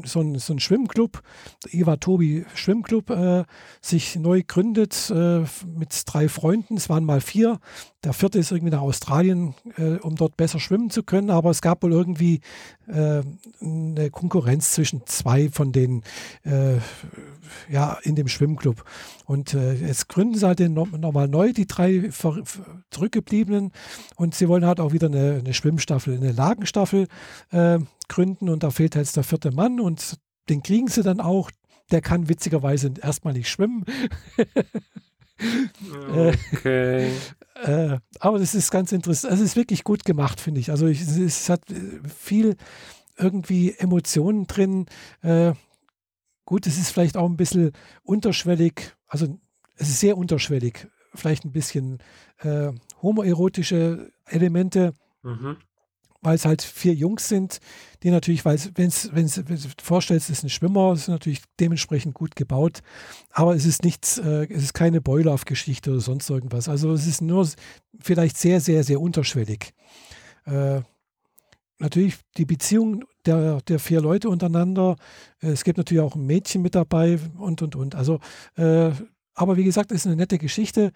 [0.05, 1.21] so, ein, so ein Schwimmclub,
[1.69, 3.43] Eva Tobi Schwimmclub, äh,
[3.81, 6.77] sich neu gründet äh, mit drei Freunden.
[6.77, 7.59] Es waren mal vier.
[8.03, 11.61] Der vierte ist irgendwie nach Australien, äh, um dort besser schwimmen zu können, aber es
[11.61, 12.41] gab wohl irgendwie
[12.87, 13.21] äh,
[13.61, 16.03] eine Konkurrenz zwischen zwei von den
[16.43, 16.77] äh,
[17.69, 18.83] ja, in dem Schwimmclub.
[19.25, 22.09] Und äh, jetzt gründen sie halt den no nochmal neu, die drei
[22.91, 23.71] zurückgebliebenen.
[24.15, 27.07] Und sie wollen halt auch wieder eine, eine Schwimmstaffel, eine Lagenstaffel
[28.07, 28.49] gründen.
[28.49, 30.17] Und da fehlt halt der vierte Mann und
[30.49, 31.51] den kriegen sie dann auch.
[31.91, 33.85] Der kann witzigerweise erstmal nicht schwimmen.
[36.09, 37.11] Okay.
[37.63, 39.31] Äh, aber das ist ganz interessant.
[39.31, 40.71] Also es ist wirklich gut gemacht, finde ich.
[40.71, 42.55] Also ich, es, es hat äh, viel
[43.17, 44.85] irgendwie Emotionen drin.
[45.21, 45.53] Äh,
[46.45, 47.71] gut, es ist vielleicht auch ein bisschen
[48.03, 48.95] unterschwellig.
[49.07, 49.39] Also
[49.75, 50.87] es ist sehr unterschwellig.
[51.13, 51.99] Vielleicht ein bisschen
[52.39, 54.93] äh, homoerotische Elemente.
[55.23, 55.57] Mhm.
[56.21, 57.59] Weil es halt vier Jungs sind,
[58.03, 62.13] die natürlich, weil wenn es, wenn du vorstellst, es ist ein Schwimmer, ist natürlich dementsprechend
[62.13, 62.81] gut gebaut,
[63.31, 66.69] aber es ist nichts, äh, es ist keine Boiler-Geschichte oder sonst irgendwas.
[66.69, 67.47] Also es ist nur
[67.99, 69.73] vielleicht sehr, sehr, sehr unterschwellig.
[70.45, 70.81] Äh,
[71.79, 74.95] natürlich die Beziehung der, der vier Leute untereinander.
[75.41, 77.95] Äh, es gibt natürlich auch ein Mädchen mit dabei und, und, und.
[77.95, 78.19] Also,
[78.55, 78.91] äh,
[79.33, 80.91] aber wie gesagt, es ist eine nette Geschichte.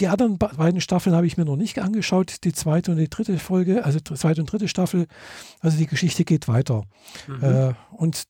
[0.00, 3.38] Die anderen beiden Staffeln habe ich mir noch nicht angeschaut, die zweite und die dritte
[3.38, 5.06] Folge, also zweite und dritte Staffel.
[5.60, 6.84] Also die Geschichte geht weiter.
[7.26, 7.42] Mhm.
[7.42, 8.24] Äh, und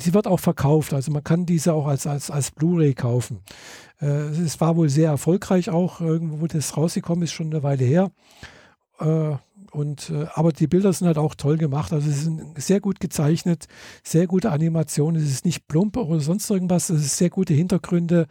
[0.00, 3.40] sie wird auch verkauft, also man kann diese auch als, als, als Blu-ray kaufen.
[4.00, 7.84] Äh, es war wohl sehr erfolgreich auch, irgendwo, wo das rausgekommen ist, schon eine Weile
[7.84, 8.10] her.
[8.98, 9.36] Äh,
[9.76, 11.92] und, äh, aber die Bilder sind halt auch toll gemacht.
[11.92, 13.66] Also es sind sehr gut gezeichnet,
[14.02, 15.16] sehr gute Animation.
[15.16, 16.88] Es ist nicht plump oder sonst irgendwas.
[16.88, 18.26] Es ist sehr gute Hintergründe,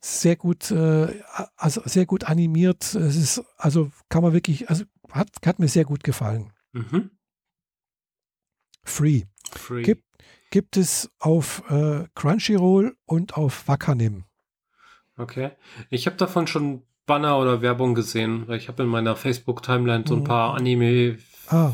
[0.00, 1.22] sehr gut, äh,
[1.56, 2.94] also sehr gut animiert.
[2.94, 6.52] Es ist, also kann man wirklich, also hat, hat mir sehr gut gefallen.
[6.72, 7.10] Mhm.
[8.82, 9.22] Free.
[9.52, 9.82] Free.
[9.82, 10.04] Gibt,
[10.50, 14.24] gibt es auf äh, Crunchyroll und auf Wakanim.
[15.16, 15.52] Okay.
[15.88, 20.22] Ich habe davon schon Banner oder Werbung gesehen, ich habe in meiner Facebook-Timeline so ein
[20.22, 20.58] paar mhm.
[20.58, 21.72] Anime, ah.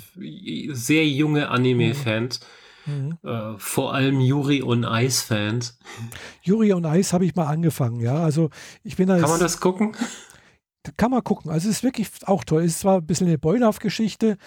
[0.72, 2.41] sehr junge Anime-Fans.
[2.87, 3.18] Mhm.
[3.22, 5.78] Äh, vor allem Yuri und Ice-Fans.
[6.41, 8.14] Yuri und Ice habe ich mal angefangen, ja.
[8.14, 8.49] Also
[8.82, 9.95] ich bin da Kann man das gucken?
[10.97, 11.51] Kann man gucken.
[11.51, 12.62] Also es ist wirklich auch toll.
[12.62, 14.39] Es ist zwar ein bisschen eine Beulaf-Geschichte,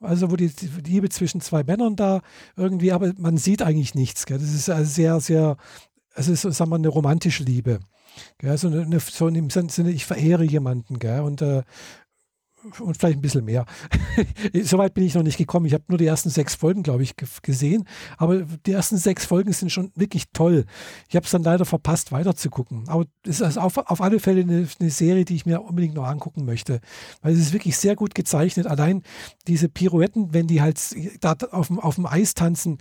[0.00, 0.06] ja.
[0.06, 2.20] also wo die, die, Liebe zwischen zwei Männern da
[2.54, 4.26] irgendwie, aber man sieht eigentlich nichts.
[4.26, 4.38] Gell?
[4.38, 5.56] Das ist also sehr, sehr,
[6.14, 7.80] es ist, sagen wir, eine romantische Liebe.
[8.38, 8.56] Gell?
[8.58, 10.98] So, eine, so im Sinne, ich verehre jemanden.
[10.98, 11.20] Gell?
[11.20, 11.62] Und, äh,
[12.80, 13.64] und vielleicht ein bisschen mehr.
[14.62, 15.66] Soweit bin ich noch nicht gekommen.
[15.66, 17.84] Ich habe nur die ersten sechs Folgen, glaube ich, gesehen.
[18.16, 20.64] Aber die ersten sechs Folgen sind schon wirklich toll.
[21.08, 22.88] Ich habe es dann leider verpasst, weiterzugucken.
[22.88, 26.06] Aber es ist auf, auf alle Fälle eine, eine, Serie, die ich mir unbedingt noch
[26.06, 26.80] angucken möchte.
[27.22, 28.66] Weil es ist wirklich sehr gut gezeichnet.
[28.66, 29.02] Allein
[29.46, 30.80] diese Pirouetten, wenn die halt
[31.20, 32.78] da auf dem, auf dem Eis tanzen,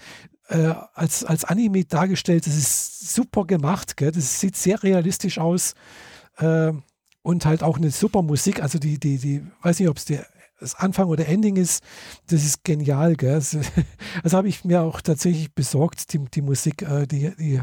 [0.48, 2.46] äh, als, als Anime dargestellt.
[2.46, 3.98] Das ist super gemacht.
[3.98, 4.12] Gell?
[4.12, 5.74] Das sieht sehr realistisch aus.
[6.38, 6.74] Äh,
[7.22, 8.62] und halt auch eine super Musik.
[8.62, 10.06] Also die, die, die, weiß nicht, ob es
[10.60, 11.84] das Anfang oder Ending ist.
[12.28, 13.16] Das ist genial.
[13.16, 13.36] Gell?
[13.36, 13.58] Das,
[14.24, 16.14] das habe ich mir auch tatsächlich besorgt.
[16.14, 17.62] Die, die Musik, äh, die, die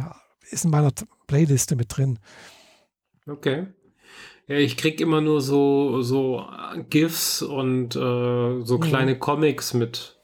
[0.50, 0.90] ist in meiner
[1.26, 2.18] Playliste mit drin.
[3.26, 3.66] Okay.
[4.48, 6.44] Ja, ich krieg immer nur so, so
[6.90, 9.18] GIFs und äh, so kleine mhm.
[9.20, 10.18] Comics mit.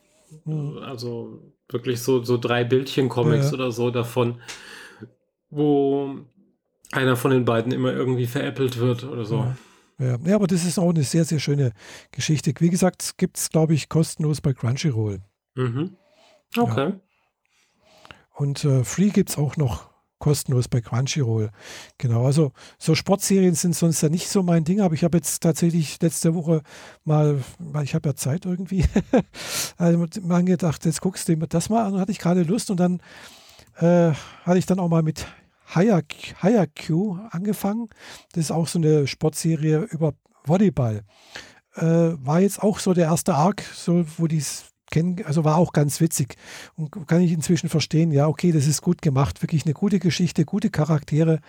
[0.44, 0.78] Mhm.
[0.78, 1.40] Also
[1.70, 3.52] wirklich so, so drei Bildchen-Comics ja.
[3.52, 4.40] oder so davon,
[5.50, 6.18] wo
[6.92, 9.36] einer von den beiden immer irgendwie veräppelt wird oder so.
[9.36, 9.56] Ja.
[9.98, 10.16] Ja.
[10.24, 11.72] ja, aber das ist auch eine sehr, sehr schöne
[12.12, 12.52] Geschichte.
[12.58, 15.20] Wie gesagt, gibt es, glaube ich, kostenlos bei Crunchyroll.
[15.56, 15.96] Mhm.
[16.56, 16.90] Okay.
[16.90, 17.00] Ja.
[18.34, 19.87] Und äh, Free gibt es auch noch
[20.18, 21.50] kostenlos bei Crunchyroll.
[21.98, 25.42] Genau, also so Sportserien sind sonst ja nicht so mein Ding, aber ich habe jetzt
[25.42, 26.62] tatsächlich letzte Woche
[27.04, 28.84] mal, weil ich habe ja Zeit irgendwie,
[29.76, 32.78] also mal gedacht, jetzt guckst du das mal an und hatte ich gerade Lust und
[32.78, 33.00] dann
[33.76, 34.12] äh,
[34.44, 35.26] hatte ich dann auch mal mit
[35.74, 37.88] Hayakyu angefangen.
[38.32, 40.14] Das ist auch so eine Sportserie über
[40.44, 41.02] Volleyball.
[41.74, 44.42] Äh, war jetzt auch so der erste Arc, so wo die
[44.90, 46.36] kennen, also war auch ganz witzig
[46.76, 50.44] und kann ich inzwischen verstehen, ja, okay, das ist gut gemacht, wirklich eine gute Geschichte,
[50.44, 51.40] gute Charaktere,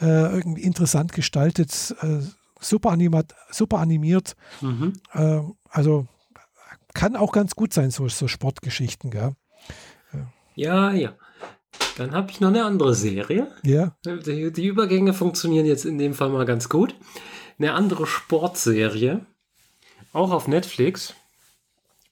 [0.00, 2.20] äh, irgendwie interessant gestaltet, äh,
[2.60, 4.36] super, animat, super animiert.
[4.60, 4.92] Mhm.
[5.12, 6.06] Äh, also
[6.94, 9.34] kann auch ganz gut sein, so, so Sportgeschichten, gell?
[10.58, 11.14] Ja, ja.
[11.96, 13.46] Dann habe ich noch eine andere Serie.
[13.62, 13.96] Ja.
[14.04, 16.96] Die, die Übergänge funktionieren jetzt in dem Fall mal ganz gut.
[17.58, 19.24] Eine andere Sportserie,
[20.12, 21.14] auch auf Netflix.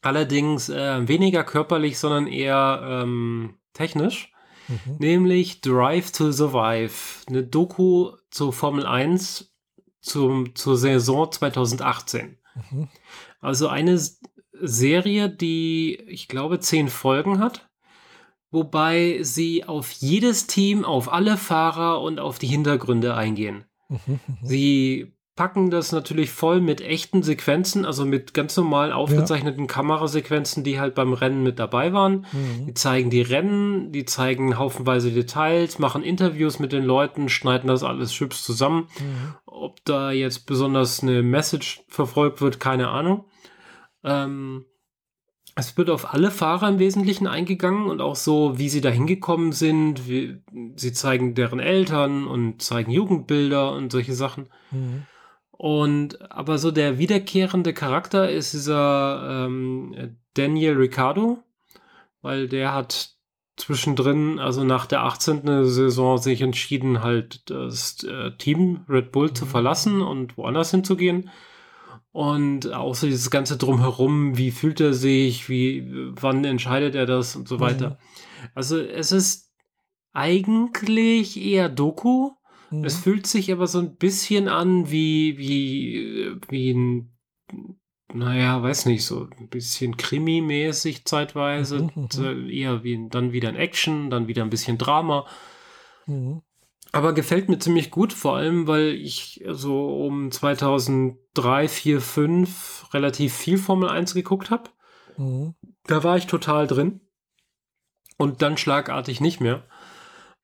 [0.07, 4.33] Allerdings äh, weniger körperlich, sondern eher ähm, technisch.
[4.69, 4.97] Mhm.
[5.01, 6.93] Nämlich Drive to Survive.
[7.27, 9.53] Eine Doku zur Formel 1
[10.01, 12.39] zum, zur Saison 2018.
[12.71, 12.89] Mhm.
[13.41, 14.01] Also eine
[14.53, 17.69] Serie, die, ich glaube, zehn Folgen hat.
[18.53, 23.65] Wobei sie auf jedes Team, auf alle Fahrer und auf die Hintergründe eingehen.
[23.89, 24.21] Mhm.
[24.41, 29.67] Sie packen das natürlich voll mit echten Sequenzen, also mit ganz normal aufgezeichneten ja.
[29.67, 32.27] Kamerasequenzen, die halt beim Rennen mit dabei waren.
[32.33, 32.67] Mhm.
[32.67, 37.85] Die zeigen die Rennen, die zeigen haufenweise Details, machen Interviews mit den Leuten, schneiden das
[37.85, 38.89] alles hübsch zusammen.
[38.99, 39.35] Mhm.
[39.45, 43.27] Ob da jetzt besonders eine Message verfolgt wird, keine Ahnung.
[44.05, 44.65] Ähm,
[45.55, 49.53] es wird auf alle Fahrer im Wesentlichen eingegangen und auch so, wie sie da hingekommen
[49.53, 50.09] sind.
[50.09, 50.43] Wie,
[50.77, 54.49] sie zeigen deren Eltern und zeigen Jugendbilder und solche Sachen.
[54.71, 55.05] Mhm.
[55.59, 61.39] Und aber so der wiederkehrende Charakter ist dieser ähm, Daniel Ricciardo,
[62.21, 63.17] weil der hat
[63.57, 65.65] zwischendrin, also nach der 18.
[65.65, 69.51] Saison, sich entschieden, halt das äh, Team Red Bull zu mhm.
[69.51, 71.31] verlassen und woanders hinzugehen.
[72.13, 75.87] Und auch so dieses ganze Drumherum, wie fühlt er sich, wie,
[76.19, 77.91] wann entscheidet er das und so weiter.
[77.91, 77.97] Mhm.
[78.55, 79.53] Also es ist
[80.13, 82.31] eigentlich eher Doku.
[82.71, 82.85] Mhm.
[82.85, 87.17] Es fühlt sich aber so ein bisschen an wie, wie, wie ein,
[88.13, 91.91] naja, weiß nicht, so ein bisschen Krimi-mäßig zeitweise.
[91.95, 92.51] Mhm, mhm.
[92.51, 95.27] eher wie dann wieder ein Action, dann wieder ein bisschen Drama.
[96.07, 96.43] Mhm.
[96.93, 103.35] Aber gefällt mir ziemlich gut, vor allem, weil ich so um 2003, 4, 5 relativ
[103.35, 104.71] viel Formel 1 geguckt habe.
[105.17, 105.55] Mhm.
[105.85, 107.01] Da war ich total drin.
[108.17, 109.65] Und dann schlagartig nicht mehr.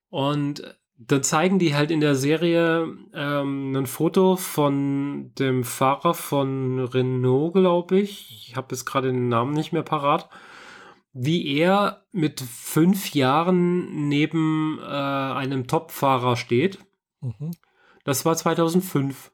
[0.09, 6.79] Und dann zeigen die halt in der Serie ähm, ein Foto von dem Fahrer von
[6.79, 8.47] Renault, glaube ich.
[8.49, 10.29] Ich habe jetzt gerade den Namen nicht mehr parat
[11.13, 16.79] wie er mit fünf Jahren neben äh, einem Top-Fahrer steht.
[17.21, 17.51] Mhm.
[18.03, 19.31] Das war 2005.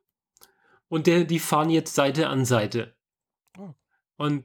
[0.89, 2.95] Und der, die fahren jetzt Seite an Seite.
[3.57, 3.74] Oh.
[4.17, 4.43] Und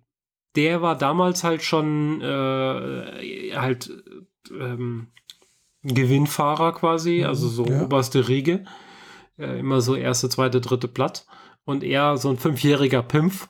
[0.54, 3.90] der war damals halt schon äh, halt
[4.50, 5.08] ähm,
[5.84, 7.82] Gewinnfahrer quasi, mhm, also so ja.
[7.82, 8.64] oberste Riege.
[9.38, 11.26] Äh, immer so erste, zweite, dritte Platz.
[11.64, 13.48] Und er so ein fünfjähriger Pimpf.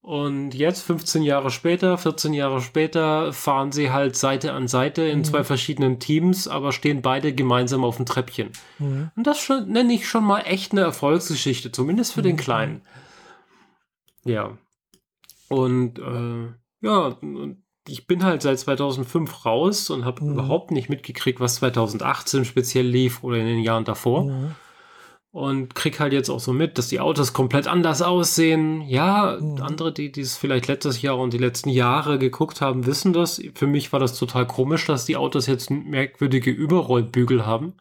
[0.00, 5.18] Und jetzt, 15 Jahre später, 14 Jahre später, fahren sie halt Seite an Seite in
[5.18, 5.24] mhm.
[5.24, 8.50] zwei verschiedenen Teams, aber stehen beide gemeinsam auf dem Treppchen.
[8.78, 9.10] Mhm.
[9.16, 12.24] Und das schon, nenne ich schon mal echt eine Erfolgsgeschichte, zumindest für mhm.
[12.24, 12.82] den Kleinen.
[14.24, 14.56] Ja.
[15.48, 16.52] Und äh,
[16.86, 17.16] ja,
[17.88, 20.32] ich bin halt seit 2005 raus und habe mhm.
[20.32, 24.24] überhaupt nicht mitgekriegt, was 2018 speziell lief oder in den Jahren davor.
[24.24, 24.54] Mhm
[25.36, 28.80] und krieg halt jetzt auch so mit, dass die Autos komplett anders aussehen.
[28.80, 29.60] Ja, mhm.
[29.60, 33.42] andere, die dies vielleicht letztes Jahr und die letzten Jahre geguckt haben, wissen das.
[33.54, 37.74] Für mich war das total komisch, dass die Autos jetzt merkwürdige Überrollbügel haben.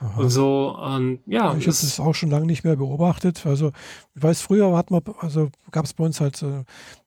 [0.00, 0.20] Aha.
[0.20, 1.54] Und so, und ja.
[1.54, 3.44] Ich habe das auch schon lange nicht mehr beobachtet.
[3.46, 3.72] Also,
[4.14, 6.60] ich weiß, früher hat man, also gab es bei uns halt äh,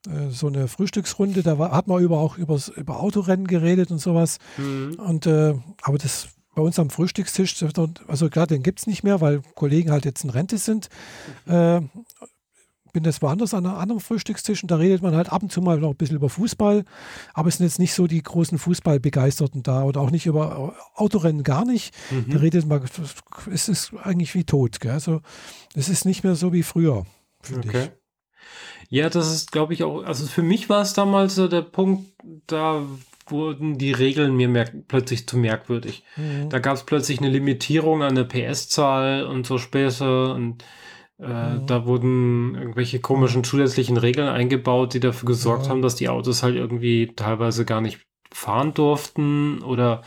[0.10, 4.00] äh, so eine Frühstücksrunde, da war, hat man über auch übers, über Autorennen geredet und
[4.00, 4.40] sowas.
[4.58, 4.96] Mhm.
[4.96, 7.64] Und äh, aber das bei uns am Frühstückstisch,
[8.08, 10.90] also klar, den gibt es nicht mehr, weil Kollegen halt jetzt in Rente sind.
[11.48, 11.82] Äh,
[12.92, 15.62] bin jetzt woanders an einem anderen Frühstückstisch und da redet man halt ab und zu
[15.62, 16.84] mal noch ein bisschen über Fußball,
[17.34, 21.44] aber es sind jetzt nicht so die großen Fußballbegeisterten da oder auch nicht über Autorennen
[21.44, 21.94] gar nicht.
[22.10, 22.32] Mhm.
[22.32, 22.84] Da redet man,
[23.52, 24.80] es ist eigentlich wie tot.
[24.80, 24.92] Gell?
[24.92, 25.22] Also
[25.76, 27.06] es ist nicht mehr so wie früher,
[27.42, 27.84] finde okay.
[27.84, 27.92] ich.
[28.90, 32.12] Ja, das ist, glaube ich, auch, also für mich war es damals so der Punkt,
[32.48, 32.84] da
[33.28, 36.04] wurden die Regeln mir plötzlich zu merkwürdig.
[36.18, 36.50] Mhm.
[36.50, 40.66] Da gab es plötzlich eine Limitierung an der PS-Zahl und so Späße und
[41.22, 41.68] äh, mhm.
[41.68, 45.72] da wurden irgendwelche komischen zusätzlichen Regeln eingebaut, die dafür gesorgt ja.
[45.72, 48.00] haben, dass die Autos halt irgendwie teilweise gar nicht
[48.34, 50.02] fahren durften oder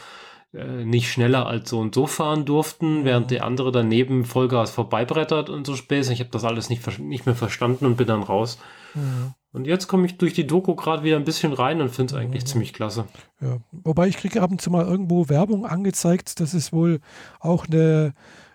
[0.53, 5.51] äh, nicht schneller als so und so fahren durften, während der andere daneben Vollgas vorbeibrettert
[5.51, 6.12] und so Späße.
[6.12, 8.59] Ich habe das alles nicht, nicht mehr verstanden und bin dann raus.
[8.95, 9.35] Mhm.
[9.53, 12.21] Und jetzt komme ich durch die Doku gerade wieder ein bisschen rein und finde es
[12.21, 12.49] eigentlich mhm.
[12.49, 13.05] ziemlich klasse.
[13.41, 13.59] Ja.
[13.71, 17.01] Wobei ich kriege ab und zu mal irgendwo Werbung angezeigt, dass es wohl
[17.39, 18.15] auch eine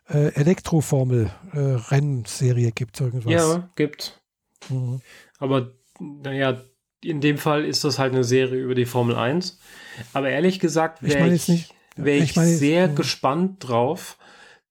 [0.10, 3.00] äh, Elektroformel-Rennserie äh, gibt.
[3.00, 3.32] Irgendwas.
[3.32, 4.22] Ja, gibt.
[4.70, 5.02] Mhm.
[5.38, 6.62] Aber naja,
[7.04, 9.60] in dem Fall ist das halt eine Serie über die Formel 1.
[10.14, 14.18] Aber ehrlich gesagt wäre ich, ich, wär ich, ich mein sehr jetzt, gespannt drauf,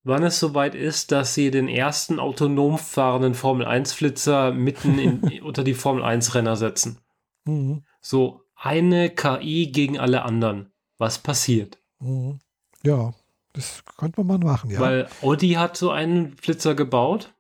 [0.05, 5.43] wann es soweit ist, dass sie den ersten autonom fahrenden Formel 1 Flitzer mitten in,
[5.43, 6.99] unter die Formel 1 Renner setzen.
[7.45, 7.84] Mhm.
[8.01, 10.70] So eine KI gegen alle anderen.
[10.99, 11.78] Was passiert?
[12.00, 12.41] Mhm.
[12.84, 13.14] Ja,
[13.59, 14.79] das könnte man mal machen, ja.
[14.79, 17.35] Weil Audi hat so einen Flitzer gebaut.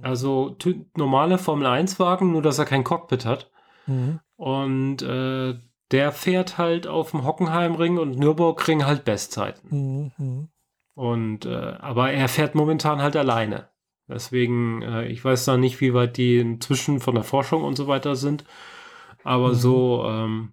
[0.00, 0.56] Also
[0.96, 3.50] normale Formel 1 Wagen, nur dass er kein Cockpit hat.
[3.86, 4.20] Mhm.
[4.36, 5.58] Und äh,
[5.90, 9.68] der fährt halt auf dem Hockenheimring und Nürburgring halt Bestzeiten.
[9.70, 10.12] Mhm.
[10.16, 10.48] mhm.
[10.94, 13.68] Und äh, aber er fährt momentan halt alleine.
[14.08, 17.86] Deswegen, äh, ich weiß da nicht, wie weit die inzwischen von der Forschung und so
[17.86, 18.44] weiter sind.
[19.24, 19.54] Aber mhm.
[19.54, 20.52] so, ähm,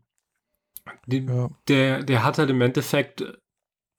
[1.06, 1.50] die, ja.
[1.68, 3.24] der, der hat halt im Endeffekt,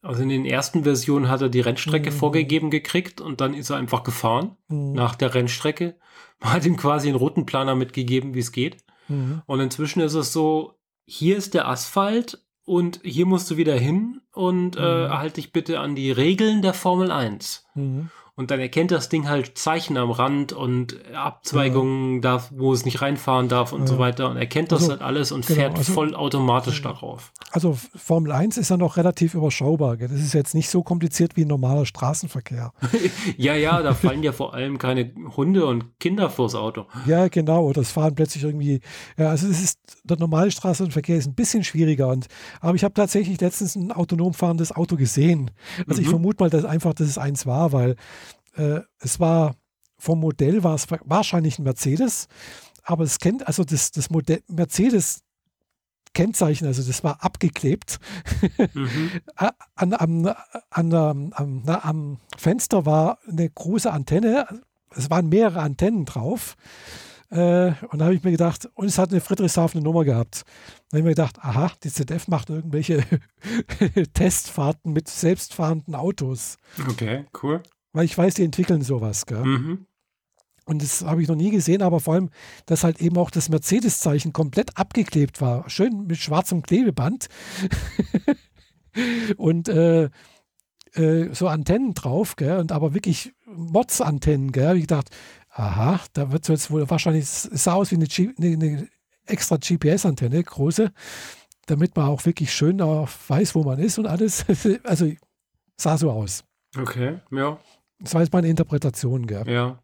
[0.02, 2.14] also in den ersten Versionen hat er die Rennstrecke mhm.
[2.14, 4.92] vorgegeben gekriegt und dann ist er einfach gefahren mhm.
[4.92, 5.96] nach der Rennstrecke.
[6.40, 8.84] Man hat ihm quasi einen roten Planer mitgegeben, wie es geht.
[9.08, 9.42] Mhm.
[9.46, 14.20] Und inzwischen ist es so, hier ist der Asphalt und hier musst du wieder hin
[14.32, 15.06] und äh, mhm.
[15.06, 17.66] äh, halt dich bitte an die Regeln der Formel 1.
[17.74, 18.10] Mhm.
[18.38, 22.20] Und dann erkennt das Ding halt Zeichen am Rand und Abzweigungen ja.
[22.20, 23.86] darf, wo es nicht reinfahren darf und ja.
[23.88, 27.32] so weiter und erkennt das also, halt alles und genau, fährt also, vollautomatisch darauf.
[27.50, 29.96] Also Formel 1 ist ja noch relativ überschaubar.
[29.96, 30.06] Gell?
[30.06, 32.72] Das ist jetzt nicht so kompliziert wie ein normaler Straßenverkehr.
[33.36, 36.86] ja, ja, da fallen ja vor allem keine Hunde und Kinder vors Auto.
[37.06, 37.68] Ja, genau.
[37.72, 38.82] Es fahren plötzlich irgendwie.
[39.16, 42.06] Ja, also es ist der normale Straßenverkehr ist ein bisschen schwieriger.
[42.06, 42.28] Und,
[42.60, 45.50] aber ich habe tatsächlich letztens ein autonom fahrendes Auto gesehen.
[45.88, 46.04] Also mhm.
[46.04, 47.96] ich vermute mal, dass einfach, dass es eins war, weil
[48.58, 49.54] äh, es war
[49.98, 52.28] vom Modell war es wahrscheinlich ein Mercedes,
[52.84, 55.22] aber es kennt, also das, das Modell Mercedes
[56.14, 57.98] Kennzeichen, also das war abgeklebt.
[58.74, 59.10] Mhm.
[59.74, 60.34] an, am,
[60.70, 64.46] an, am, am Fenster war eine große Antenne,
[64.90, 66.56] es waren mehrere Antennen drauf.
[67.30, 70.44] Äh, und da habe ich mir gedacht, und es hat eine Friedrichshafen Nummer gehabt.
[70.88, 73.04] Da habe ich mir gedacht, aha, die ZDF macht irgendwelche
[74.14, 76.56] Testfahrten mit selbstfahrenden Autos.
[76.88, 77.62] Okay, cool.
[77.92, 79.26] Weil ich weiß, die entwickeln sowas.
[79.26, 79.44] Gell?
[79.44, 79.86] Mhm.
[80.64, 82.30] Und das habe ich noch nie gesehen, aber vor allem,
[82.66, 85.68] dass halt eben auch das Mercedes-Zeichen komplett abgeklebt war.
[85.70, 87.28] Schön mit schwarzem Klebeband.
[89.38, 90.10] und äh,
[90.92, 92.58] äh, so Antennen drauf, gell?
[92.58, 94.76] Und aber wirklich Mods-Antennen, gell?
[94.76, 95.10] Ich dachte,
[95.48, 98.88] aha, da wird es jetzt wohl wahrscheinlich, es sah aus wie eine, G eine, eine
[99.24, 100.92] extra GPS-Antenne, große,
[101.66, 104.44] damit man auch wirklich schön weiß, wo man ist und alles.
[104.84, 105.10] also
[105.76, 106.44] sah so aus.
[106.76, 107.58] Okay, ja.
[108.00, 109.48] Das war jetzt meine Interpretation, gell?
[109.50, 109.82] Ja.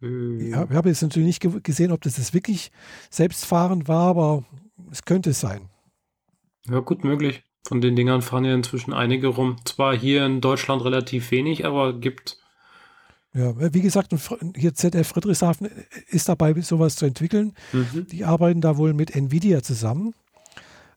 [0.00, 2.70] Ich habe jetzt natürlich nicht gesehen, ob das jetzt wirklich
[3.10, 4.44] selbstfahrend war, aber
[4.90, 5.70] es könnte es sein.
[6.68, 7.42] Ja, gut möglich.
[7.66, 9.56] Von den Dingern fahren ja inzwischen einige rum.
[9.64, 12.38] Zwar hier in Deutschland relativ wenig, aber gibt.
[13.32, 14.14] Ja, wie gesagt,
[14.56, 15.68] hier ZF Friedrichshafen
[16.08, 17.54] ist dabei, sowas zu entwickeln.
[17.72, 18.06] Mhm.
[18.06, 20.14] Die arbeiten da wohl mit Nvidia zusammen.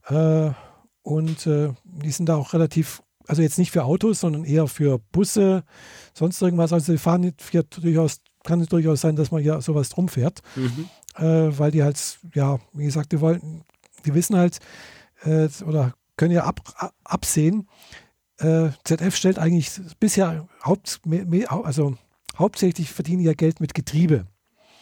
[0.08, 0.52] Äh,
[1.02, 5.00] und äh, die sind da auch relativ, also jetzt nicht für Autos, sondern eher für
[5.12, 5.64] Busse,
[6.14, 6.74] sonst irgendwas.
[6.74, 10.42] Also die fahren hier durchaus kann es durchaus sein, dass man ja sowas drum fährt,
[10.56, 10.90] mhm.
[11.16, 13.64] äh, weil die halt, ja, wie gesagt, die wollen,
[14.06, 14.60] die wissen halt
[15.24, 16.62] äh, oder können ja ab,
[17.04, 17.68] absehen,
[18.40, 19.70] äh, ZF stellt eigentlich
[20.00, 21.02] bisher Haupt,
[21.48, 21.96] also
[22.38, 24.26] hauptsächlich verdienen ja Geld mit Getriebe.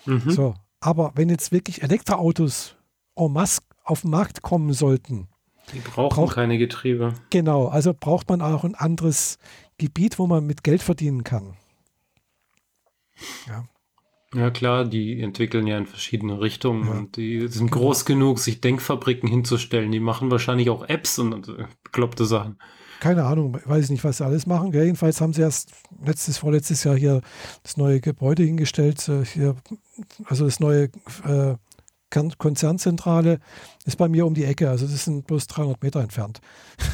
[0.05, 0.29] Mhm.
[0.29, 2.75] So, aber wenn jetzt wirklich Elektroautos
[3.15, 5.27] en masse auf den Markt kommen sollten,
[5.73, 7.13] die brauchen braucht, keine Getriebe.
[7.29, 9.37] Genau, also braucht man auch ein anderes
[9.77, 11.55] Gebiet, wo man mit Geld verdienen kann.
[13.47, 13.65] Ja.
[14.33, 16.93] Ja klar, die entwickeln ja in verschiedene Richtungen ja.
[16.93, 19.91] und die sind groß genug, sich Denkfabriken hinzustellen.
[19.91, 22.57] Die machen wahrscheinlich auch Apps und äh, bekloppte Sachen.
[22.99, 24.71] Keine Ahnung, weiß ich nicht, was sie alles machen.
[24.71, 24.83] Gell?
[24.83, 25.71] Jedenfalls haben sie erst
[26.03, 27.21] letztes, vorletztes Jahr hier
[27.63, 29.07] das neue Gebäude hingestellt.
[29.07, 29.55] Äh, hier,
[30.25, 30.89] also das neue
[31.23, 31.55] äh,
[32.09, 33.39] Konzernzentrale
[33.85, 34.69] ist bei mir um die Ecke.
[34.69, 36.39] Also das sind bloß 300 Meter entfernt.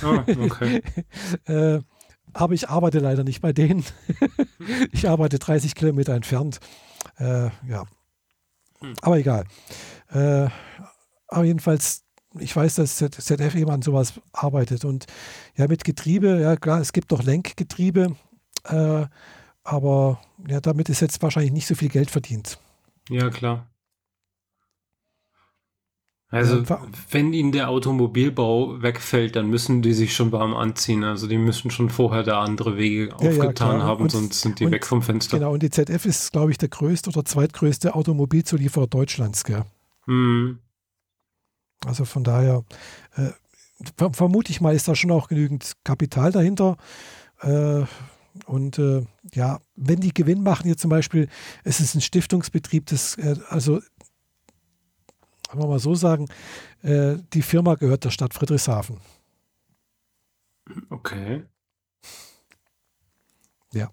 [0.01, 0.81] Ah, okay.
[1.45, 1.79] äh,
[2.33, 3.83] aber ich arbeite leider nicht bei denen.
[4.91, 6.59] ich arbeite 30 Kilometer entfernt.
[7.17, 7.83] Äh, ja.
[8.81, 8.93] Hm.
[9.01, 9.45] Aber egal.
[10.11, 10.47] Äh,
[11.27, 12.03] aber jedenfalls,
[12.39, 14.85] ich weiß, dass ZF eben an sowas arbeitet.
[14.85, 15.05] Und
[15.55, 18.15] ja, mit Getriebe, ja klar, es gibt noch Lenkgetriebe,
[18.65, 19.05] äh,
[19.63, 22.59] aber ja, damit ist jetzt wahrscheinlich nicht so viel Geld verdient.
[23.09, 23.67] Ja, klar.
[26.33, 26.63] Also,
[27.11, 31.03] wenn ihnen der Automobilbau wegfällt, dann müssen die sich schon warm anziehen.
[31.03, 34.65] Also, die müssen schon vorher da andere Wege aufgetan ja, haben, und, sonst sind die
[34.65, 35.37] und, weg vom Fenster.
[35.37, 39.43] Genau, und die ZF ist, glaube ich, der größte oder zweitgrößte Automobilzulieferer Deutschlands.
[39.43, 39.63] Gell?
[40.07, 40.57] Mhm.
[41.85, 42.63] Also, von daher,
[43.15, 43.29] äh,
[44.11, 46.77] vermute ich mal, ist da schon auch genügend Kapital dahinter.
[47.41, 47.83] Äh,
[48.45, 51.27] und äh, ja, wenn die Gewinn machen, hier zum Beispiel,
[51.63, 53.81] es ist ein Stiftungsbetrieb, das, äh, also
[55.53, 56.27] kann man mal so sagen,
[56.81, 58.99] äh, die Firma gehört der Stadt Friedrichshafen.
[60.89, 61.43] Okay.
[63.71, 63.91] Ja.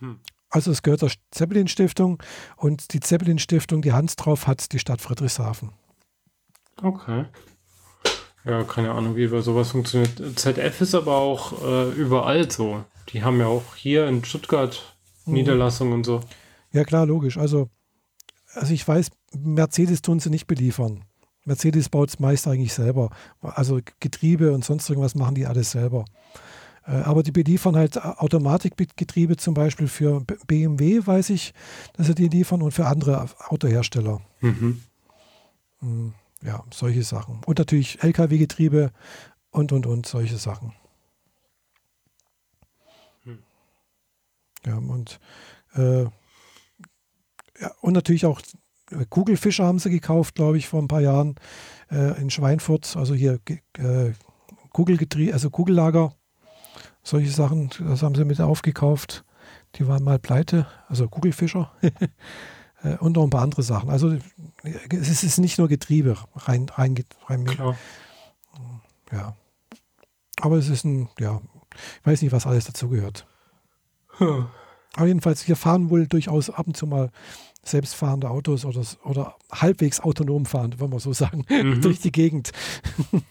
[0.00, 0.20] Hm.
[0.50, 2.22] Also es gehört der Zeppelin Stiftung
[2.58, 5.72] und die Zeppelin Stiftung, die Hand drauf hat die Stadt Friedrichshafen.
[6.82, 7.24] Okay.
[8.44, 10.38] Ja, keine Ahnung, wie über sowas funktioniert.
[10.38, 12.84] ZF ist aber auch äh, überall so.
[13.08, 14.94] Die haben ja auch hier in Stuttgart
[15.24, 15.32] mhm.
[15.32, 16.20] Niederlassungen und so.
[16.72, 17.38] Ja, klar, logisch.
[17.38, 17.70] Also
[18.54, 21.04] also ich weiß, Mercedes tun sie nicht beliefern.
[21.44, 23.10] Mercedes baut es meist eigentlich selber.
[23.40, 26.04] Also Getriebe und sonst irgendwas machen die alles selber.
[26.86, 31.54] Äh, aber die beliefern halt Automatikgetriebe zum Beispiel für BMW, weiß ich,
[31.94, 34.20] dass sie die liefern und für andere Autohersteller.
[34.40, 34.82] Mhm.
[35.80, 37.40] Hm, ja, solche Sachen.
[37.46, 38.92] Und natürlich LKW-Getriebe
[39.50, 40.72] und, und, und, solche Sachen.
[43.24, 43.38] Hm.
[44.66, 45.20] Ja, und
[45.74, 46.04] äh,
[47.60, 48.40] ja, und natürlich auch
[49.08, 51.36] Kugelfischer haben sie gekauft, glaube ich, vor ein paar Jahren
[51.90, 52.96] äh, in Schweinfurt.
[52.96, 53.38] Also hier
[53.78, 54.12] äh,
[54.72, 56.14] Kugelgetriebe, also Kugellager,
[57.02, 59.24] solche Sachen, das haben sie mit aufgekauft.
[59.76, 61.72] Die waren mal pleite, also Kugelfischer.
[62.82, 63.90] äh, und noch ein paar andere Sachen.
[63.90, 64.16] Also
[64.90, 66.96] es ist nicht nur Getriebe rein, rein,
[67.26, 67.76] rein Klar.
[69.12, 69.36] Ja.
[70.40, 71.40] Aber es ist ein, ja,
[72.00, 73.26] ich weiß nicht, was alles dazugehört.
[74.18, 74.46] Hm.
[74.96, 77.10] Aber jedenfalls, wir fahren wohl durchaus ab und zu mal
[77.62, 81.80] selbstfahrende Autos oder, oder halbwegs autonom fahren, wollen wir so sagen, mhm.
[81.82, 82.52] durch die Gegend.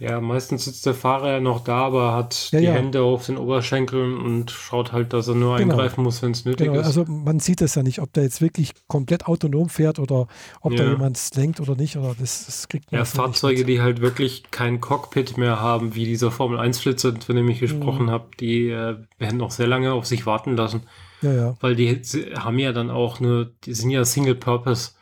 [0.00, 2.72] Ja, meistens sitzt der Fahrer ja noch da, aber hat Ja, die ja.
[2.74, 5.72] Hände auf den Oberschenkeln und schaut halt, dass er nur Genau.
[5.74, 6.86] eingreifen muss, wenn es nötig Genau, ist.
[6.86, 10.28] also man sieht es ja nicht, ob der jetzt wirklich komplett autonom fährt oder
[10.60, 10.90] ob da Ja.
[10.92, 11.96] jemand lenkt oder nicht.
[11.96, 16.04] Oder das, das kriegt man ja, Fahrzeuge, die halt wirklich kein Cockpit mehr haben, wie
[16.04, 18.10] dieser Formel 1-Flitzer, von dem ich gesprochen Mhm.
[18.12, 20.82] habe, die äh, werden noch sehr lange auf sich warten lassen.
[21.22, 21.56] Ja, ja.
[21.60, 21.96] Weil die
[22.38, 24.92] haben ja dann auch nur, die sind ja Single Purpose,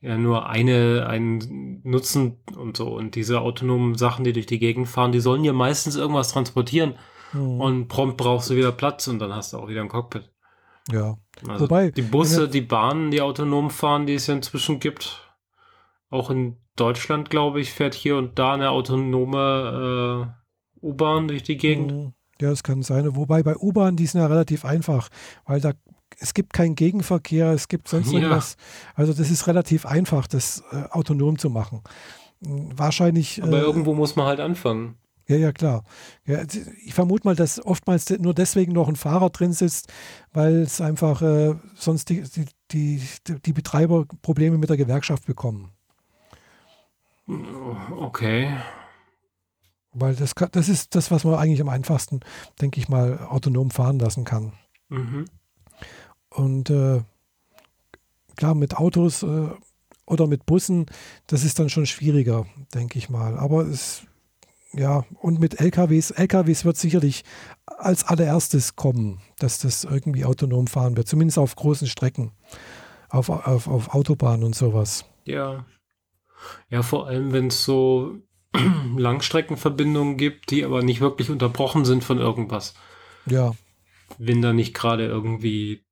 [0.00, 2.88] ja nur eine, einen Nutzen und so.
[2.88, 6.94] Und diese autonomen Sachen, die durch die Gegend fahren, die sollen ja meistens irgendwas transportieren
[7.32, 7.60] Mhm.
[7.60, 10.30] und prompt brauchst du wieder Platz und dann hast du auch wieder ein Cockpit.
[10.90, 11.16] ja.
[11.48, 15.32] Also Wobei, die Busse, die Bahnen, die autonom fahren, die es ja inzwischen gibt,
[16.10, 20.32] auch in Deutschland, glaube ich, fährt hier und da eine autonome
[20.82, 21.92] äh, U-Bahn durch die Gegend.
[21.92, 22.12] Mhm.
[22.40, 23.16] Ja, das kann sein.
[23.16, 25.08] Wobei bei U-Bahn, die sind ja relativ einfach,
[25.46, 25.72] weil da
[26.18, 28.18] es gibt keinen Gegenverkehr, es gibt sonst Ja.
[28.18, 28.56] irgendwas.
[28.94, 31.82] Also das ist relativ einfach, das äh, autonom zu machen.
[32.40, 33.42] Mhm, Wahrscheinlich.
[33.42, 34.96] Aber äh, irgendwo muss man halt anfangen.
[35.28, 35.84] Ja, ja, klar.
[36.26, 36.40] Ja,
[36.84, 39.92] ich vermute mal, dass oftmals nur deswegen noch ein Fahrer drin sitzt,
[40.32, 43.00] weil es einfach äh, sonst die, die, die,
[43.40, 45.70] die Betreiber Probleme mit der Gewerkschaft bekommen.
[47.96, 48.50] Okay.
[49.92, 52.20] Weil das, kann- das ist das, was man eigentlich am einfachsten,
[52.60, 54.52] denke ich mal, autonom fahren lassen kann.
[54.88, 55.24] Mhm.
[56.28, 57.02] Und äh,
[58.36, 59.48] klar, mit Autos äh,
[60.06, 60.86] oder mit Bussen,
[61.26, 63.36] das ist dann schon schwieriger, denke ich mal.
[63.36, 64.02] Aber es,
[64.72, 67.24] ja, und mit LKWs, LKWs wird sicherlich
[67.66, 72.30] als allererstes kommen, dass das irgendwie autonom fahren wird, zumindest auf großen Strecken,
[73.08, 75.04] auf, auf, auf Autobahnen und sowas.
[75.24, 75.66] Ja.
[76.70, 78.16] Ja, vor allem, wenn es so
[78.96, 82.74] Langstreckenverbindungen gibt, die aber nicht wirklich unterbrochen sind von irgendwas.
[83.26, 83.52] Ja,
[84.18, 85.84] Wenn da nicht gerade irgendwie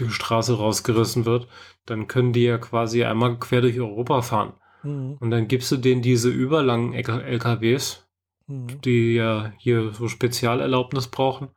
[0.00, 1.48] die Straße rausgerissen wird,
[1.86, 4.52] dann können die ja quasi einmal quer durch Europa fahren.
[4.82, 5.16] Mhm.
[5.20, 8.02] Und dann gibst du denen diese überlangen LK LKWs,
[8.48, 8.80] Mhm.
[8.82, 11.48] die ja hier so Spezialerlaubnis brauchen.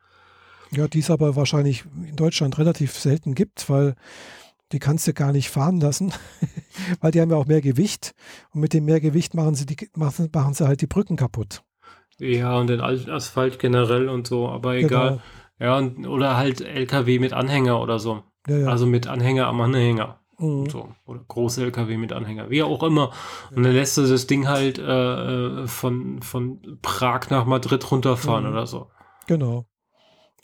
[0.72, 3.96] ja, die es aber wahrscheinlich in Deutschland relativ selten gibt, weil
[4.72, 6.14] die kannst du gar nicht fahren lassen,
[7.02, 8.14] weil die haben ja auch mehr Gewicht
[8.54, 11.64] und mit dem mehr Gewicht machen sie, die, machen, machen sie halt die Brücken kaputt.
[12.20, 15.22] Ja, und den Al- Asphalt generell und so, aber egal.
[15.60, 18.24] Ja, und, oder halt LKW mit Anhänger oder so.
[18.44, 18.58] Genau.
[18.60, 18.70] Ja, ja.
[18.72, 20.20] Also mit Anhänger am Anhänger.
[20.38, 20.70] Mhm.
[20.70, 20.90] So.
[21.06, 22.50] Oder große LKW mit Anhänger.
[22.50, 23.12] Wie auch immer.
[23.54, 24.84] Und dann lässt du das Ding halt äh,
[25.64, 28.52] äh, von, von Prag nach Madrid runterfahren Mhm.
[28.52, 28.88] oder so.
[29.28, 29.66] Genau.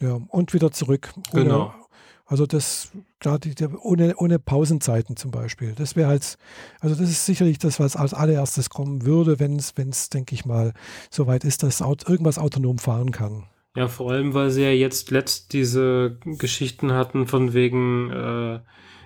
[0.01, 1.13] Ja, und wieder zurück.
[1.33, 1.73] Ohne, Genau.
[2.25, 2.91] Also das,
[3.25, 5.73] die, ohne, ohne Pausenzeiten zum Beispiel.
[5.75, 6.37] Das wäre halt,
[6.79, 10.35] also das ist sicherlich das, was als allererstes kommen würde, wenn es, wenn es, denke
[10.35, 10.73] ich mal,
[11.09, 13.43] soweit ist, dass irgendwas autonom fahren kann.
[13.75, 18.59] Ja, vor allem, weil sie ja jetzt letzt diese Geschichten hatten von wegen äh,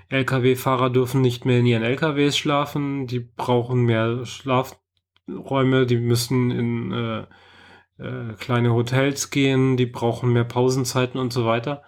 [0.10, 6.92] LKW-Fahrer dürfen nicht mehr in ihren LKWs schlafen, die brauchen mehr Schlafräume, die müssen in
[6.92, 7.26] äh,
[8.00, 11.84] äh, kleine Hotels gehen, die brauchen mehr Pausenzeiten und so weiter.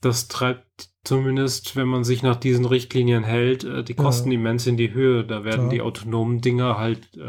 [0.00, 4.02] Das treibt zumindest, wenn man sich nach diesen Richtlinien hält, äh, die Ja.
[4.02, 5.24] Kosten immens in die Höhe.
[5.24, 5.70] Da werden Klar.
[5.70, 7.20] die autonomen Dinger halt äh,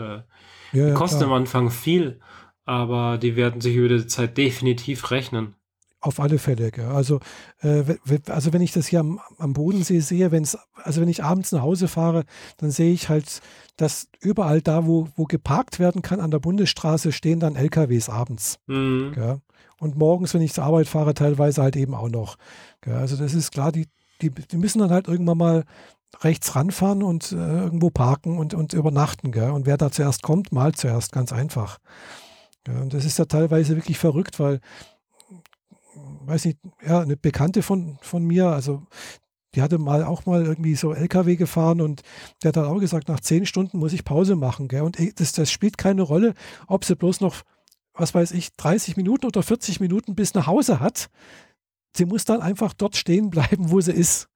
[0.74, 1.40] Ja, ja, kosten am klar.
[1.40, 2.20] Anfang viel,
[2.66, 5.56] aber die werden sich über die Zeit definitiv rechnen.
[6.00, 6.72] Auf alle Fälle.
[6.72, 6.86] Gell.
[6.86, 7.20] Also,
[7.62, 7.84] äh,
[8.28, 11.62] also wenn ich das hier am, am Bodensee sehe, wenn's, also wenn ich abends nach
[11.62, 12.24] Hause fahre,
[12.58, 13.42] dann sehe ich halt,
[13.78, 18.60] dass überall da, wo, wo geparkt werden kann an der Bundesstraße, stehen dann LKWs abends.
[18.68, 19.14] Mhm.
[19.80, 22.38] Und morgens, wenn ich zur Arbeit fahre, teilweise halt eben auch noch.
[22.86, 23.88] Also das ist klar, die,
[24.22, 25.64] die, die müssen dann halt irgendwann mal
[26.22, 29.32] rechts ranfahren und äh, irgendwo parken und, und übernachten.
[29.32, 29.52] Gell?
[29.52, 31.78] Und wer da zuerst kommt, malt zuerst, ganz einfach.
[32.64, 32.78] Gell?
[32.78, 34.60] Und das ist ja teilweise wirklich verrückt, weil,
[36.26, 38.84] weiß nicht, ja, eine Bekannte von, von mir, also
[39.54, 42.02] die hatte mal auch mal irgendwie so LKW gefahren und
[42.42, 44.68] der hat dann auch gesagt, nach zehn Stunden muss ich Pause machen.
[44.68, 44.82] Gell?
[44.82, 46.34] Und das, das spielt keine Rolle,
[46.68, 47.44] ob sie bloß noch
[47.98, 51.10] was weiß ich, 30 Minuten oder 40 Minuten bis nach Hause hat.
[51.96, 54.30] Sie muss dann einfach dort stehen bleiben, wo sie ist.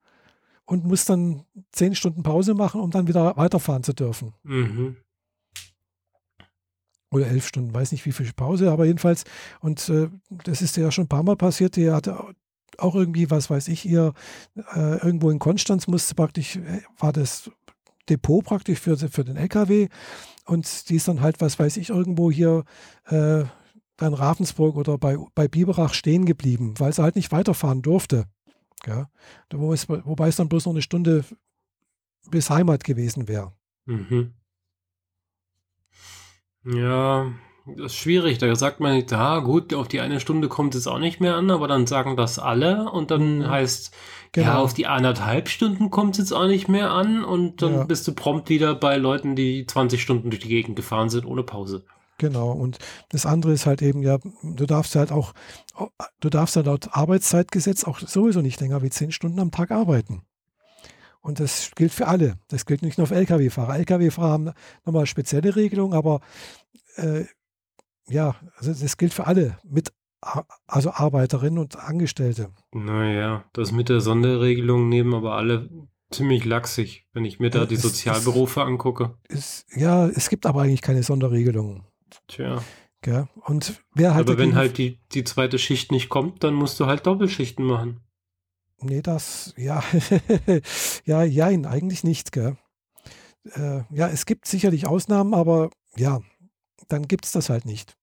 [0.64, 4.32] Und muss dann 10 Stunden Pause machen, um dann wieder weiterfahren zu dürfen.
[4.42, 4.96] Mhm.
[7.10, 9.24] Oder 11 Stunden, weiß nicht wie viel Pause, aber jedenfalls.
[9.60, 10.08] Und äh,
[10.44, 11.76] das ist ja schon ein paar Mal passiert.
[11.76, 12.34] Die hatte
[12.78, 14.14] auch irgendwie, was weiß ich, ihr
[14.74, 17.50] äh, irgendwo in Konstanz musste praktisch, äh, war das
[18.08, 19.88] Depot praktisch für, für den LKW.
[20.44, 22.64] Und die ist dann halt, was weiß ich, irgendwo hier
[23.06, 28.26] äh, in Ravensburg oder bei, bei Biberach stehen geblieben, weil sie halt nicht weiterfahren durfte.
[28.86, 29.08] Ja?
[29.52, 31.24] Wo es, wobei es dann bloß noch eine Stunde
[32.30, 33.52] bis Heimat gewesen wäre.
[33.84, 34.32] Mhm.
[36.64, 37.32] Ja,
[37.66, 38.38] das ist schwierig.
[38.38, 41.36] Da sagt man nicht, ah, gut, auf die eine Stunde kommt es auch nicht mehr
[41.36, 43.48] an, aber dann sagen das alle und dann Mhm.
[43.50, 43.92] heißt,
[44.32, 44.46] Genau.
[44.46, 47.84] ja, auf die anderthalb Stunden kommt es jetzt auch nicht mehr an und dann Ja.
[47.84, 51.42] bist du prompt wieder bei Leuten, die 20 Stunden durch die Gegend gefahren sind ohne
[51.42, 51.84] Pause.
[52.18, 52.50] Genau.
[52.52, 52.78] Und
[53.10, 55.32] das andere ist halt eben, ja, du darfst halt auch,
[56.20, 60.22] du darfst halt laut Arbeitszeitgesetz auch sowieso nicht länger wie zehn Stunden am Tag arbeiten.
[61.20, 62.34] Und das gilt für alle.
[62.48, 63.76] Das gilt nicht nur für Lkw-Fahrer.
[63.78, 64.50] Lkw-Fahrer haben
[64.84, 66.20] nochmal spezielle Regelungen, aber
[66.96, 67.24] äh,
[68.08, 69.92] ja, also das gilt für alle, mit,
[70.66, 72.50] also Arbeiterinnen und Angestellte.
[72.72, 75.68] Naja, das mit der Sonderregelung nehmen aber alle
[76.10, 79.16] ziemlich laxig, wenn ich mir da die Sozialberufe es, angucke.
[79.28, 81.86] Es, ja, es gibt aber eigentlich keine Sonderregelungen.
[82.28, 82.62] Tja.
[83.00, 83.28] Gell?
[83.46, 86.86] Und wer halt Aber wenn halt die, die zweite Schicht nicht kommt, dann musst du
[86.86, 88.00] halt Doppelschichten machen.
[88.80, 89.82] Nee, das, ja,
[91.04, 92.56] ja, jein, eigentlich nicht, gell?
[93.54, 96.20] Äh, ja, es gibt sicherlich Ausnahmen, aber ja,
[96.88, 97.96] dann gibt es das halt nicht.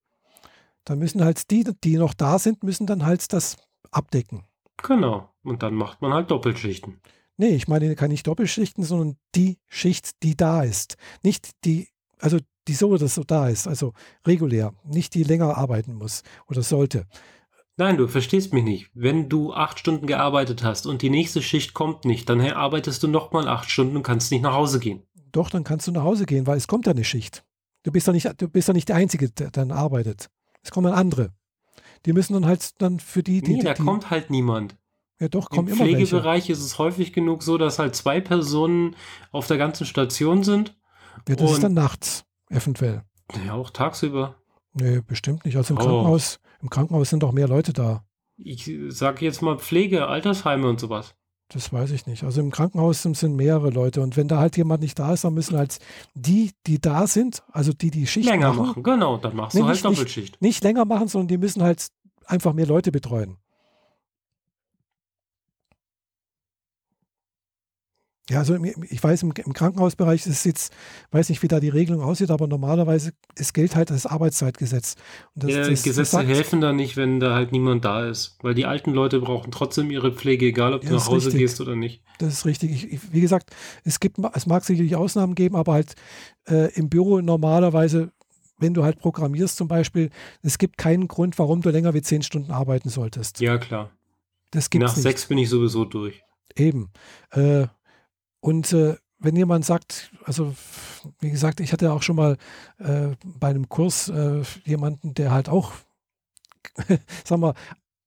[0.86, 3.58] Dann müssen halt die, die noch da sind, müssen dann halt das
[3.92, 4.46] abdecken.
[4.78, 5.30] Genau.
[5.44, 7.02] Und dann macht man halt Doppelschichten.
[7.38, 10.98] Nee, ich meine kann nicht Doppelschichten, sondern die Schicht, die da ist.
[11.24, 11.88] Nicht die,
[12.20, 12.38] also
[12.68, 13.94] die so oder so da ist, also
[14.28, 17.08] regulär, nicht die länger arbeiten muss oder sollte.
[17.78, 18.92] Nein, du verstehst mich nicht.
[18.94, 23.08] Wenn du acht Stunden gearbeitet hast und die nächste Schicht kommt nicht, dann arbeitest du
[23.08, 25.04] nochmal acht Stunden und kannst nicht nach Hause gehen.
[25.32, 27.46] Doch, dann kannst du nach Hause gehen, weil es kommt ja eine Schicht.
[27.84, 30.30] Du bist ja nicht, du bist ja nicht der Einzige, der dann arbeitet.
[30.62, 31.32] Es kommen andere.
[32.06, 33.42] Die müssen dann halt dann für die.
[33.42, 34.78] die nee, da die, kommt halt niemand.
[35.20, 36.54] Ja, doch, kommen Im immer Pflegebereich welche.
[36.54, 38.96] ist es häufig genug so, dass halt zwei Personen
[39.32, 40.78] auf der ganzen Station sind.
[41.28, 43.04] Ja, das ist dann nachts, eventuell.
[43.46, 44.36] Ja, auch tagsüber.
[44.74, 45.58] Nee, bestimmt nicht.
[45.58, 45.84] Also im Oh.
[45.84, 48.06] Krankenhaus, im Krankenhaus sind doch mehr Leute da.
[48.38, 51.16] Ich sage jetzt mal Pflege, Altersheime und sowas.
[51.52, 52.24] Das weiß ich nicht.
[52.24, 54.02] Also im Krankenhaus sind, mehrere Leute.
[54.02, 55.80] Und wenn da halt jemand nicht da ist, dann müssen halt
[56.14, 59.62] die, die da sind, also die, die Schicht Länger machen, machen, genau, dann machst Nee,
[59.62, 60.42] du halt nicht- nicht- Doppelschicht.
[60.42, 61.88] nicht länger machen, sondern die müssen halt
[62.26, 63.38] einfach mehr Leute betreuen.
[68.30, 68.56] Ja, also
[68.90, 70.72] ich weiß, im, im Krankenhausbereich ist jetzt,
[71.12, 74.96] weiß nicht, wie da die Regelung aussieht, aber normalerweise es gilt halt das Arbeitszeitgesetz.
[75.36, 78.38] Das, Ja, das, das Gesetze sagt- helfen da nicht, wenn da halt niemand da ist.
[78.44, 81.40] Weil die alten Leute brauchen trotzdem ihre Pflege, egal ob du Ja, nach Hause richtig.
[81.42, 82.04] gehst oder nicht.
[82.20, 82.72] Das ist richtig.
[82.72, 83.50] Ich, ich, wie gesagt,
[83.84, 85.96] es gibt, es mag sicherlich Ausnahmen geben, aber halt
[86.48, 88.12] äh, im Büro normalerweise,
[88.60, 90.12] wenn du halt programmierst zum Beispiel,
[90.44, 93.40] es gibt keinen Grund, warum du länger wie zehn Stunden arbeiten solltest.
[93.40, 93.90] Ja, klar.
[94.52, 95.02] Das gibt Nach nicht.
[95.04, 96.22] sechs bin ich sowieso durch.
[96.56, 96.92] Eben.
[97.32, 97.68] Äh,
[98.40, 100.56] und äh, wenn jemand sagt, also
[101.20, 102.38] wie gesagt, ich hatte auch schon mal
[102.78, 105.74] äh, bei einem Kurs äh, jemanden, der halt auch,
[107.26, 107.54] sagen wir,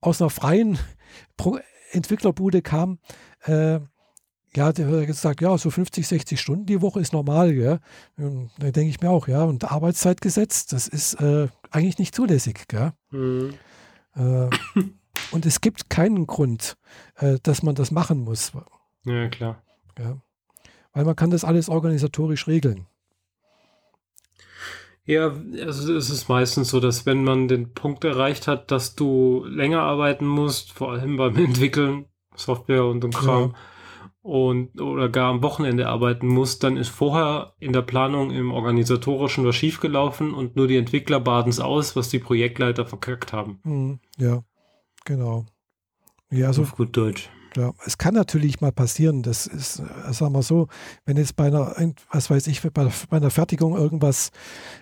[0.00, 0.78] aus einer freien
[1.36, 1.58] Pro
[1.92, 2.98] Entwicklerbude kam,
[3.44, 3.80] äh,
[4.54, 7.80] ja, der hat gesagt, ja, so 50, 60 Stunden die Woche ist normal?
[8.16, 12.68] Und da denke ich mir auch, ja, und Arbeitszeitgesetz, das ist äh, eigentlich nicht zulässig,
[12.68, 12.92] gell?
[13.10, 13.54] Mhm.
[14.14, 14.48] Äh,
[15.30, 16.76] und es gibt keinen Grund,
[17.16, 18.52] äh, dass man das machen muss.
[19.04, 19.62] Ja, klar.
[19.98, 20.20] Ja.
[20.92, 22.86] Weil man kann das alles organisatorisch regeln.
[25.04, 25.32] Ja,
[25.64, 29.82] also es ist meistens so, dass wenn man den Punkt erreicht hat, dass du länger
[29.82, 32.06] arbeiten musst, vor allem beim Entwickeln,
[32.36, 33.54] Software und dem Kram,
[34.22, 39.44] und oder gar am Wochenende arbeiten musst, dann ist vorher in der Planung im Organisatorischen
[39.44, 43.58] was schiefgelaufen und nur die Entwickler baden es aus, was die Projektleiter verkackt haben.
[43.64, 44.44] Hm, ja,
[45.04, 45.46] genau.
[46.30, 47.28] Ja, also Auf gut Deutsch.
[47.56, 49.22] Ja, es kann natürlich mal passieren.
[49.22, 50.68] Das ist, äh, sagen wir so,
[51.04, 51.74] wenn jetzt bei einer,
[52.10, 54.30] was weiß ich, bei, bei einer Fertigung irgendwas,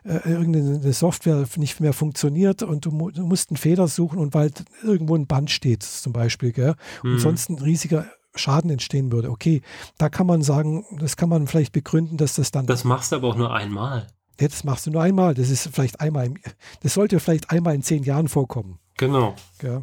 [0.05, 4.51] äh, irgendeine Software nicht mehr funktioniert und du, du musst einen Fehler suchen und weil
[4.83, 7.19] irgendwo ein Band steht, zum Beispiel, gell, und Mhm.
[7.19, 9.31] sonst ein riesiger Schaden entstehen würde.
[9.31, 9.61] Okay,
[9.99, 13.17] da kann man sagen, das kann man vielleicht begründen, dass das dann Das machst du
[13.17, 14.07] aber auch nur einmal.
[14.41, 15.35] Ja, das machst du nur einmal.
[15.35, 16.37] Das ist vielleicht einmal, im,
[16.83, 18.79] das sollte vielleicht einmal in zehn Jahren vorkommen.
[18.97, 19.35] Genau.
[19.63, 19.83] Ja.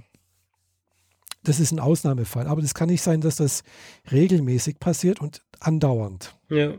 [1.48, 2.46] Das ist ein Ausnahmefall.
[2.48, 3.64] Aber das kann nicht sein, dass das
[4.12, 6.36] regelmäßig passiert und andauernd.
[6.50, 6.74] Ja.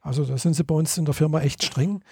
[0.00, 2.02] Also da sind sie bei uns in der Firma echt streng,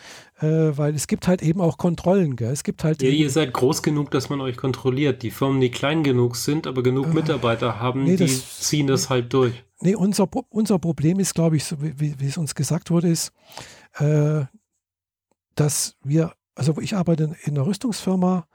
[0.40, 0.46] äh,
[0.76, 2.36] weil es gibt halt eben auch Kontrollen.
[2.36, 2.50] Gell?
[2.50, 5.22] Es gibt halt Ja, ihr seid groß genug, dass man euch kontrolliert.
[5.22, 8.86] Die Firmen, die klein genug sind, aber genug Äh, Mitarbeiter haben, nee, die das- ziehen
[8.86, 9.64] das halt durch.
[9.80, 13.32] nee, unser, unser Problem ist, glaube ich, so wie, wie- es uns gesagt wurde, ist,
[13.98, 14.44] äh,
[15.54, 18.46] dass wir, also ich arbeite in einer Rüstungsfirma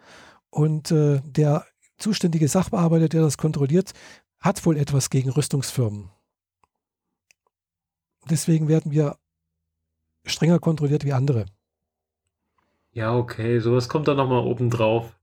[0.52, 1.66] und äh, der
[1.98, 3.94] zuständige Sachbearbeiter, der das kontrolliert,
[4.40, 6.10] hat wohl etwas gegen Rüstungsfirmen.
[8.30, 9.18] Deswegen werden wir
[10.26, 11.46] strenger kontrolliert wie andere.
[12.92, 15.16] Ja, okay, sowas kommt dann nochmal oben drauf.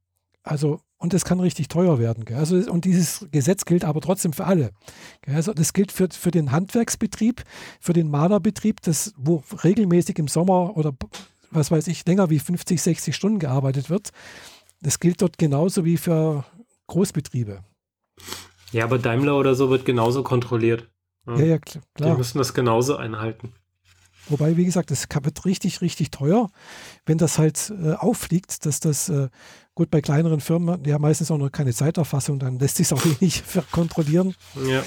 [0.43, 2.25] Also, und es kann richtig teuer werden.
[2.25, 2.39] Gell?
[2.39, 4.73] Also, und dieses Gesetz gilt aber trotzdem für alle.
[5.23, 5.35] Gell?
[5.35, 7.45] Also, das gilt für, für den Handwerksbetrieb,
[7.81, 10.95] für den Malerbetrieb, das, wo regelmäßig im Sommer oder
[11.51, 14.11] was weiß ich, länger wie 50, 60 Stunden gearbeitet wird.
[14.81, 16.45] Das gilt dort genauso wie für
[16.87, 17.65] Großbetriebe.
[18.73, 20.89] Ja, aber Daimler oder so wird genauso kontrolliert.
[21.27, 22.17] Ja, ja, Die klar.
[22.17, 23.53] müssen das genauso einhalten.
[24.29, 26.51] Wobei, wie gesagt, das wird richtig, richtig teuer,
[27.07, 29.29] wenn das halt äh, auffliegt, dass das äh,
[29.75, 32.93] gut bei kleineren Firmen, die haben meistens auch noch keine Zeiterfassung, dann lässt sich es
[32.93, 34.35] auch nicht kontrollieren.
[34.67, 34.83] Ja.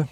[0.00, 0.06] Äh,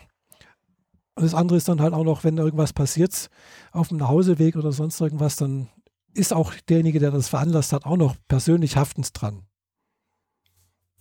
[1.15, 3.29] und das andere ist dann halt auch noch, wenn irgendwas passiert
[3.71, 5.69] auf dem Nachhauseweg oder sonst irgendwas, dann
[6.15, 9.43] ist auch derjenige, der das veranlasst hat, auch noch persönlich haftend dran.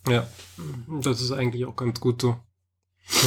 [0.07, 0.27] Ja,
[1.01, 2.37] das ist eigentlich auch ganz gut so.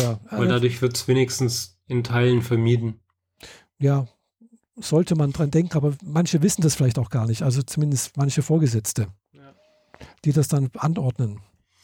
[0.00, 3.00] Ja, Weil dadurch wird es wenigstens in Teilen vermieden.
[3.78, 4.06] ja,
[4.76, 7.42] sollte man dran denken, aber manche wissen das vielleicht auch gar nicht.
[7.42, 9.54] Also zumindest manche Vorgesetzte, Ja.
[10.24, 11.40] die das dann anordnen.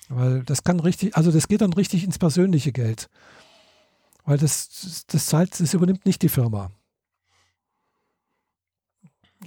[0.09, 3.09] Weil das kann richtig, also das geht dann richtig ins persönliche Geld.
[4.25, 6.73] Weil das, das zahlt, das übernimmt nicht die Firma.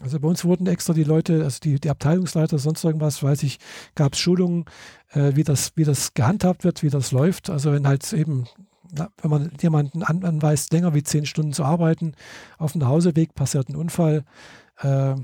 [0.01, 3.59] Also bei uns wurden extra die Leute, also die, die Abteilungsleiter, sonst irgendwas, weiß ich,
[3.95, 4.65] gab es Schulungen,
[5.11, 7.49] äh, wie, das, wie das gehandhabt wird, wie das läuft.
[7.49, 8.47] Also wenn halt eben,
[8.91, 12.15] na, wenn man jemanden an, anweist, länger wie zehn Stunden zu arbeiten,
[12.57, 14.25] auf dem Nachhauseweg passiert ein Unfall,
[14.79, 15.15] äh,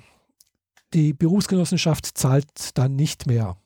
[0.93, 3.57] die Berufsgenossenschaft zahlt dann nicht mehr.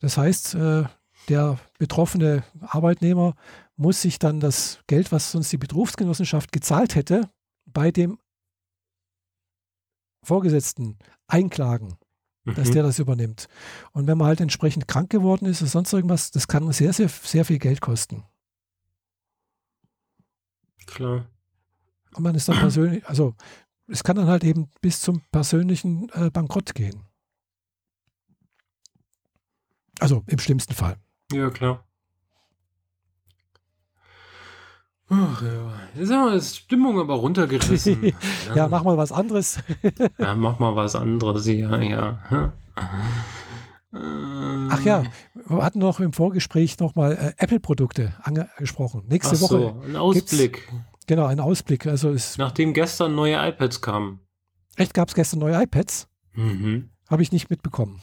[0.00, 0.84] Das heißt, äh,
[1.28, 3.34] der betroffene Arbeitnehmer
[3.76, 7.28] muss sich dann das Geld, was sonst die Berufsgenossenschaft gezahlt hätte,
[7.66, 8.18] bei dem
[10.22, 11.96] Vorgesetzten einklagen,
[12.44, 12.72] dass Mhm.
[12.72, 13.48] der das übernimmt.
[13.92, 17.08] Und wenn man halt entsprechend krank geworden ist oder sonst irgendwas, das kann sehr, sehr,
[17.08, 18.24] sehr viel Geld kosten.
[20.86, 21.26] Klar.
[22.14, 23.34] Und man ist dann persönlich, also
[23.86, 27.06] es kann dann halt eben bis zum persönlichen äh, Bankrott gehen.
[29.98, 30.96] Also im schlimmsten Fall.
[31.32, 31.86] Ja, klar.
[35.08, 35.72] Ach ja.
[35.94, 38.12] Jetzt haben wir Stimmung aber runtergerissen.
[38.54, 39.58] Ja, mach mal was anderes.
[40.18, 42.52] Ja, mach mal was anderes, ja, ja.
[43.94, 45.04] Ach ja,
[45.46, 49.04] wir hatten noch im Vorgespräch nochmal äh, Apple-Produkte angesprochen.
[49.08, 50.66] Nächste Ach Woche, so, ein Ausblick.
[51.06, 51.86] genau, ein Ausblick.
[51.86, 54.20] Also es, Nachdem gestern neue iPads kamen.
[54.76, 56.88] echt gab es gestern neue iPads, Mhm.
[57.10, 58.00] habe ich nicht mitbekommen.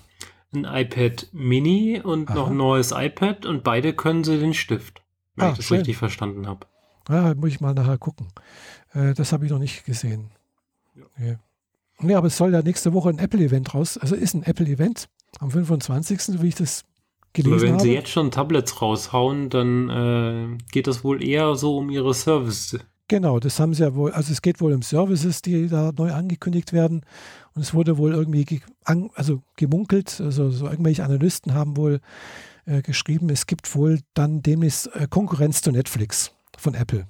[0.54, 2.52] Ein iPad Mini und noch Aha.
[2.52, 5.02] ein neues iPad und beide können sie den Stift.
[5.36, 5.78] Wenn Ah, ich das schön.
[5.78, 6.68] richtig verstanden habe.
[7.10, 8.28] Ja, muss ich mal nachher gucken.
[8.94, 10.32] Äh, das habe ich noch nicht gesehen.
[10.96, 11.04] Ja.
[11.18, 11.38] Nee.
[12.00, 13.98] nee, aber es soll ja nächste Woche ein Apple-Event raus.
[13.98, 15.10] Also ist ein Apple-Event
[15.40, 17.84] am 25., wie ich das Aber gelesen wenn habe.
[17.84, 22.78] sie jetzt schon Tablets raushauen, dann äh, geht das wohl eher so um ihre Service.
[23.08, 26.14] Genau, das haben sie ja wohl, also es geht wohl um Services, die da neu
[26.14, 27.02] angekündigt werden.
[27.56, 32.02] Und es wurde wohl irgendwie ge an, also gemunkelt, also so irgendwelche Analysten haben wohl
[32.66, 37.08] äh, geschrieben, es gibt wohl dann demnächst äh, Konkurrenz zu Netflix von Apple.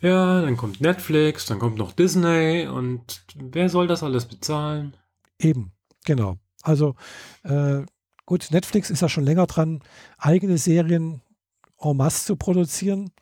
[0.00, 4.96] Ja, dann kommt Netflix, dann kommt noch Disney und wer soll das alles bezahlen?
[5.38, 5.72] Eben,
[6.04, 6.38] genau.
[6.62, 6.96] Also
[7.44, 7.82] äh,
[8.26, 9.80] gut, Netflix ist ja schon länger dran,
[10.18, 11.22] eigene Serien
[11.78, 13.12] en masse zu produzieren,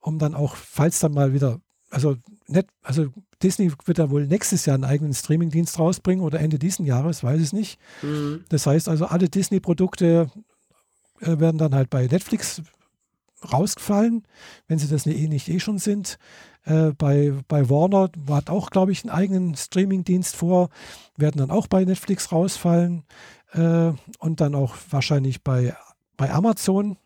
[0.00, 1.60] um dann auch, falls dann mal wieder,
[1.90, 2.16] also,
[2.46, 3.08] Net, also
[3.42, 7.40] Disney wird ja wohl nächstes Jahr einen eigenen Streamingdienst rausbringen oder Ende diesen Jahres, weiß
[7.40, 7.80] ich nicht.
[8.02, 8.44] Mhm.
[8.48, 10.30] Das heißt also, alle Disney-Produkte
[11.20, 12.62] äh, werden dann halt bei Netflix
[13.42, 14.26] rausgefallen,
[14.66, 16.18] wenn sie das eh nicht eh schon sind.
[16.64, 20.70] Äh, bei, bei Warner hat auch, glaube ich, einen eigenen Streaming-Dienst vor,
[21.16, 23.04] werden dann auch bei Netflix rausfallen
[23.52, 25.74] äh, und dann auch wahrscheinlich bei,
[26.16, 26.96] bei Amazon.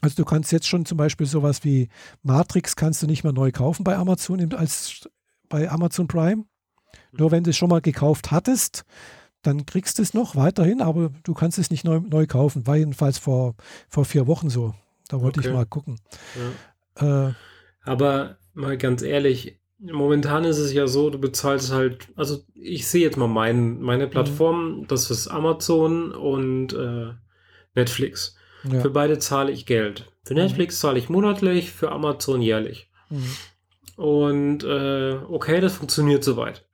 [0.00, 1.88] Also du kannst jetzt schon zum Beispiel sowas wie
[2.22, 5.08] Matrix kannst du nicht mehr neu kaufen bei Amazon als
[5.48, 6.44] bei Amazon Prime.
[7.12, 8.84] Nur wenn du es schon mal gekauft hattest,
[9.42, 12.66] dann kriegst du es noch weiterhin, aber du kannst es nicht neu, neu kaufen.
[12.66, 13.54] War jedenfalls vor,
[13.88, 14.74] vor vier Wochen so.
[15.08, 15.48] Da wollte Okay.
[15.48, 15.98] ich mal gucken.
[17.00, 17.28] Ja.
[17.28, 17.32] Äh,
[17.84, 23.02] Aber mal ganz ehrlich, momentan ist es ja so, du bezahlst halt, also ich sehe
[23.02, 27.12] jetzt mal mein, meine Plattform, das ist Amazon und äh,
[27.74, 28.36] Netflix.
[28.64, 28.80] ja.
[28.80, 30.10] Für beide zahle ich Geld.
[30.24, 32.90] Für Netflix zahle ich monatlich, für Amazon jährlich.
[33.10, 33.30] Mhm.
[33.96, 36.64] Und äh, okay, das funktioniert soweit.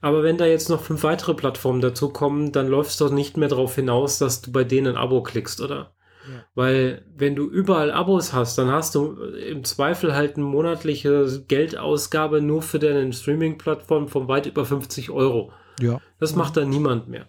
[0.00, 3.36] Aber wenn da jetzt noch fünf weitere Plattformen dazu kommen, dann läuft es doch nicht
[3.36, 5.92] mehr darauf hinaus, dass du bei denen ein Abo klickst, oder?
[6.30, 6.44] Ja.
[6.54, 12.40] Weil wenn du überall Abos hast, dann hast du im Zweifel halt eine monatliche Geldausgabe
[12.40, 15.52] nur für deine Streaming-Plattform von weit über 50 Euro.
[15.80, 16.00] ja.
[16.20, 17.26] Das macht dann niemand mehr.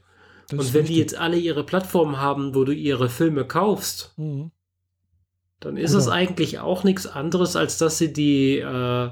[0.50, 4.52] Das Und wenn die jetzt alle ihre Plattformen haben, wo du ihre Filme kaufst, Mhm.
[5.60, 9.10] dann ist es eigentlich auch nichts anderes, als dass sie die, äh,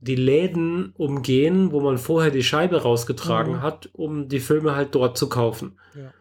[0.00, 3.62] die Läden umgehen, wo man vorher die Scheibe rausgetragen Mhm.
[3.62, 5.78] hat, um die Filme halt dort zu kaufen.
[5.96, 6.12] Ja.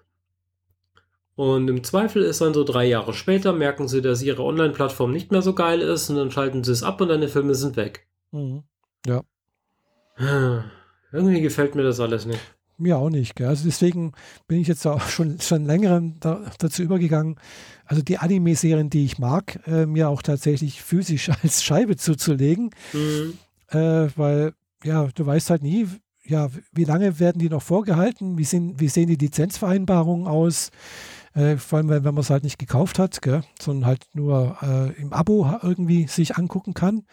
[1.36, 5.32] Und im Zweifel ist dann so drei Jahre später, merken sie, dass ihre Online-Plattform nicht
[5.32, 8.08] mehr so geil ist und dann schalten sie es ab und deine Filme sind weg.
[8.32, 8.64] Mhm.
[11.12, 12.40] Irgendwie gefällt mir das alles nicht.
[12.78, 13.36] Mir auch nicht.
[13.36, 13.48] Gell?
[13.48, 14.12] Also deswegen
[14.48, 17.40] bin ich jetzt auch schon, schon länger da, dazu übergegangen,
[17.86, 22.72] also die Anime-Serien, die ich mag, äh, mir auch tatsächlich physisch als Scheibe zuzulegen.
[22.94, 23.38] Mhm.
[23.70, 24.54] äh, weil
[24.84, 25.88] ja, du weißt halt nie,
[26.26, 28.38] ja, wie lange werden die noch vorgehalten?
[28.38, 30.72] Wie, sind, wie sehen die Lizenzvereinbarungen aus?
[31.36, 34.58] Äh, vor allem, wenn, wenn man es halt nicht gekauft hat, gell, sondern halt nur
[34.62, 37.04] äh, im Abo irgendwie sich angucken kann.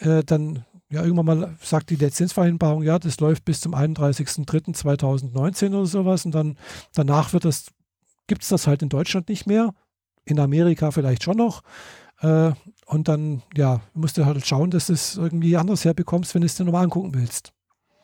[0.00, 0.18] Ja.
[0.18, 5.86] Äh, dann, ja, irgendwann mal sagt die Lizenzvereinbarung, ja, das läuft bis zum 31.03.2019 oder
[5.86, 6.56] sowas und dann
[6.94, 7.66] danach wird das,
[8.28, 9.74] gibt es das halt in Deutschland nicht mehr,
[10.24, 11.62] in Amerika vielleicht schon noch.
[12.20, 12.52] Äh,
[12.86, 16.46] und dann, ja, musst du halt schauen, dass du es irgendwie anders herbekommst, wenn du
[16.46, 17.52] es dir nochmal angucken willst.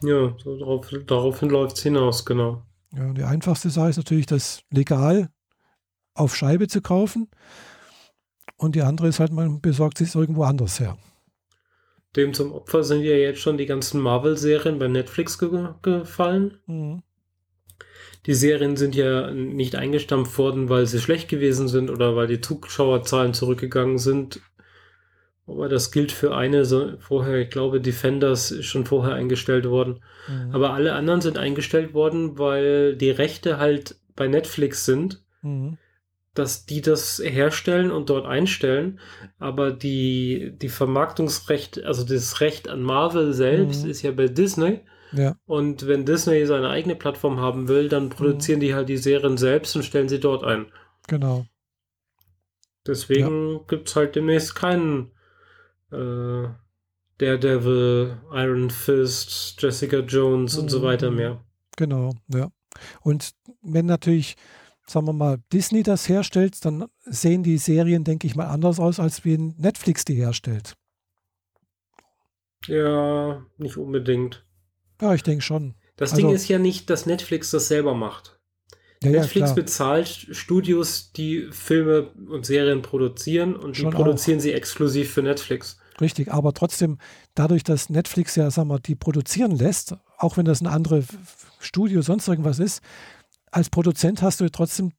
[0.02, 2.62] Ja, so darauf, daraufhin läuft es hinaus, genau.
[2.92, 5.30] Ja, die einfachste Sache ist natürlich, das legal
[6.14, 7.28] auf Scheibe zu kaufen.
[8.56, 10.98] Und die andere ist halt, man besorgt sich irgendwo anders her.
[12.16, 16.58] Dem zum Opfer sind ja jetzt schon die ganzen Marvel-Serien bei Netflix ge gefallen.
[16.66, 17.02] Mhm.
[18.26, 22.40] Die Serien sind ja nicht eingestampft worden, weil sie schlecht gewesen sind oder weil die
[22.40, 24.40] Zuschauerzahlen zurückgegangen sind.
[25.50, 30.00] Aber das gilt für eine so vorher, ich glaube, Defenders ist schon vorher eingestellt worden.
[30.28, 30.54] Mhm.
[30.54, 35.78] Aber alle anderen sind eingestellt worden, weil die Rechte halt bei Netflix sind, mhm.
[36.34, 39.00] dass die das herstellen und dort einstellen.
[39.38, 43.90] Aber die, die Vermarktungsrecht, also das Recht an Marvel selbst mhm.
[43.90, 44.80] ist ja bei Disney.
[45.12, 45.36] Ja.
[45.46, 48.62] Und wenn Disney seine eigene Plattform haben will, dann produzieren mhm.
[48.62, 50.66] die halt die Serien selbst und stellen sie dort ein.
[51.08, 51.46] Genau.
[52.86, 53.60] Deswegen ja.
[53.68, 55.10] gibt es halt demnächst keinen
[55.92, 56.48] äh,
[57.18, 60.68] Daredevil, Iron Fist, Jessica Jones und mhm.
[60.70, 61.44] so weiter mehr.
[61.76, 62.50] Genau, ja.
[63.02, 64.36] Und wenn natürlich,
[64.86, 69.00] sagen wir mal, Disney das herstellt, dann sehen die Serien, denke ich mal, anders aus,
[69.00, 70.74] als wie Netflix die herstellt.
[72.66, 74.44] Ja, nicht unbedingt.
[75.00, 75.74] Ja, ich denke schon.
[75.96, 78.38] Das also, Ding ist ja nicht, dass Netflix das selber macht.
[79.02, 84.42] Ja, Netflix ja, bezahlt Studios, die Filme und Serien produzieren und die Schon produzieren auch.
[84.42, 85.79] sie exklusiv für Netflix.
[86.00, 86.98] Richtig, aber trotzdem,
[87.34, 91.06] dadurch, dass Netflix ja, sagen wir, die produzieren lässt, auch wenn das ein anderes
[91.58, 92.82] Studio, sonst irgendwas ist,
[93.50, 94.92] als Produzent hast du trotzdem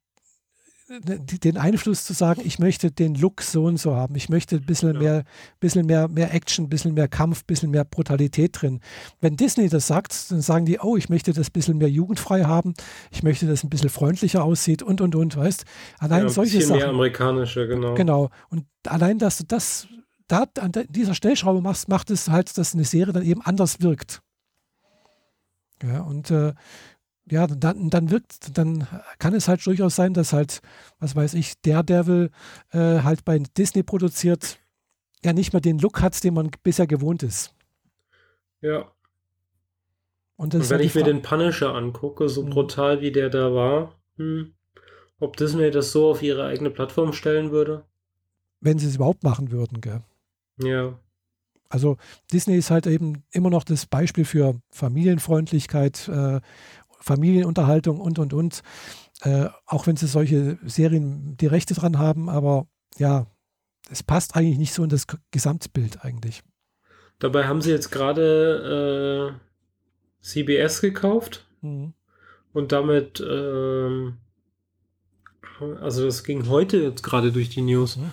[1.00, 4.16] den Einfluss zu sagen, ich möchte den Look so und so haben.
[4.16, 5.00] Ich möchte ein bisschen, ja.
[5.00, 5.24] mehr,
[5.60, 8.82] bisschen mehr, mehr Action, ein bisschen mehr Kampf, ein bisschen mehr Brutalität drin.
[9.22, 12.44] Wenn Disney das sagt, dann sagen die, oh, ich möchte das ein bisschen mehr jugendfrei
[12.44, 12.74] haben,
[13.10, 15.64] ich möchte, dass es ein bisschen freundlicher aussieht und und und, weißt
[16.00, 16.80] Allein ja, solche bisschen Sachen.
[16.80, 17.94] mehr amerikanischer, genau.
[17.94, 18.30] Genau.
[18.50, 19.88] Und allein, dass du das
[20.32, 24.22] da an dieser Stellschraube machst, macht es halt, dass eine Serie dann eben anders wirkt.
[25.84, 26.54] Ja, und äh,
[27.30, 28.88] ja, dann, dann wirkt, dann
[29.20, 30.62] kann es halt durchaus sein, dass halt,
[31.00, 32.30] was weiß ich, Daredevil
[32.72, 34.60] äh, halt bei Disney produziert,
[35.24, 37.54] ja nicht mehr den Look hat, den man bisher gewohnt ist.
[38.62, 38.92] Ja.
[40.36, 42.50] Und, Und wenn halt ich mir den Punisher angucke, so mhm.
[42.50, 44.54] brutal wie der da war, hm,
[45.20, 47.86] ob Disney das so auf ihre eigene Plattform stellen würde?
[48.60, 50.02] Wenn sie es überhaupt machen würden, gell?
[50.58, 51.00] Ja.
[51.70, 51.98] Also
[52.32, 56.42] Disney ist halt eben immer noch das Beispiel für Familienfreundlichkeit äh,
[57.02, 58.62] Familienunterhaltung und, und, und.
[59.22, 62.68] Äh, auch wenn sie solche Serien die Rechte dran haben, aber
[62.98, 63.28] ja,
[63.90, 66.44] es passt eigentlich nicht so in das Gesamtbild eigentlich.
[67.20, 71.94] Dabei haben sie jetzt gerade äh, CBS gekauft mhm.
[72.54, 74.12] und damit, äh,
[75.80, 77.98] also das ging heute jetzt gerade durch die News.
[77.98, 78.12] Mhm.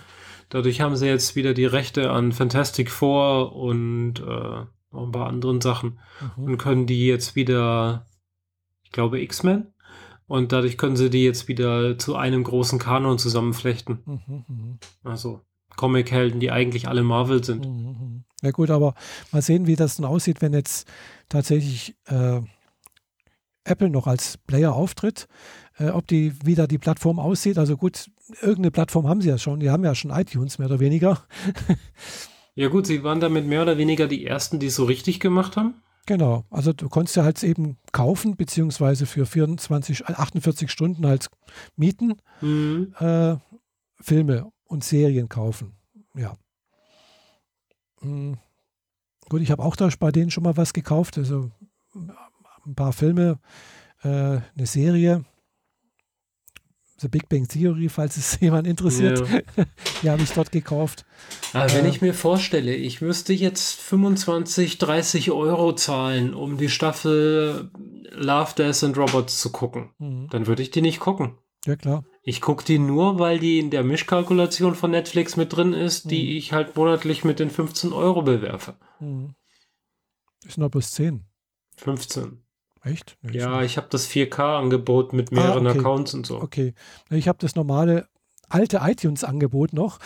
[0.49, 5.27] Dadurch haben sie jetzt wieder die Rechte an Fantastic Four und äh, noch ein paar
[5.27, 5.99] anderen Sachen
[6.37, 6.43] mhm.
[6.43, 8.07] und können die jetzt wieder
[8.89, 9.67] ich glaube, X-Men.
[10.25, 13.99] Und dadurch können sie die jetzt wieder zu einem großen Kanon zusammenflechten.
[14.05, 14.77] Mhm, mh.
[15.03, 15.41] Also
[15.75, 17.67] Comic-Helden, die eigentlich alle Marvel sind.
[17.67, 18.23] Mhm, mhm.
[18.41, 18.95] Ja gut, aber
[19.31, 20.87] mal sehen, wie das dann aussieht, wenn jetzt
[21.29, 22.41] tatsächlich äh,
[23.63, 25.27] Apple noch als Player auftritt,
[25.77, 27.59] äh, ob die wieder die Plattform aussieht.
[27.59, 28.09] Also gut,
[28.41, 29.59] irgendeine Plattform haben sie ja schon.
[29.59, 31.23] Die haben ja schon iTunes mehr oder weniger.
[32.55, 35.57] ja gut, sie waren damit mehr oder weniger die ersten, die es so richtig gemacht
[35.57, 35.75] haben.
[36.05, 41.29] Genau, also du konntest ja halt eben kaufen, beziehungsweise für 24, 48 Stunden halt
[41.75, 42.95] mieten, mhm.
[42.97, 43.35] äh,
[44.01, 45.73] Filme und Serien kaufen.
[46.15, 46.35] Ja.
[48.01, 48.37] Mhm.
[49.29, 51.51] Gut, ich habe auch da bei denen schon mal was gekauft, also
[52.65, 53.37] ein paar Filme,
[54.01, 55.25] äh, eine Serie,
[56.99, 59.23] The Big Bang Theory, falls es jemand interessiert.
[59.27, 59.65] Ja.
[60.03, 61.05] Die habe ich dort gekauft.
[61.53, 66.69] Aber wenn äh, ich mir vorstelle, ich müsste jetzt 25, 30 Euro zahlen, um die
[66.69, 67.71] Staffel
[68.11, 70.27] Love, Death and Robots zu gucken, mhm.
[70.29, 71.37] dann würde ich die nicht gucken.
[71.65, 72.03] Ja, klar.
[72.23, 76.09] Ich gucke die nur, weil die in der Mischkalkulation von Netflix mit drin ist, mhm.
[76.09, 78.75] die ich halt monatlich mit den 15 Euro bewerfe.
[78.99, 79.35] Mhm.
[80.45, 81.25] Ist noch bis 10.
[81.77, 82.43] 15.
[82.83, 83.17] Echt?
[83.29, 85.79] Ja, ich habe das 4K-Angebot mit mehreren ah, okay.
[85.79, 86.41] Accounts und so.
[86.41, 86.73] Okay.
[87.09, 88.07] Ich habe das normale
[88.49, 89.99] alte iTunes-Angebot noch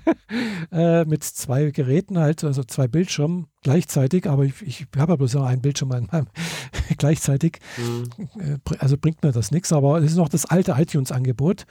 [0.72, 5.34] äh, mit zwei Geräten halt, also zwei Bildschirmen gleichzeitig, aber ich, ich habe ja bloß
[5.34, 6.26] noch einen Bildschirm an meinem
[6.98, 7.58] gleichzeitig.
[7.76, 8.60] Mhm.
[8.78, 11.66] Also bringt mir das nichts, aber es ist noch das alte iTunes-Angebot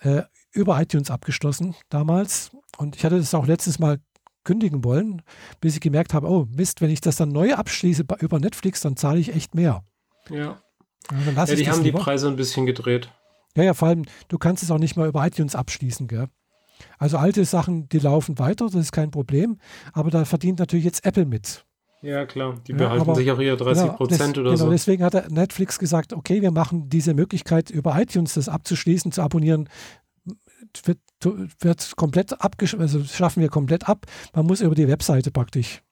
[0.00, 0.22] äh,
[0.52, 3.98] über iTunes abgeschlossen damals und ich hatte das auch letztes Mal
[4.44, 5.22] kündigen wollen,
[5.60, 8.96] bis ich gemerkt habe, oh Mist, wenn ich das dann neu abschließe über Netflix, dann
[8.96, 9.84] zahle ich echt mehr.
[10.30, 10.58] Ja.
[11.10, 11.98] ja die haben lieber.
[11.98, 13.10] die Preise ein bisschen gedreht.
[13.56, 16.28] Ja, ja, vor allem, du kannst es auch nicht mehr über iTunes abschließen, gell?
[16.98, 19.58] Also alte Sachen, die laufen weiter, das ist kein Problem,
[19.92, 21.64] aber da verdient natürlich jetzt Apple mit.
[22.02, 24.70] Ja, klar, die behalten aber, sich auch ihre 30 genau, Prozent oder genau, so.
[24.70, 29.70] Deswegen hat Netflix gesagt, okay, wir machen diese Möglichkeit über iTunes das abzuschließen, zu abonnieren,
[30.84, 30.98] wird,
[31.60, 34.06] wird komplett abgeschlossen, also schaffen wir komplett ab.
[34.34, 35.82] Man muss über die Webseite praktisch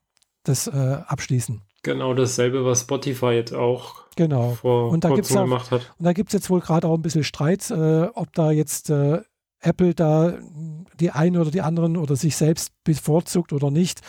[0.44, 1.62] das äh, abschließen.
[1.82, 4.51] Genau dasselbe, was Spotify jetzt auch genau.
[4.53, 5.93] vor und da kurzem auch, gemacht hat.
[5.99, 8.90] Und da gibt es jetzt wohl gerade auch ein bisschen Streit, äh, ob da jetzt
[8.90, 9.20] äh,
[9.61, 10.35] Apple da
[11.01, 14.01] die einen oder die anderen oder sich selbst bevorzugt oder nicht.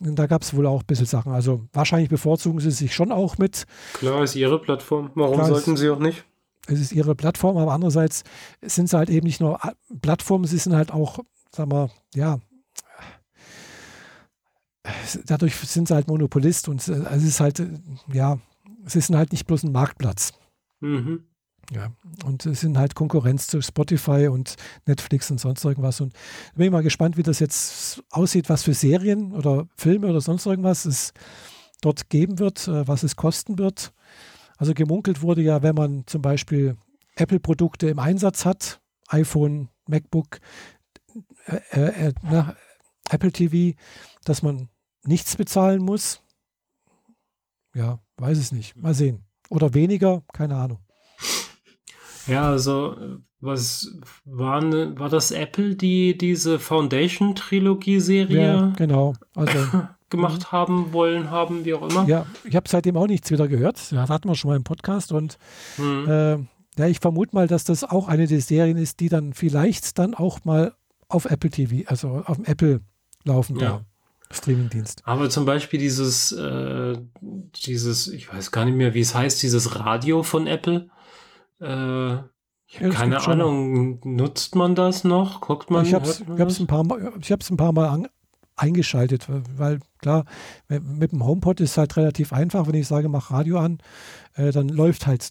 [0.00, 1.32] Und da gab es wohl auch ein bisschen Sachen.
[1.32, 3.64] Also wahrscheinlich bevorzugen sie sich schon auch mit.
[3.94, 5.10] Klar, ist ihre Plattform.
[5.14, 6.24] Warum Klar, sollten sie auch nicht?
[6.72, 8.24] Es ist ihre Plattform, aber andererseits
[8.62, 9.60] sind sie halt eben nicht nur
[10.00, 11.20] Plattformen, sie sind halt auch,
[11.54, 12.38] sagen wir, ja,
[15.26, 17.68] dadurch sind sie halt Monopolist und äh, es ist halt, äh,
[18.12, 18.38] ja,
[18.86, 20.32] sie sind halt nicht bloß ein Marktplatz.
[20.80, 21.24] Mhm.
[21.70, 21.92] Ja,
[22.26, 26.00] und es sind halt Konkurrenz zu Spotify und Netflix und sonst irgendwas.
[26.00, 30.08] Und da bin ich mal gespannt, wie das jetzt aussieht, was für Serien oder Filme
[30.08, 31.12] oder sonst irgendwas es
[31.80, 33.92] dort geben wird, äh, was es kosten wird.
[34.62, 36.76] Also gemunkelt wurde ja, wenn man zum Beispiel
[37.16, 40.38] Apple-Produkte im Einsatz hat, iPhone, MacBook,
[41.46, 42.54] äh, äh, na,
[43.10, 43.76] Apple TV,
[44.24, 44.68] dass man
[45.02, 46.22] nichts bezahlen muss.
[47.74, 48.76] Ja, weiß es nicht.
[48.76, 49.24] Mal sehen.
[49.50, 50.78] Oder weniger, keine Ahnung.
[52.28, 59.14] Ja, also was war, ne, war das Apple, die diese Foundation-Trilogie-Serie ja, genau.
[59.34, 59.58] also,
[60.12, 60.52] gemacht mhm.
[60.52, 62.06] haben wollen, haben, wie auch immer?
[62.06, 63.90] Ja, ich habe seitdem auch nichts wieder gehört.
[63.90, 65.38] Das hatten wir schon mal im Podcast und
[65.76, 66.08] mhm.
[66.08, 66.38] äh,
[66.78, 70.14] ja, ich vermute mal, dass das auch eine der Serien ist, die dann vielleicht dann
[70.14, 70.74] auch mal
[71.08, 72.80] auf Apple TV, also auf dem Apple
[73.24, 73.68] laufen ja.
[73.68, 73.82] darf.
[74.30, 75.02] Streamingdienst.
[75.04, 79.78] Aber zum Beispiel dieses, äh, dieses, ich weiß gar nicht mehr, wie es heißt, dieses
[79.78, 80.88] Radio von Apple.
[81.60, 82.14] Äh,
[82.66, 85.42] ich ja, keine Ahnung, nutzt man das noch?
[85.42, 85.84] Guckt man?
[85.84, 88.08] Ich habe es ein paar Mal, ich hab's ein paar Mal an,
[88.56, 89.26] eingeschaltet,
[89.56, 90.24] weil klar,
[90.68, 93.78] mit dem HomePod ist es halt relativ einfach, wenn ich sage, mach Radio an,
[94.34, 95.30] äh, dann läuft halt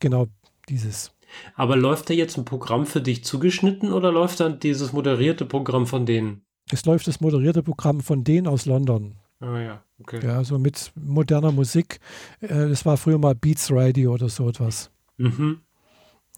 [0.00, 0.26] genau
[0.68, 1.12] dieses.
[1.54, 5.86] Aber läuft da jetzt ein Programm für dich zugeschnitten oder läuft dann dieses moderierte Programm
[5.86, 6.42] von denen?
[6.70, 9.16] Es läuft das moderierte Programm von denen aus London.
[9.40, 10.20] Ah ja, okay.
[10.24, 12.00] Ja, so mit moderner Musik.
[12.40, 14.90] Äh, das war früher mal Beats Radio oder so etwas.
[15.16, 15.60] Mhm.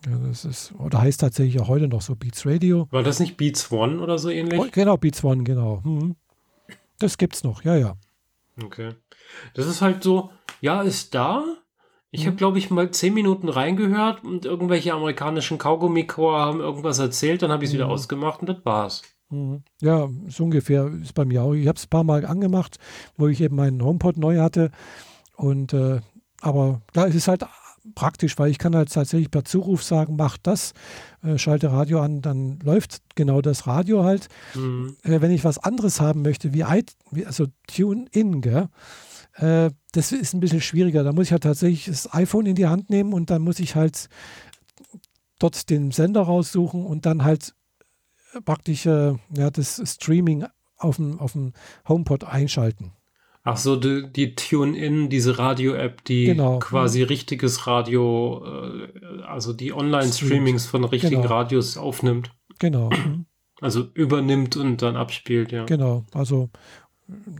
[0.07, 2.89] Ja, das ist, oder heißt tatsächlich auch heute noch so Beats Radio.
[2.91, 4.59] War das nicht Beats One oder so ähnlich?
[4.59, 5.83] Oh, genau, Beats One, genau.
[5.85, 6.17] Mhm.
[6.99, 7.97] Das gibt's noch, ja, ja.
[8.63, 8.95] Okay.
[9.55, 11.45] Das ist halt so, ja, ist da.
[12.11, 12.29] Ich mhm.
[12.29, 17.53] habe, glaube ich, mal zehn Minuten reingehört und irgendwelche amerikanischen Kaugummi-Chor haben irgendwas erzählt, dann
[17.53, 17.79] habe ich es mhm.
[17.79, 19.03] wieder ausgemacht und das war's.
[19.29, 19.63] Mhm.
[19.81, 21.53] Ja, so ungefähr ist bei mir auch.
[21.53, 22.79] Ich habe es ein paar Mal angemacht,
[23.17, 24.71] wo ich eben meinen HomePod neu hatte.
[25.37, 26.01] Und äh,
[26.41, 27.45] aber da ist es halt
[27.95, 30.73] praktisch, weil ich kann halt tatsächlich per Zuruf sagen, mach das,
[31.23, 34.29] äh, schalte Radio an, dann läuft genau das Radio halt.
[34.55, 34.97] Mhm.
[35.03, 36.85] Äh, wenn ich was anderes haben möchte, wie, I,
[37.25, 41.05] also Tune-In, äh, das ist ein bisschen schwieriger.
[41.05, 43.75] Da muss ich halt tatsächlich das iPhone in die Hand nehmen und dann muss ich
[43.75, 44.09] halt
[45.39, 47.55] dort den Sender raussuchen und dann halt
[48.45, 50.47] praktisch ja, das Streaming
[50.77, 51.53] auf dem, auf dem
[51.89, 52.93] HomePod einschalten.
[53.43, 56.59] Ach so, die, die Tune-In, diese Radio-App, die genau.
[56.59, 61.35] quasi richtiges Radio, äh, also die Online-Streamings von richtigen genau.
[61.35, 62.31] Radios aufnimmt.
[62.59, 62.91] Genau.
[63.63, 65.67] Also übernimmt und dann abspielt, ja.
[65.67, 66.49] Genau, also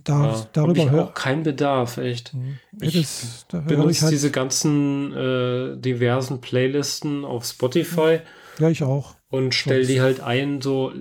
[0.05, 2.35] da, ja, darüber ich auch kein Bedarf, echt.
[2.35, 2.59] Mhm.
[2.81, 8.21] Ich das, da benutze ich halt diese ganzen äh, diversen Playlisten auf Spotify.
[8.59, 9.15] Ja, ich auch.
[9.29, 10.93] Und stelle die halt ein, so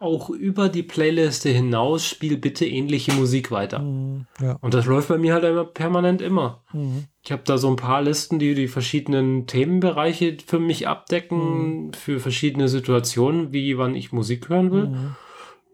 [0.00, 3.80] auch über die Playliste hinaus, spiel bitte ähnliche Musik weiter.
[3.80, 4.56] Mhm, ja.
[4.62, 6.64] Und das läuft bei mir halt immer permanent immer.
[6.72, 7.04] Mhm.
[7.22, 11.92] Ich habe da so ein paar Listen, die die verschiedenen Themenbereiche für mich abdecken, mhm.
[11.92, 14.86] für verschiedene Situationen, wie wann ich Musik hören will.
[14.86, 15.16] Mhm.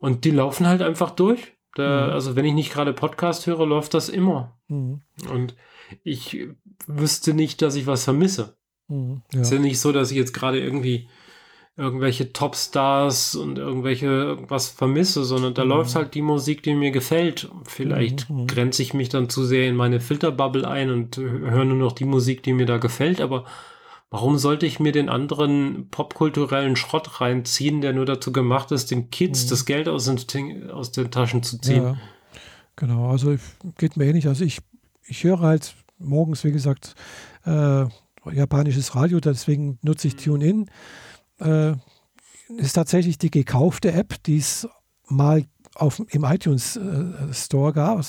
[0.01, 1.53] Und die laufen halt einfach durch.
[1.77, 2.13] Da, mhm.
[2.13, 4.59] also wenn ich nicht gerade Podcast höre, läuft das immer.
[4.67, 5.03] Mhm.
[5.33, 5.55] Und
[6.03, 6.49] ich
[6.89, 8.57] wüsste nicht, dass ich was vermisse.
[8.89, 9.41] Ja.
[9.41, 11.09] Ist ja nicht so, dass ich jetzt gerade irgendwie
[11.77, 15.71] irgendwelche Topstars und irgendwelche irgendwas vermisse, sondern da mhm.
[15.71, 17.51] läuft halt die Musik, die mir gefällt.
[17.65, 18.47] Vielleicht mhm.
[18.47, 22.07] grenze ich mich dann zu sehr in meine Filterbubble ein und höre nur noch die
[22.07, 23.45] Musik, die mir da gefällt, aber
[24.09, 29.11] Warum sollte ich mir den anderen popkulturellen Schrott reinziehen, der nur dazu gemacht ist, den
[29.11, 29.51] Kids mhm.
[29.51, 31.83] das Geld aus den, aus den Taschen zu ziehen?
[31.83, 31.97] Ja,
[32.77, 33.35] genau, also
[33.79, 34.29] geht mir ähnlich.
[34.29, 34.61] Also ich,
[35.05, 36.95] ich höre halt morgens, wie gesagt,
[37.45, 37.85] äh,
[38.33, 40.21] japanisches Radio, deswegen nutze ich mhm.
[40.21, 40.71] TuneIn.
[41.41, 41.75] Äh,
[42.57, 44.69] ist tatsächlich die gekaufte App, die es
[45.09, 45.45] mal
[45.75, 48.05] auf, im iTunes äh, Store gab.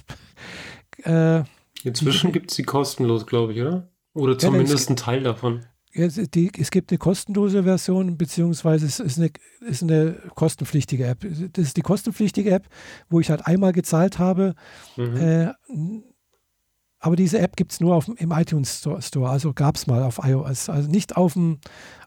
[1.03, 1.43] Äh,
[1.83, 3.89] Inzwischen gibt es die kostenlos, glaube ich, oder?
[4.13, 5.65] Oder zumindest ja, ein Teil davon.
[5.93, 9.31] Ja, die, es gibt eine kostenlose Version, beziehungsweise es ist eine,
[9.61, 11.25] ist eine kostenpflichtige App.
[11.53, 12.67] Das ist die kostenpflichtige App,
[13.09, 14.53] wo ich halt einmal gezahlt habe.
[14.95, 16.03] Mhm.
[16.99, 20.19] Aber diese App gibt es nur auf, im iTunes Store, also gab es mal auf
[20.23, 21.59] iOS, also nicht auf dem,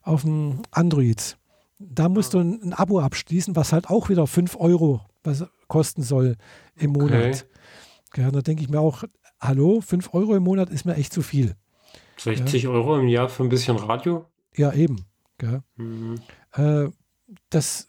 [0.02, 1.36] auf dem Android.
[1.78, 5.00] Da musst du ein, ein, Abo abschließen, was halt auch wieder 5 Euro
[5.68, 6.36] kosten soll
[6.76, 7.46] im Monat.
[8.08, 8.22] Okay.
[8.22, 9.04] Ja, da denke ich mir auch,
[9.40, 11.54] hallo, 5 Euro im Monat ist mir echt zu viel.
[12.18, 12.70] 60 ja.
[12.70, 14.26] Euro im Jahr für ein bisschen Radio?
[14.56, 15.06] Ja, eben.
[15.76, 16.16] Mhm.
[16.52, 16.88] Äh,
[17.48, 17.88] das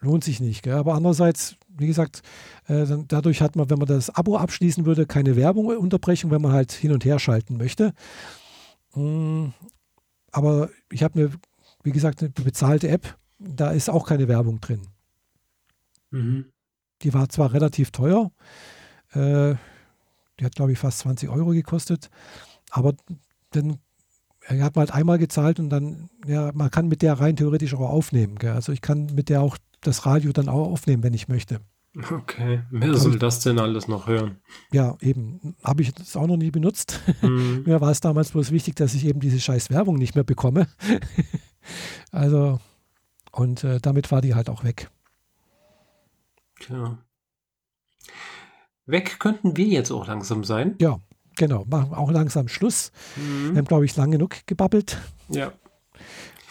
[0.00, 0.62] lohnt sich nicht.
[0.62, 0.74] Gell?
[0.74, 2.22] Aber andererseits, wie gesagt,
[2.66, 6.52] äh, dadurch hat man, wenn man das Abo abschließen würde, keine Werbung unterbrechen, wenn man
[6.52, 7.92] halt hin und her schalten möchte.
[8.94, 9.52] Mhm.
[10.30, 11.30] Aber ich habe mir,
[11.82, 14.82] wie gesagt, eine bezahlte App, da ist auch keine Werbung drin.
[16.10, 16.46] Mhm.
[17.02, 18.30] Die war zwar relativ teuer,
[19.12, 19.54] äh,
[20.38, 22.10] die hat, glaube ich, fast 20 Euro gekostet,
[22.70, 22.94] aber
[23.50, 23.78] dann
[24.48, 27.80] hat man halt einmal gezahlt und dann, ja, man kann mit der rein theoretisch auch
[27.80, 28.36] aufnehmen.
[28.36, 28.52] Gell?
[28.52, 31.60] Also ich kann mit der auch das Radio dann auch aufnehmen, wenn ich möchte.
[32.10, 34.38] Okay, wer soll das denn alles noch hören?
[34.72, 35.54] Ja, eben.
[35.62, 37.00] Habe ich das auch noch nie benutzt.
[37.22, 37.62] Mhm.
[37.66, 40.66] Mir war es damals bloß wichtig, dass ich eben diese scheiß Werbung nicht mehr bekomme.
[42.10, 42.58] also,
[43.30, 44.90] und äh, damit war die halt auch weg.
[46.58, 46.98] Tja.
[48.86, 50.74] Weg könnten wir jetzt auch langsam sein.
[50.80, 50.98] Ja,
[51.36, 51.64] genau.
[51.66, 52.92] Machen auch langsam Schluss.
[53.16, 53.52] Mhm.
[53.52, 54.98] Wir haben, glaube ich, lang genug gebabbelt.
[55.28, 55.52] Ja.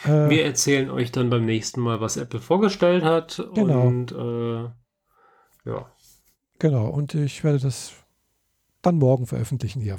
[0.06, 3.44] Äh, wir erzählen euch dann beim nächsten Mal, was Apple vorgestellt hat.
[3.54, 3.88] Genau.
[3.88, 5.92] Und äh, ja.
[6.60, 7.94] Genau, und ich werde das
[8.82, 9.98] dann morgen veröffentlichen hier.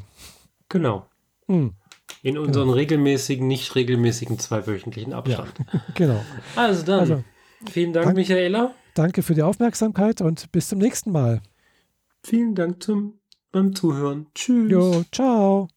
[0.69, 1.07] Genau.
[1.47, 1.75] Hm.
[2.23, 2.77] In unseren genau.
[2.77, 5.53] regelmäßigen, nicht regelmäßigen zweiwöchentlichen Abstand.
[5.73, 5.81] Ja.
[5.95, 6.21] genau.
[6.57, 7.25] Also dann, also,
[7.71, 8.75] vielen Dank, dank, Michaela.
[8.95, 11.43] Danke für die Aufmerksamkeit und bis zum nächsten Mal.
[12.23, 13.21] Vielen Dank zum,
[13.55, 14.27] beim Zuhören.
[14.35, 14.71] Tschüss.
[14.71, 15.69] Jo, ciao.